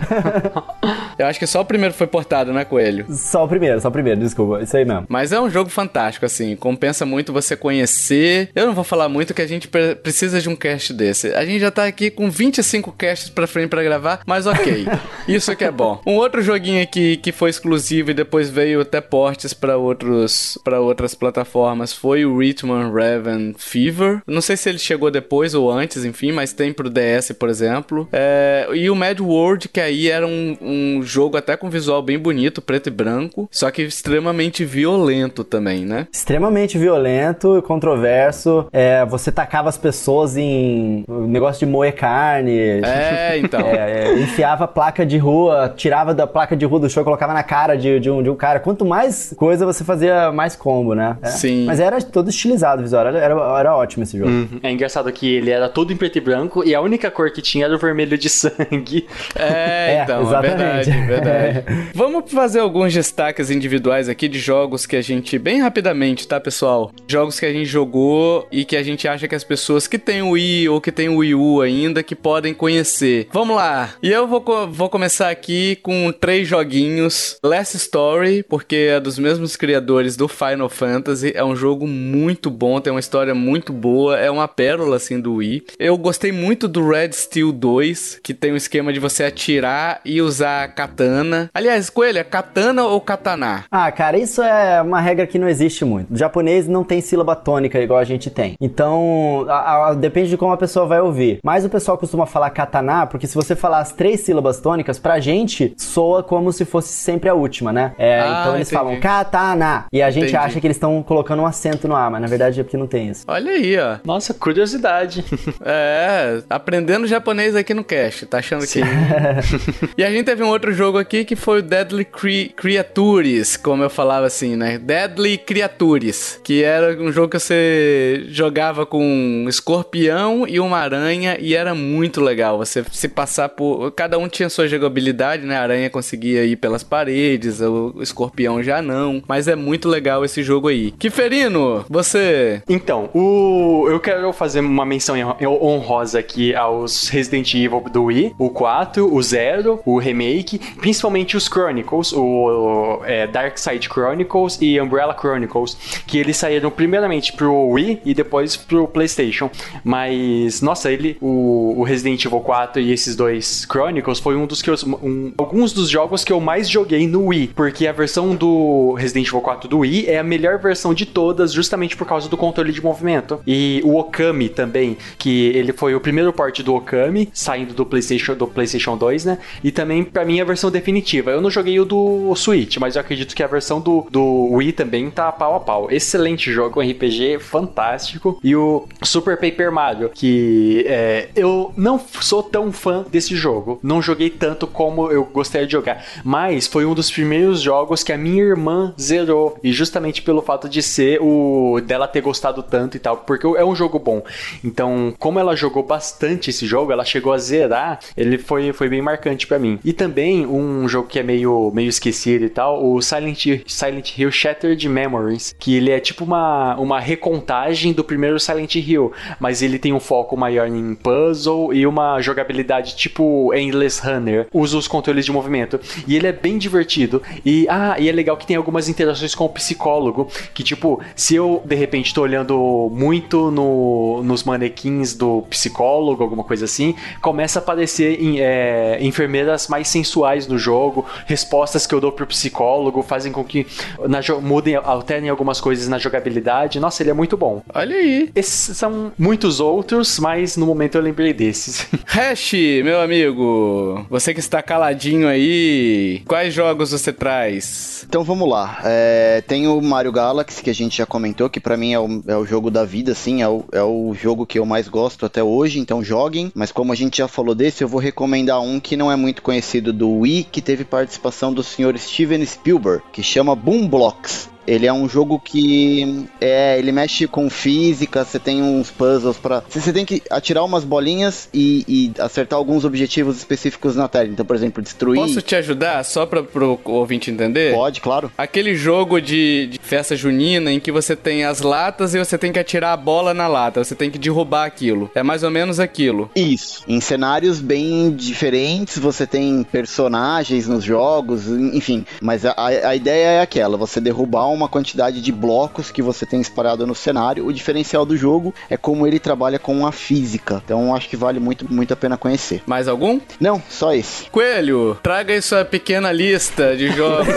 [1.18, 3.06] Eu acho que só o primeiro foi portado, né, Coelho?
[3.10, 4.62] Só o primeiro, só o primeiro, desculpa.
[4.62, 5.06] Isso aí mesmo.
[5.10, 6.56] Mas é um jogo fantástico, assim.
[6.56, 8.50] Compensa muito você conhecer.
[8.56, 11.34] Eu não vou falar muito que a gente precisa de um cast desse.
[11.34, 14.86] A gente já tá aqui com 25 casts pra frente pra gravar, mas ok.
[15.28, 16.02] Isso que é bom.
[16.06, 20.80] Um outro joguinho aqui que foi exclusivo e depois veio até portes para outros para
[20.80, 24.22] outras plataformas foi o Rhythm Raven Fever.
[24.28, 28.08] Não sei se ele chegou depois ou antes, enfim, mas tem pro DS, por exemplo.
[28.12, 32.18] É, e o Mad World, que aí era um, um jogo até com visual bem
[32.18, 36.08] bonito, preto e branco, só que extremamente violento também, né?
[36.12, 38.68] Extremamente violento e controverso.
[38.72, 42.58] É, você tacava as pessoas em negócio de moer carne.
[42.84, 43.62] É, então.
[43.62, 47.44] é, é, enfiava placa de rua, tirava da placa de rua do show, colocava na
[47.44, 48.60] cara de, de, um, de um cara.
[48.60, 51.18] Quanto mais coisa você fazia, mais combo, né?
[51.22, 51.28] É.
[51.28, 51.66] Sim.
[51.66, 54.30] Mas era todo estilizado o visual, era, era, era ótimo esse jogo.
[54.30, 54.60] Uhum.
[54.64, 57.42] É engraçado que ele era todo em preto e branco e a única cor que
[57.42, 59.08] tinha era o vermelho de sangue.
[59.36, 60.90] É, é então, é exatamente.
[60.90, 61.66] verdade, verdade.
[61.94, 66.92] Vamos fazer alguns destaques individuais aqui de jogos que a gente, bem rapidamente, tá, pessoal?
[67.08, 70.22] Jogos que a gente jogou e que a gente acha que as pessoas que têm
[70.22, 73.28] o Wii ou que têm o Wii U ainda, que podem conhecer.
[73.32, 73.90] Vamos lá!
[74.02, 77.38] E eu vou, vou começar aqui com três joguinhos.
[77.44, 81.32] Last Story, porque é dos mesmos criadores do Final Fantasy.
[81.36, 85.36] É um jogo muito bom, tem uma história muito boa, é uma pérola assim do
[85.36, 85.66] Wii.
[85.78, 90.22] Eu gostei muito do Red Steel 2, que tem um esquema de você atirar e
[90.22, 91.50] usar katana.
[91.54, 93.66] Aliás, Coelho, é katana ou katana?
[93.70, 96.14] Ah, cara, isso é uma regra que não existe muito.
[96.14, 98.56] O japonês não tem sílaba tônica igual a gente tem.
[98.60, 101.40] Então, a, a, depende de como a pessoa vai ouvir.
[101.44, 105.20] Mas o pessoal costuma falar katana, porque se você falar as três sílabas tônicas, pra
[105.20, 107.94] gente soa como se fosse sempre a última, né?
[107.98, 108.84] É, ah, então eles entendi.
[108.84, 109.86] falam katana.
[109.92, 110.38] E a gente entendi.
[110.38, 112.88] acha que eles estão colocando um acento no A, mas na verdade é porque não
[112.88, 113.26] tem isso.
[113.28, 113.98] Olha aí, ó.
[114.04, 115.24] Nossa, curiosidade.
[115.64, 118.82] é, aprendendo japonês aqui no cast, tá achando Sim.
[118.82, 119.90] que.
[119.98, 123.84] e a gente teve um outro jogo aqui que foi o Deadly Cre Creatures, como
[123.84, 124.78] eu falava assim, né?
[125.18, 131.38] Deadly Creatures, que era um jogo que você jogava com um escorpião e uma aranha
[131.40, 132.58] e era muito legal.
[132.60, 133.92] Você se passar por.
[133.92, 135.58] Cada um tinha sua jogabilidade, né?
[135.58, 139.22] A aranha conseguia ir pelas paredes, o escorpião já não.
[139.28, 140.92] Mas é muito legal esse jogo aí.
[140.92, 142.62] Kiferino, você.
[142.70, 143.88] Então, o...
[143.90, 149.22] eu quero fazer uma menção honrosa aqui aos Resident Evil do Wii, o 4, o
[149.22, 156.18] 0, o remake, principalmente os Chronicles, o é, Dark Side Chronicles e Umbrella Chronicles, que
[156.18, 159.50] eles saíram primeiramente pro Wii e depois pro PlayStation.
[159.84, 164.62] Mas, nossa, ele, o, o Resident Evil 4 e esses dois Chronicles foi um dos
[164.62, 168.36] que eu, um, alguns dos jogos que eu mais joguei no Wii, porque a versão
[168.36, 172.30] do Resident Evil 4 do Wii é a melhor versão de todas, justamente por causa
[172.30, 173.40] do controle de movimento.
[173.46, 178.36] E o Okami também, que ele foi o primeiro port do Okami, saindo do PlayStation
[178.36, 179.38] do PlayStation 2, né?
[179.64, 181.32] E também para mim a versão definitiva.
[181.32, 184.74] Eu não joguei o do Switch, mas eu acredito que a versão do, do Wii
[184.74, 185.88] também tá pau a pau.
[185.92, 188.40] Excelente jogo, RPG fantástico.
[188.44, 193.80] E o Super Paper Mario, que é, eu não sou tão fã desse jogo.
[193.84, 196.04] Não joguei tanto como eu gostaria de jogar.
[196.24, 199.58] Mas foi um dos primeiros jogos que a minha irmã zerou.
[199.64, 203.18] E justamente pelo fato de ser o dela ter gostado tanto e tal.
[203.18, 204.24] Porque é um jogo bom.
[204.64, 208.00] Então, como ela jogou bastante esse jogo, ela chegou a zerar.
[208.16, 209.80] Ele foi, foi bem marcante para mim.
[209.84, 214.32] E também um jogo que é meio, meio esquecido e tal, o Silent, Silent Hill
[214.32, 215.56] Shattered Memories.
[215.58, 219.12] Que ele é tipo uma, uma recontagem do primeiro Silent Hill.
[219.40, 224.48] Mas ele tem um foco maior em puzzle e uma jogabilidade tipo Endless Runner.
[224.54, 225.80] Usa os controles de movimento.
[226.08, 227.22] E ele é bem divertido.
[227.46, 230.30] E, ah, e é legal que tem algumas interações com o psicólogo.
[230.54, 236.44] Que, tipo, se eu de repente tô olhando muito no, nos manequins do psicólogo, alguma
[236.44, 241.06] coisa assim, começa a aparecer em, é, enfermeiras mais sensuais no jogo.
[241.26, 243.66] Respostas que eu dou pro psicólogo fazem com que
[244.08, 246.80] na, mudem, alternem algumas coisas na jogabilidade.
[246.80, 247.62] Nossa, ele é muito bom.
[247.74, 248.30] Olha aí.
[248.36, 251.88] Esses são muitos outros, mas no momento eu lembrei desses.
[252.06, 258.06] Hash, meu amigo, você que está caladinho aí, quais jogos você traz?
[258.08, 258.80] Então vamos lá.
[258.84, 262.24] É, tem o Mario Galaxy, que a gente já comentou, que para mim é o,
[262.28, 265.26] é o, jogo da vida, assim, é o, é o jogo que eu mais gosto
[265.26, 266.52] até hoje, então joguem.
[266.56, 269.42] Mas como a gente já falou desse, eu vou recomendar um que não é muito
[269.42, 274.50] conhecido do Wii, que teve participação do senhor Steven Spielberg, que chama Boom Blocks.
[274.68, 279.64] Ele é um jogo que é, ele mexe com física, você tem uns puzzles para
[279.70, 284.28] você tem que atirar umas bolinhas e, e, acertar alguns objetivos específicos na tela.
[284.28, 285.20] Então, por exemplo, destruir.
[285.20, 287.74] Posso te ajudar só para pro ouvinte entender?
[287.74, 288.32] Pode, claro.
[288.38, 292.52] Aquele jogo de, de, festa junina em que você tem as latas e você tem
[292.52, 295.10] que atirar a bola na lata, você tem que derrubar aquilo.
[295.16, 296.30] É mais ou menos aquilo.
[296.36, 296.84] Isso.
[296.88, 302.06] Em cenários bem diferentes, você tem personagens nos jogos, enfim.
[302.22, 306.26] Mas a, a ideia é aquela: você derrubar um uma quantidade de blocos que você
[306.26, 307.46] tem espalhado no cenário.
[307.46, 310.62] O diferencial do jogo é como ele trabalha com a física.
[310.66, 312.62] Então acho que vale muito, muito a pena conhecer.
[312.66, 313.20] Mais algum?
[313.40, 314.30] Não, só esse.
[314.30, 317.28] Coelho, traga aí sua pequena lista de jogos.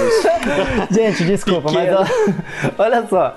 [0.91, 1.99] Gente, desculpa, Pequeno.
[1.99, 3.35] mas olha só.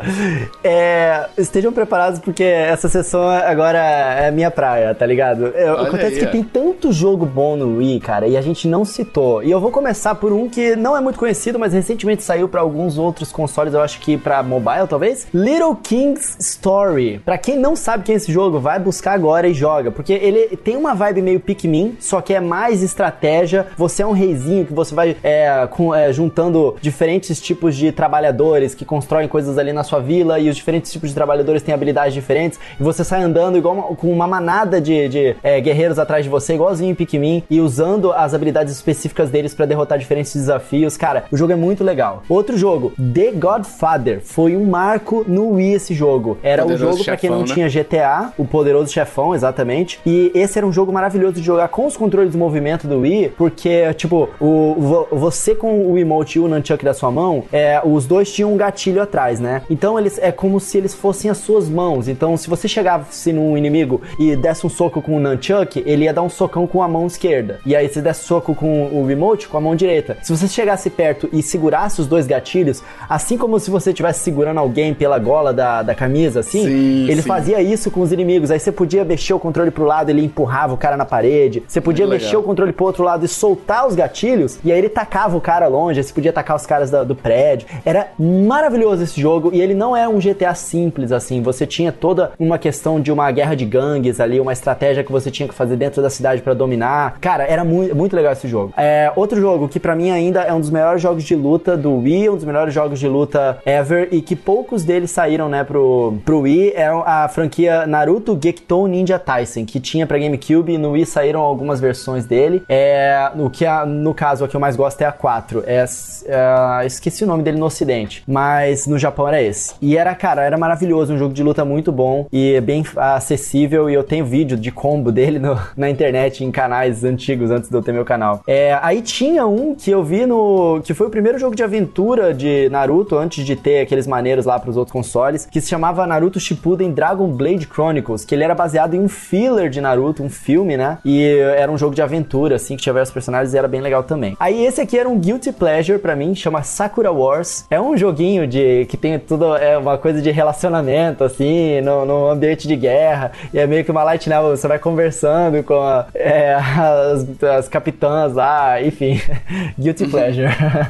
[0.64, 5.48] É, estejam preparados porque essa sessão agora é minha praia, tá ligado?
[5.56, 6.30] É, acontece aí, que é.
[6.30, 9.44] tem tanto jogo bom no Wii, cara, e a gente não citou.
[9.44, 12.62] E eu vou começar por um que não é muito conhecido, mas recentemente saiu para
[12.62, 15.28] alguns outros consoles eu acho que para mobile talvez.
[15.34, 17.20] Little King's Story.
[17.24, 20.56] Para quem não sabe quem é esse jogo, vai buscar agora e joga, porque ele
[20.58, 23.68] tem uma vibe meio Pikmin, só que é mais estratégia.
[23.78, 28.76] Você é um reizinho que você vai é, com, é, juntando diferentes tipos de trabalhadores
[28.76, 32.14] que constroem coisas ali na sua vila e os diferentes tipos de trabalhadores têm habilidades
[32.14, 36.24] diferentes e você sai andando igual uma, com uma manada de, de é, guerreiros atrás
[36.24, 40.98] de você, igualzinho em Pikmin e usando as habilidades específicas deles para derrotar diferentes desafios.
[40.98, 42.24] Cara, o jogo é muito legal.
[42.30, 46.38] Outro jogo, The God Godfather foi um marco no Wii esse jogo.
[46.44, 47.46] Era o um jogo para quem não né?
[47.46, 50.00] tinha GTA, o poderoso chefão, exatamente.
[50.06, 53.34] E esse era um jogo maravilhoso de jogar com os controles de movimento do Wii,
[53.38, 58.06] porque, tipo, o, você com o emote e o nunchuck da sua mão, é, os
[58.06, 59.62] dois tinham um gatilho atrás, né?
[59.70, 62.08] Então eles é como se eles fossem as suas mãos.
[62.08, 66.14] Então, se você chegasse num inimigo e desse um soco com o nunchuck, ele ia
[66.14, 67.60] dar um socão com a mão esquerda.
[67.66, 70.18] E aí, se desse soco com o remote, com a mão direita.
[70.22, 74.58] Se você chegasse perto e segurasse os dois gatilhos, assim como se você estivesse segurando
[74.58, 76.64] alguém pela gola da, da camisa, assim.
[76.64, 77.28] Sim, ele sim.
[77.28, 78.50] fazia isso com os inimigos.
[78.50, 81.62] Aí você podia mexer o controle pro lado, ele empurrava o cara na parede.
[81.68, 82.42] Você podia Muito mexer legal.
[82.42, 85.68] o controle pro outro lado e soltar os gatilhos, e aí ele tacava o cara
[85.68, 86.00] longe.
[86.00, 87.68] Aí você podia atacar os caras da, do prédio.
[87.84, 91.42] Era maravilhoso esse jogo, e ele não é um GTA simples, assim.
[91.42, 95.30] Você tinha toda uma questão de uma guerra de gangues ali, uma estratégia que você
[95.30, 97.18] tinha que fazer dentro da cidade para dominar.
[97.20, 98.74] Cara, era muito, muito legal esse jogo.
[98.78, 101.98] É, outro jogo que para mim ainda é um dos melhores jogos de luta do
[101.98, 105.64] Wii, um dos melhores jogos de luta luta ever e que poucos deles saíram, né,
[105.64, 106.74] pro, pro Wii.
[106.76, 111.42] Era a franquia Naruto Gekton Ninja Tyson, que tinha pra GameCube e no Wii saíram
[111.42, 112.64] algumas versões dele.
[112.70, 115.64] É, no, que a, no caso, a que eu mais gosto é a 4.
[115.66, 115.86] É,
[116.26, 119.74] é, esqueci o nome dele no ocidente, mas no Japão era esse.
[119.82, 123.90] E era, cara, era maravilhoso, um jogo de luta muito bom e bem acessível.
[123.90, 127.76] E eu tenho vídeo de combo dele no, na internet, em canais antigos, antes de
[127.76, 128.42] eu ter meu canal.
[128.46, 130.82] É, aí tinha um que eu vi no.
[130.84, 134.60] que foi o primeiro jogo de aventura de Naruto, antes de ter aqueles maneiros lá
[134.60, 138.94] pros outros consoles, que se chamava Naruto Shippuden Dragon Blade Chronicles, que ele era baseado
[138.94, 140.98] em um filler de Naruto, um filme, né?
[141.04, 141.24] E
[141.58, 144.36] era um jogo de aventura, assim, que tinha vários personagens e era bem legal também.
[144.40, 147.66] Aí esse aqui era um guilty pleasure para mim, chama Sakura Wars.
[147.70, 152.30] É um joguinho de que tem tudo é uma coisa de relacionamento assim, no, no
[152.30, 153.32] ambiente de guerra.
[153.54, 157.68] E é meio que uma light novel, você vai conversando com a, é, as, as
[157.68, 159.22] capitãs lá, enfim,
[159.80, 160.48] guilty pleasure.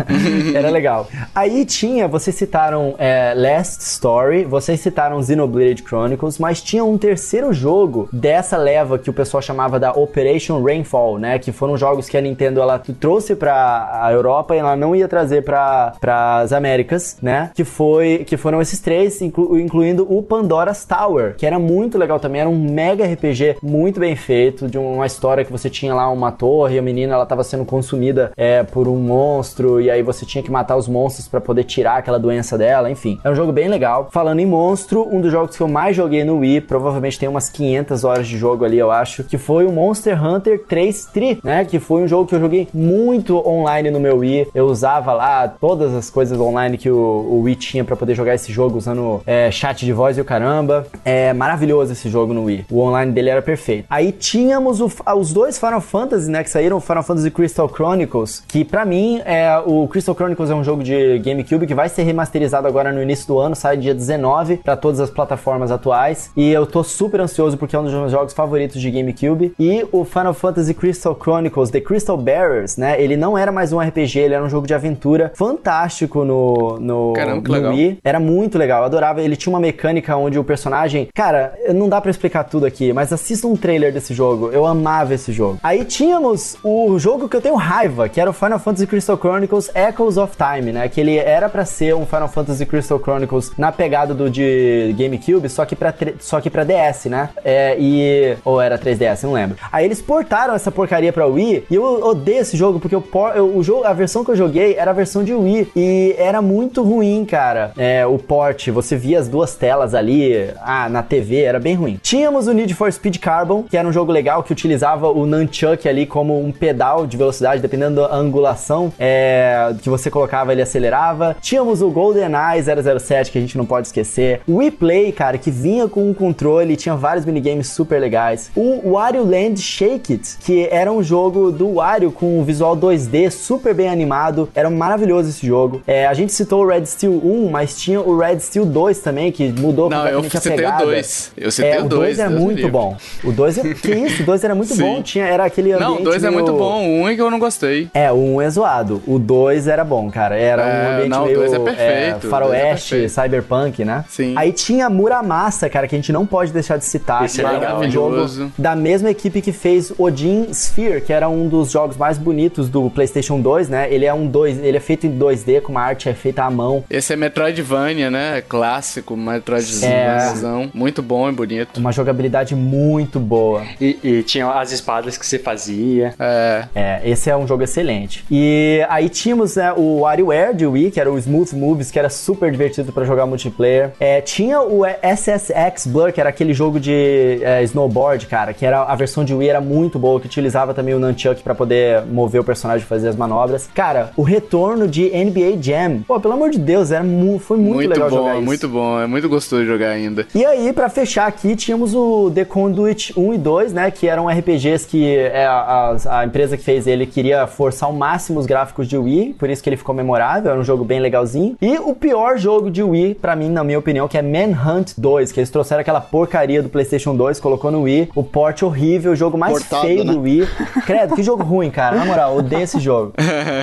[0.55, 1.07] era legal.
[1.33, 7.51] Aí tinha, vocês citaram é, Last Story, vocês citaram Xenoblade Chronicles, mas tinha um terceiro
[7.51, 11.37] jogo dessa leva que o pessoal chamava da Operation Rainfall, né?
[11.37, 15.05] Que foram jogos que a Nintendo ela trouxe para a Europa e ela não ia
[15.07, 15.93] trazer para
[16.39, 17.51] as Américas, né?
[17.53, 22.21] Que foi que foram esses três, inclu, incluindo o Pandora's Tower, que era muito legal
[22.21, 26.09] também, era um mega RPG muito bem feito, de uma história que você tinha lá
[26.09, 30.01] uma torre e a menina ela estava sendo consumida é, por um monstro e aí
[30.01, 33.19] você tinha que matar os monstros para poder tirar aquela doença dela, enfim.
[33.23, 34.09] É um jogo bem legal.
[34.11, 37.49] Falando em monstro, um dos jogos que eu mais joguei no Wii, provavelmente tem umas
[37.49, 41.65] 500 horas de jogo ali, eu acho, que foi o Monster Hunter 3 Tri, né?
[41.65, 44.47] Que foi um jogo que eu joguei muito online no meu Wii.
[44.53, 48.35] Eu usava lá todas as coisas online que o, o Wii tinha para poder jogar
[48.35, 50.85] esse jogo usando é, chat de voz e o caramba.
[51.03, 52.65] É maravilhoso esse jogo no Wii.
[52.71, 53.85] O online dele era perfeito.
[53.89, 56.43] Aí tínhamos o, os dois Final Fantasy, né?
[56.43, 60.63] Que saíram, Final Fantasy Crystal Chronicles, que para mim é o Crystal Chronicles é um
[60.63, 64.57] jogo de GameCube que vai ser remasterizado agora no início do ano, sai dia 19
[64.57, 66.31] para todas as plataformas atuais.
[66.35, 69.53] E eu tô super ansioso porque é um dos meus jogos favoritos de GameCube.
[69.59, 73.01] E o Final Fantasy Crystal Chronicles The Crystal Bearers, né?
[73.01, 77.13] Ele não era mais um RPG, ele era um jogo de aventura fantástico no, no,
[77.13, 77.69] Caramba, no.
[77.69, 77.99] Wii.
[78.03, 79.21] Era muito legal, eu adorava.
[79.21, 81.07] Ele tinha uma mecânica onde o personagem.
[81.13, 84.49] Cara, não dá para explicar tudo aqui, mas assista um trailer desse jogo.
[84.51, 85.59] Eu amava esse jogo.
[85.63, 89.69] Aí tínhamos o jogo que eu tenho raiva, que era o Final Fantasy Crystal Chronicles
[89.75, 90.87] Echoes of Time, né?
[90.87, 95.49] Que ele era para ser um Final Fantasy Crystal Chronicles na pegada do de GameCube,
[95.49, 97.29] só que pra, só que pra DS, né?
[97.43, 98.35] É, e.
[98.43, 99.57] Ou era 3DS, não lembro.
[99.71, 103.03] Aí eles portaram essa porcaria pra Wii e eu odeio esse jogo, porque eu,
[103.35, 106.41] eu, o jogo, a versão que eu joguei era a versão de Wii e era
[106.41, 107.71] muito ruim, cara.
[107.77, 111.99] É, o port, você via as duas telas ali ah, na TV, era bem ruim.
[112.01, 115.87] Tínhamos o Need for Speed Carbon, que era um jogo legal que utilizava o Nunchuck
[115.87, 121.35] ali como um pedal de velocidade, dependendo da angulação é, que você colocava, ele acelerava.
[121.41, 122.61] Tínhamos o GoldenEye
[122.99, 124.41] 007, que a gente não pode esquecer.
[124.47, 128.51] O Wii Play, cara, que vinha com um controle, tinha vários minigames super legais.
[128.55, 133.29] O Wario Land Shake It, que era um jogo do Wario com um visual 2D
[133.31, 134.49] super bem animado.
[134.55, 135.81] Era maravilhoso esse jogo.
[135.87, 139.31] É, a gente citou o Red Steel 1, mas tinha o Red Steel 2 também,
[139.31, 140.85] que mudou Não, eu completamente a citei o pegada.
[140.85, 141.31] 2.
[141.37, 142.01] Eu citei É, o o 2.
[142.17, 142.71] 2 é me muito livre.
[142.71, 142.95] bom.
[143.23, 143.61] O 2 é.
[143.73, 144.23] Que isso?
[144.23, 145.01] O 2 era muito bom.
[145.01, 145.89] Tinha, era aquele ambiente.
[145.89, 146.83] Não, o 2 é meio- muito bom.
[146.87, 147.89] O 1 é que eu não gostei.
[147.93, 149.01] É, o 1 é zoado.
[149.07, 150.37] O 2 era bom, cara.
[150.37, 153.09] Era um É, ambiente não, o meio dois é perfeito, o faroeste, dois é perfeito.
[153.09, 154.05] cyberpunk, né?
[154.09, 154.33] Sim.
[154.37, 157.25] Aí tinha Muramasa, cara, que a gente não pode deixar de citar.
[157.25, 158.51] Esse que é era legal, um Maravilhoso.
[158.57, 162.89] da mesma equipe que fez Odin Sphere, que era um dos jogos mais bonitos do
[162.89, 163.93] PlayStation 2, né?
[163.93, 166.49] Ele é um 2, ele é feito em 2D, com uma arte é feita à
[166.51, 166.83] mão.
[166.89, 168.41] Esse é Metroidvania, né?
[168.47, 170.69] Clássico, Metroidvania.
[170.73, 171.77] Muito bom e bonito.
[171.79, 173.63] Uma jogabilidade muito boa.
[173.79, 176.13] E, e tinha as espadas que você fazia.
[176.19, 176.65] É.
[176.75, 178.23] É, esse é um jogo excelente.
[178.29, 182.09] E aí tínhamos né, o WarioWare de Wii, que era o Smooth Moves, que era
[182.09, 183.91] super divertido pra jogar multiplayer.
[183.99, 188.81] É, tinha o SSX Blur, que era aquele jogo de é, snowboard, cara, que era
[188.83, 192.41] a versão de Wii era muito boa, que utilizava também o Nunchuck pra poder mover
[192.41, 193.69] o personagem e fazer as manobras.
[193.73, 195.99] Cara, o retorno de NBA Jam.
[196.07, 198.43] Pô, pelo amor de Deus, era mu foi muito, Muito, legal bom, jogar isso.
[198.45, 198.99] muito bom.
[199.01, 200.25] É muito gostoso jogar ainda.
[200.33, 203.91] E aí, pra fechar aqui, tínhamos o The Conduit 1 e 2, né?
[203.91, 207.93] Que eram RPGs que é, a, a- a empresa que fez ele queria forçar ao
[207.95, 210.99] máximo os gráficos de Wii, por isso que ele ficou memorável, era um jogo bem
[210.99, 211.42] legalzinho.
[211.61, 215.31] E o pior jogo de Wii, pra mim, na minha opinião, que é Manhunt 2,
[215.31, 219.15] que eles trouxeram aquela porcaria do PlayStation 2, colocou no Wii, o port horrível, o
[219.15, 220.13] jogo mais Portado, feio né?
[220.13, 220.47] do Wii.
[220.85, 221.95] Credo, que jogo ruim, cara.
[221.97, 223.13] Na moral, odeio esse jogo.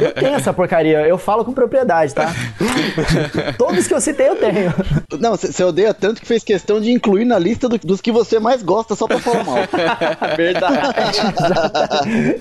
[0.00, 2.32] Eu tenho essa porcaria, eu falo com propriedade, tá?
[3.58, 4.72] Todos que eu citei eu tenho.
[5.18, 8.38] Não, você odeia tanto que fez questão de incluir na lista do- dos que você
[8.38, 9.56] mais gosta só pra falar mal.
[10.36, 10.78] Verdade.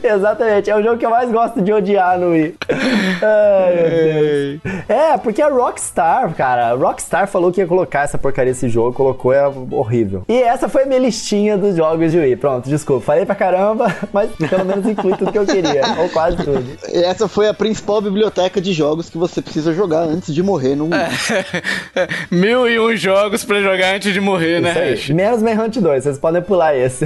[0.03, 0.69] Exatamente.
[0.69, 2.55] É o jogo que eu mais gosto de odiar no Wii.
[2.69, 4.38] Ai, meu Deus.
[4.87, 8.93] É, porque a Rockstar, cara, a Rockstar falou que ia colocar essa porcaria desse jogo,
[8.93, 10.23] colocou, é horrível.
[10.27, 12.35] E essa foi a minha listinha dos jogos de Wii.
[12.37, 16.37] Pronto, desculpa, falei pra caramba, mas pelo menos inclui tudo que eu queria, ou quase
[16.37, 16.65] tudo.
[16.91, 20.85] Essa foi a principal biblioteca de jogos que você precisa jogar antes de morrer no
[20.85, 22.09] Wii.
[22.31, 24.91] Mil e um jogos pra jogar antes de morrer, né, Isso aí.
[24.91, 25.09] Hash?
[25.09, 27.05] Menos Manhunt 2, vocês podem pular esse.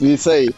[0.00, 0.48] Isso aí.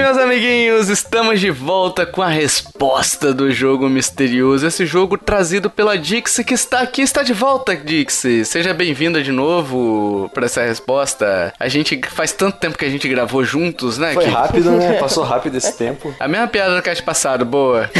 [0.00, 4.66] Sim, meus amiguinhos, estamos de volta com a resposta do jogo misterioso.
[4.66, 8.46] Esse jogo trazido pela Dixie, que está aqui, está de volta, Dixie.
[8.46, 11.52] Seja bem-vinda de novo para essa resposta.
[11.60, 14.14] A gente faz tanto tempo que a gente gravou juntos, né?
[14.14, 14.94] Foi que- rápido, né?
[14.98, 16.14] Passou rápido esse tempo.
[16.18, 17.90] A mesma piada do cast passado, boa.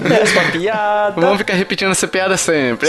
[0.00, 1.20] Mesma piada.
[1.20, 2.88] Vamos ficar repetindo essa piada sempre.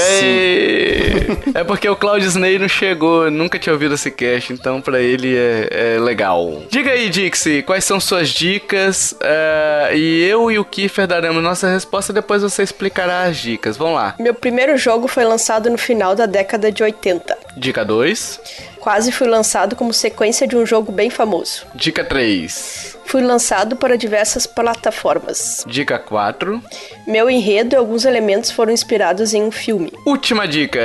[1.53, 5.35] É porque o Claudio Sney não chegou, nunca tinha ouvido esse cast, então pra ele
[5.37, 6.54] é, é legal.
[6.69, 9.15] Diga aí, Dixie, quais são suas dicas?
[9.21, 13.77] eh, e eu e o Kiefer daremos nossa resposta, depois você explicará as dicas.
[13.77, 14.15] Vamos lá.
[14.19, 17.37] Meu primeiro jogo foi lançado no final da década de 80.
[17.57, 18.39] Dica 2.
[18.79, 21.65] Quase fui lançado como sequência de um jogo bem famoso.
[21.73, 22.97] Dica 3.
[23.05, 25.63] Fui lançado para diversas plataformas.
[25.67, 26.61] Dica 4.
[27.07, 29.91] Meu enredo e alguns elementos foram inspirados em um filme.
[30.05, 30.79] Última dica.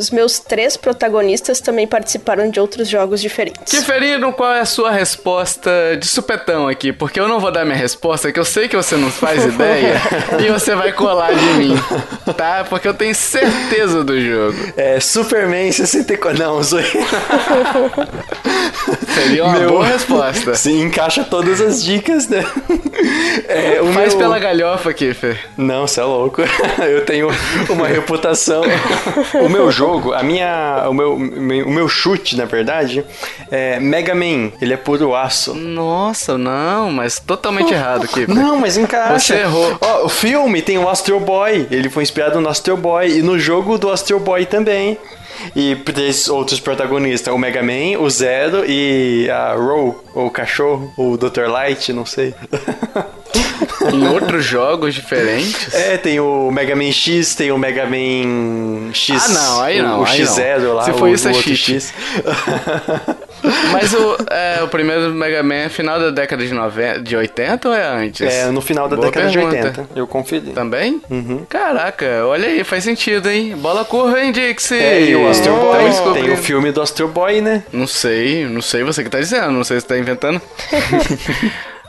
[0.00, 3.70] Os meus três protagonistas também participaram de outros jogos diferentes.
[3.78, 5.70] Kiferino, qual é a sua resposta
[6.00, 6.90] de supetão aqui?
[6.90, 10.00] Porque eu não vou dar minha resposta, que eu sei que você não faz ideia,
[10.42, 11.74] e você vai colar de mim,
[12.34, 12.64] tá?
[12.66, 14.56] Porque eu tenho certeza do jogo.
[14.74, 16.38] É, Superman 64.
[16.42, 16.84] Não, zoei.
[19.14, 20.54] Seria uma Meu- boa resposta.
[20.54, 22.42] Sim, encaixa todas as dicas, né?
[23.48, 25.38] É, o Faz meu- pela galhofa, Kiffer.
[25.58, 26.40] Não, você é louco.
[26.80, 27.28] Eu tenho
[27.68, 28.62] uma reputação.
[29.42, 33.04] O meu jogo, a minha, o meu, o meu chute, na verdade,
[33.50, 34.52] é Mega Man.
[34.60, 35.54] Ele é puro aço.
[35.54, 38.34] Nossa, não, mas totalmente errado, Kiffer.
[38.34, 39.18] Não, mas encaixa.
[39.18, 39.76] Você errou.
[39.80, 41.66] Ó, o filme tem o Astro Boy.
[41.70, 43.18] Ele foi inspirado no Astro Boy.
[43.18, 44.98] E no jogo do Astro Boy também.
[45.56, 50.92] E três outros protagonistas: o Mega Man, o Zero e a Row, ou o cachorro,
[50.96, 51.46] ou o Dr.
[51.48, 52.34] Light, não sei.
[53.92, 55.74] Em outros jogos diferentes.
[55.74, 59.24] É, tem o Mega Man X, tem o Mega Man X.
[59.24, 60.26] Ah, não, aí não, O, o aí não.
[60.34, 60.84] X0 lá.
[60.84, 61.56] Se for o, isso, é cheat.
[61.56, 61.94] X.
[63.72, 67.68] Mas o, é, o primeiro Mega Man é final da década de, 90, de 80
[67.68, 68.20] ou é antes?
[68.20, 69.56] É, no final da Boa década pergunta.
[69.56, 69.88] de 80.
[69.96, 70.50] Eu conferi.
[70.52, 71.00] Também?
[71.10, 71.44] Uhum.
[71.48, 73.56] Caraca, olha aí, faz sentido, hein?
[73.56, 74.76] Bola curva, hein, Dixie?
[74.78, 76.26] É, e o Astro Boy, descobrindo.
[76.26, 77.64] tem o filme do Astro Boy, né?
[77.72, 80.40] Não sei, não sei você que tá dizendo, não sei se tá inventando.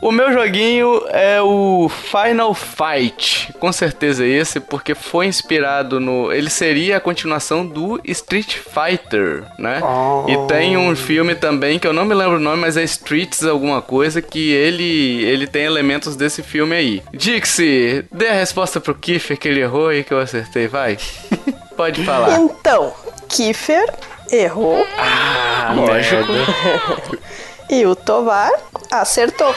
[0.02, 3.52] O meu joguinho é o Final Fight.
[3.60, 6.32] Com certeza esse, porque foi inspirado no.
[6.32, 9.80] Ele seria a continuação do Street Fighter, né?
[9.80, 10.28] Oh.
[10.28, 13.44] E tem um filme também que eu não me lembro o nome, mas é Streets
[13.44, 17.02] alguma coisa, que ele, ele tem elementos desse filme aí.
[17.14, 20.98] Dixie, dê a resposta pro Kiefer que ele errou e que eu acertei, vai.
[21.76, 22.40] Pode falar.
[22.40, 22.92] Então,
[23.28, 23.88] Kiefer
[24.32, 26.32] errou Ah, Lógico.
[27.70, 28.50] e o Tovar
[28.90, 29.54] acertou.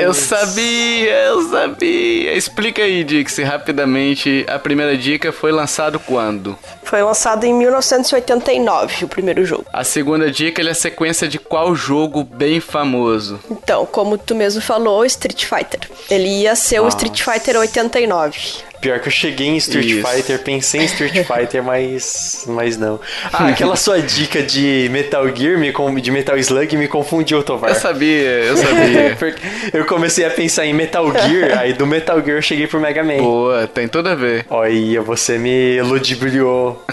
[0.00, 2.34] Eu sabia, eu sabia.
[2.34, 4.44] Explica aí, Dixie, rapidamente.
[4.48, 6.58] A primeira dica foi lançado quando?
[6.82, 9.64] Foi lançado em 1989, o primeiro jogo.
[9.72, 13.38] A segunda dica ele é a sequência de qual jogo bem famoso?
[13.50, 15.88] Então, como tu mesmo falou, Street Fighter.
[16.10, 18.38] Ele ia ser o Street Fighter 89.
[18.80, 20.06] Pior que eu cheguei em Street Isso.
[20.06, 23.00] Fighter, pensei em Street Fighter, mas, mas não.
[23.32, 27.70] Ah, aquela sua dica de Metal Gear, me, de Metal Slug, me confundiu, Tovar.
[27.70, 29.16] Eu sabia, eu sabia.
[29.72, 33.02] Eu comecei a pensar em Metal Gear, aí do Metal Gear eu cheguei pro Mega
[33.02, 33.18] Man.
[33.18, 34.44] Boa, tem tudo a ver.
[34.50, 36.84] Olha, você me ludibriou.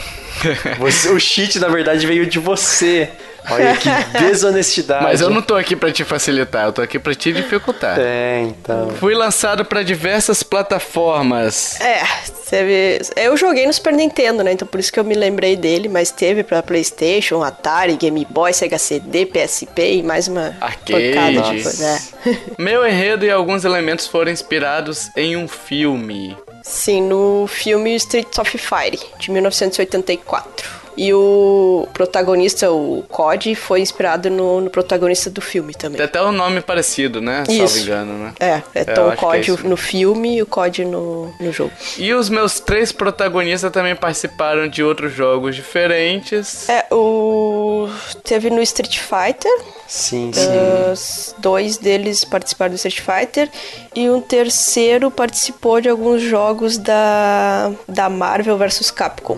[0.80, 3.10] Você- o cheat, na verdade, veio de você.
[3.50, 3.90] Olha que
[4.20, 5.04] desonestidade.
[5.04, 7.98] Mas eu não tô aqui pra te facilitar, eu tô aqui pra te dificultar.
[8.00, 8.90] É, então.
[9.00, 11.80] Fui lançado pra diversas plataformas.
[11.82, 12.04] É,
[12.50, 13.02] teve.
[13.16, 14.54] Eu joguei no Super Nintendo, né?
[14.54, 18.54] Então por isso que eu me lembrei dele, mas teve pra PlayStation, Atari, Game Boy,
[18.54, 21.14] Sega CD, PSP e mais uma Arcade.
[21.42, 22.02] coisa.
[22.26, 22.38] É.
[22.58, 26.36] Meu enredo e alguns elementos foram inspirados em um filme.
[26.64, 30.83] Sim, no filme Streets of Fire, de 1984.
[30.96, 35.98] E o protagonista, o COD, foi inspirado no, no protagonista do filme também.
[35.98, 37.44] Tem até o nome parecido, né?
[37.48, 37.68] Isso.
[37.68, 38.34] Salvo engano, né?
[38.40, 39.68] É, é eu Tom acho que é COD isso.
[39.68, 41.72] no filme e o COD no, no jogo.
[41.98, 46.70] E os meus três protagonistas também participaram de outros jogos diferentes.
[46.70, 47.90] É, o.
[48.24, 49.52] Teve no Street Fighter,
[49.94, 50.48] Sim, sim.
[50.48, 53.48] Uh, dois deles participaram do Street Fighter
[53.96, 59.38] e um terceiro participou de alguns jogos da, da Marvel vs Capcom.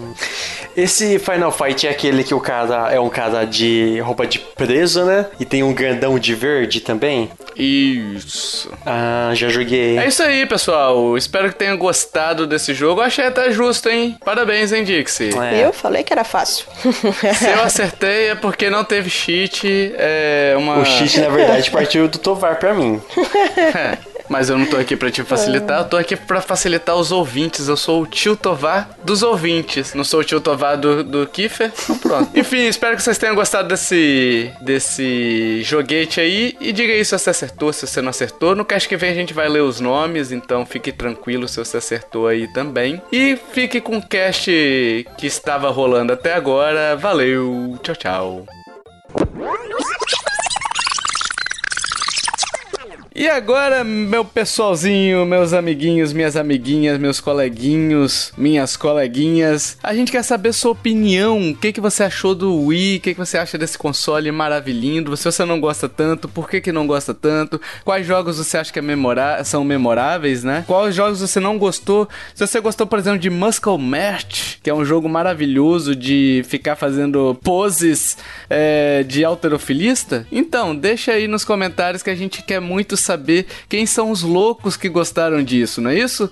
[0.76, 5.04] Esse Final Fight é aquele que o cara é um cara de roupa de preso,
[5.06, 5.26] né?
[5.40, 7.30] E tem um grandão de verde também.
[7.56, 8.72] Isso.
[8.86, 9.98] Ah, já joguei.
[9.98, 11.18] É isso aí, pessoal.
[11.18, 13.02] Espero que tenham gostado desse jogo.
[13.02, 14.18] Achei até justo, hein?
[14.24, 15.32] Parabéns, hein, Dixie?
[15.38, 15.66] É.
[15.66, 16.66] Eu falei que era fácil.
[17.36, 19.94] Se eu acertei é porque não teve cheat.
[19.98, 20.80] É uma...
[20.80, 23.02] O cheat, na verdade, partiu do Tovar pra mim.
[24.30, 27.68] Mas eu não tô aqui pra te facilitar, eu tô aqui pra facilitar os ouvintes.
[27.68, 29.94] Eu sou o tio Tovar dos ouvintes.
[29.94, 31.72] Não sou o tio Tovar do, do Kiffer.
[31.84, 32.32] Então pronto.
[32.38, 36.56] Enfim, espero que vocês tenham gostado desse, desse joguete aí.
[36.60, 38.56] E diga aí se você acertou, se você não acertou.
[38.56, 41.78] No cast que vem a gente vai ler os nomes, então fique tranquilo se você
[41.78, 43.02] acertou aí também.
[43.12, 44.52] E fique com o cast
[45.18, 46.96] que estava rolando até agora.
[46.96, 48.46] Valeu, tchau, tchau.
[53.18, 60.22] E agora, meu pessoalzinho, meus amiguinhos, minhas amiguinhas, meus coleguinhos, minhas coleguinhas, a gente quer
[60.22, 61.52] saber sua opinião.
[61.52, 62.98] O que, que você achou do Wii?
[62.98, 65.16] O que, que você acha desse console maravilhoso?
[65.16, 67.62] Se você não gosta tanto, por que, que não gosta tanto?
[67.86, 70.66] Quais jogos você acha que é memora são memoráveis, né?
[70.68, 72.10] Quais jogos você não gostou?
[72.34, 76.76] Se você gostou, por exemplo, de Muscle Match, que é um jogo maravilhoso de ficar
[76.76, 78.18] fazendo poses
[78.50, 83.86] é, de alterofilista, então deixa aí nos comentários que a gente quer muito saber quem
[83.86, 86.30] são os loucos que gostaram disso, não é isso?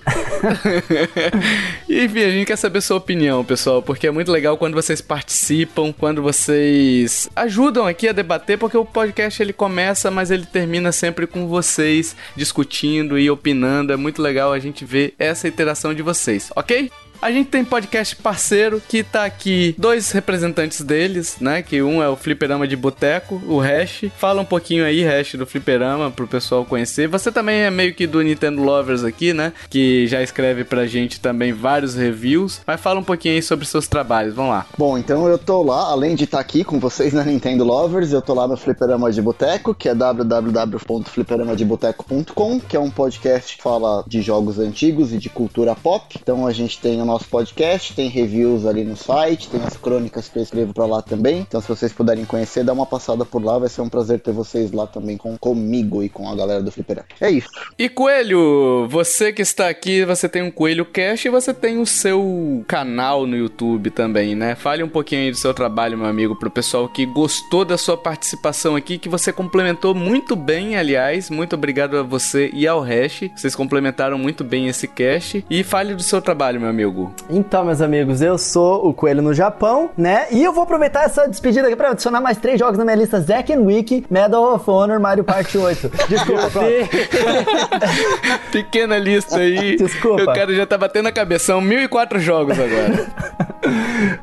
[1.88, 5.92] Enfim, a gente quer saber sua opinião, pessoal, porque é muito legal quando vocês participam,
[5.92, 11.26] quando vocês ajudam aqui a debater, porque o podcast ele começa, mas ele termina sempre
[11.26, 13.92] com vocês discutindo e opinando.
[13.92, 16.90] É muito legal a gente ver essa interação de vocês, ok?
[17.20, 21.62] A gente tem podcast parceiro que tá aqui dois representantes deles, né?
[21.62, 24.04] Que um é o Fliperama de Boteco, o Hash.
[24.18, 27.08] Fala um pouquinho aí, Hash, do Fliperama, pro pessoal conhecer.
[27.08, 29.54] Você também é meio que do Nintendo Lovers aqui, né?
[29.70, 32.60] Que já escreve pra gente também vários reviews.
[32.66, 34.66] Mas fala um pouquinho aí sobre seus trabalhos, vamos lá.
[34.76, 38.20] Bom, então eu tô lá, além de estar aqui com vocês na Nintendo Lovers, eu
[38.20, 44.04] tô lá no Fliperama de Boteco, que é www.fliperamadeboteco.com, que é um podcast que fala
[44.06, 46.18] de jogos antigos e de cultura pop.
[46.20, 50.28] Então a gente tem o nosso podcast, tem reviews ali no site, tem as crônicas
[50.28, 51.40] que eu escrevo pra lá também.
[51.40, 54.32] Então se vocês puderem conhecer, dá uma passada por lá, vai ser um prazer ter
[54.32, 57.06] vocês lá também com, comigo e com a galera do Fliperama.
[57.20, 57.48] É isso.
[57.78, 61.86] E Coelho, você que está aqui, você tem um Coelho Cash e você tem o
[61.86, 64.54] seu canal no YouTube também, né?
[64.54, 67.96] Fale um pouquinho aí do seu trabalho, meu amigo, pro pessoal que gostou da sua
[67.96, 71.28] participação aqui, que você complementou muito bem, aliás.
[71.28, 73.30] Muito obrigado a você e ao Hash.
[73.36, 75.44] Vocês complementaram muito bem esse cast.
[75.50, 76.93] E fale do seu trabalho, meu amigo.
[77.28, 80.26] Então, meus amigos, eu sou o Coelho no Japão, né?
[80.30, 83.20] E eu vou aproveitar essa despedida aqui pra adicionar mais três jogos na minha lista:
[83.20, 85.90] Zack and Wiki, Medal of Honor, Mario Party 8.
[86.08, 86.60] Desculpa.
[88.52, 89.76] Pequena lista aí.
[89.78, 90.22] Desculpa.
[90.22, 91.46] O cara já tá batendo a cabeça.
[91.46, 93.06] São 1004 jogos agora.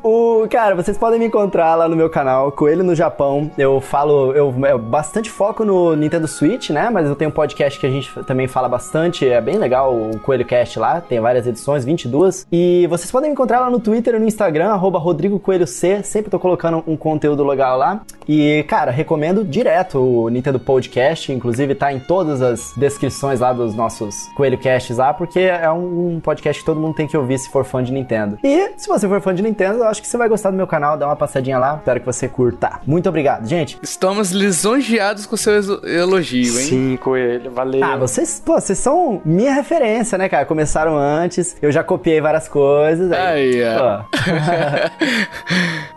[0.02, 3.50] O, cara, vocês podem me encontrar lá no meu canal, Coelho no Japão.
[3.58, 6.90] Eu falo, eu, eu bastante foco no Nintendo Switch, né?
[6.90, 10.18] Mas eu tenho um podcast que a gente também fala bastante, é bem legal o
[10.20, 12.46] Coelho Cast lá, tem várias edições, 22.
[12.52, 16.02] E vocês podem me encontrar lá no Twitter e no Instagram, arroba Rodrigo Coelho C,
[16.02, 18.02] sempre tô colocando um conteúdo legal lá.
[18.28, 23.74] E, cara, recomendo direto o Nintendo Podcast, inclusive tá em todas as descrições lá dos
[23.74, 27.50] nossos Coelho Casts lá, porque é um podcast que todo mundo tem que ouvir se
[27.50, 28.38] for fã de Nintendo.
[28.44, 30.66] E se você for fã de Nintendo, eu acho que você vai gostar do meu
[30.66, 32.80] canal, dá uma passadinha lá, espero que você curta.
[32.86, 33.78] Muito obrigado, gente.
[33.82, 36.66] Estamos lisonjeados com seu exo- elogio, hein?
[36.66, 37.82] Sim, Coelho, valeu.
[37.84, 40.46] Ah, vocês, pô, vocês são minha referência, né, cara?
[40.46, 43.10] Começaram antes, eu já copiei várias coisas.
[43.12, 44.02] Aí, ó.
[44.02, 44.04] pô.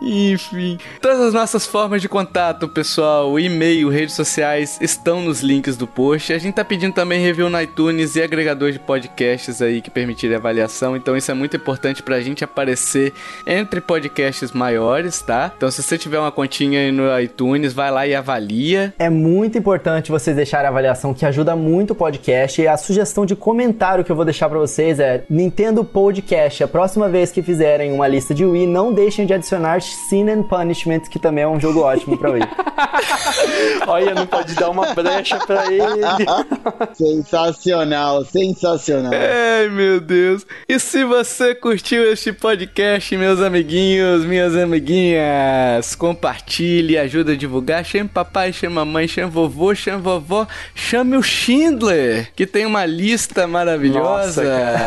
[0.00, 5.86] Enfim, todas as nossas formas de contato, pessoal, e-mail, redes sociais, estão nos links do
[5.86, 6.32] post.
[6.32, 10.36] A gente tá pedindo também review no iTunes e agregadores de podcasts aí que permitirem
[10.36, 10.96] avaliação.
[10.96, 13.12] Então isso é muito importante pra gente aparecer
[13.46, 15.52] entre podcasts maiores, tá?
[15.54, 18.94] Então se você tiver uma continha aí no iTunes, vai lá e avalia.
[18.98, 22.62] É muito importante vocês deixarem a avaliação, que ajuda muito o podcast.
[22.62, 26.45] E a sugestão de comentário que eu vou deixar pra vocês é Nintendo Podcast.
[26.46, 30.44] A próxima vez que fizerem uma lista de Wii, não deixem de adicionar Sin and
[30.44, 32.42] Punishment, que também é um jogo ótimo pra Wii.
[33.86, 36.02] Olha, não pode dar uma brecha pra ele.
[36.94, 39.12] sensacional, sensacional.
[39.12, 40.46] Ai, meu Deus.
[40.68, 45.94] E se você curtiu este podcast, meus amiguinhos, minhas amiguinhas.
[45.94, 47.84] Compartilhe, ajuda a divulgar.
[47.84, 50.46] Chame papai, chame mamãe, chame vovô, chame vovó.
[50.74, 54.44] Chame o Schindler, que tem uma lista maravilhosa.
[54.44, 54.86] Nossa,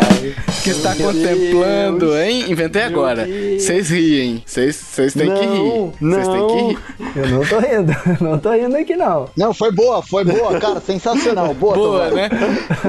[0.63, 2.15] que está contemplando, Deus.
[2.15, 2.45] hein?
[2.51, 3.27] Inventei agora.
[3.57, 4.43] Vocês riem.
[4.45, 5.91] Vocês têm que rir.
[6.01, 6.79] Não, Vocês têm que rir.
[7.15, 9.29] Eu não tô rindo, não tô rindo aqui não.
[9.35, 11.53] Não, foi boa, foi boa, cara, sensacional.
[11.53, 12.29] Boa, Boa, né?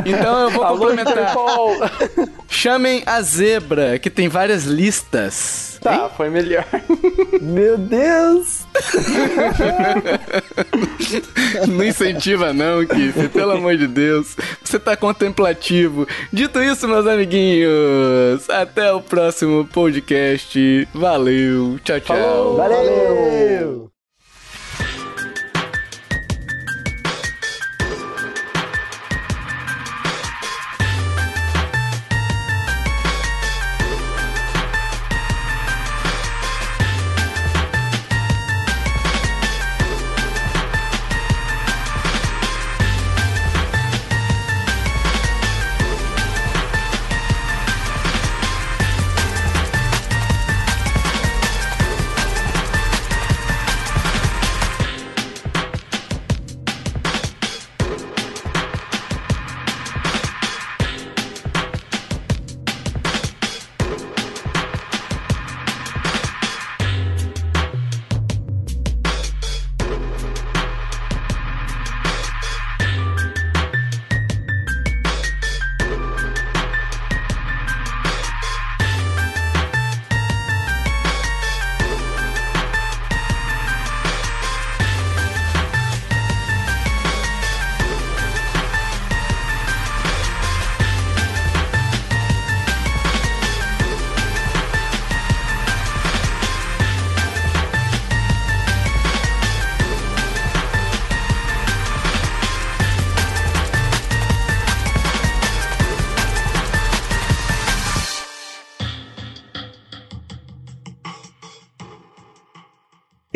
[0.05, 1.35] Então eu vou complementar.
[2.49, 5.70] Chamem a zebra, que tem várias listas.
[5.81, 6.65] Tá, foi melhor.
[7.41, 8.67] Meu Deus!
[11.69, 14.37] Não incentiva não, Kiff, pelo amor de Deus.
[14.63, 16.07] Você tá contemplativo.
[16.33, 20.89] Dito isso, meus amiguinhos, até o próximo podcast.
[20.95, 22.57] Valeu, tchau, tchau.
[22.57, 24.00] Valeu!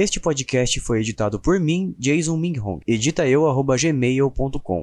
[0.04, 2.80] Este podcast foi editado por mim, Jason Minghong.
[2.86, 4.82] Edita eu, gmail.com.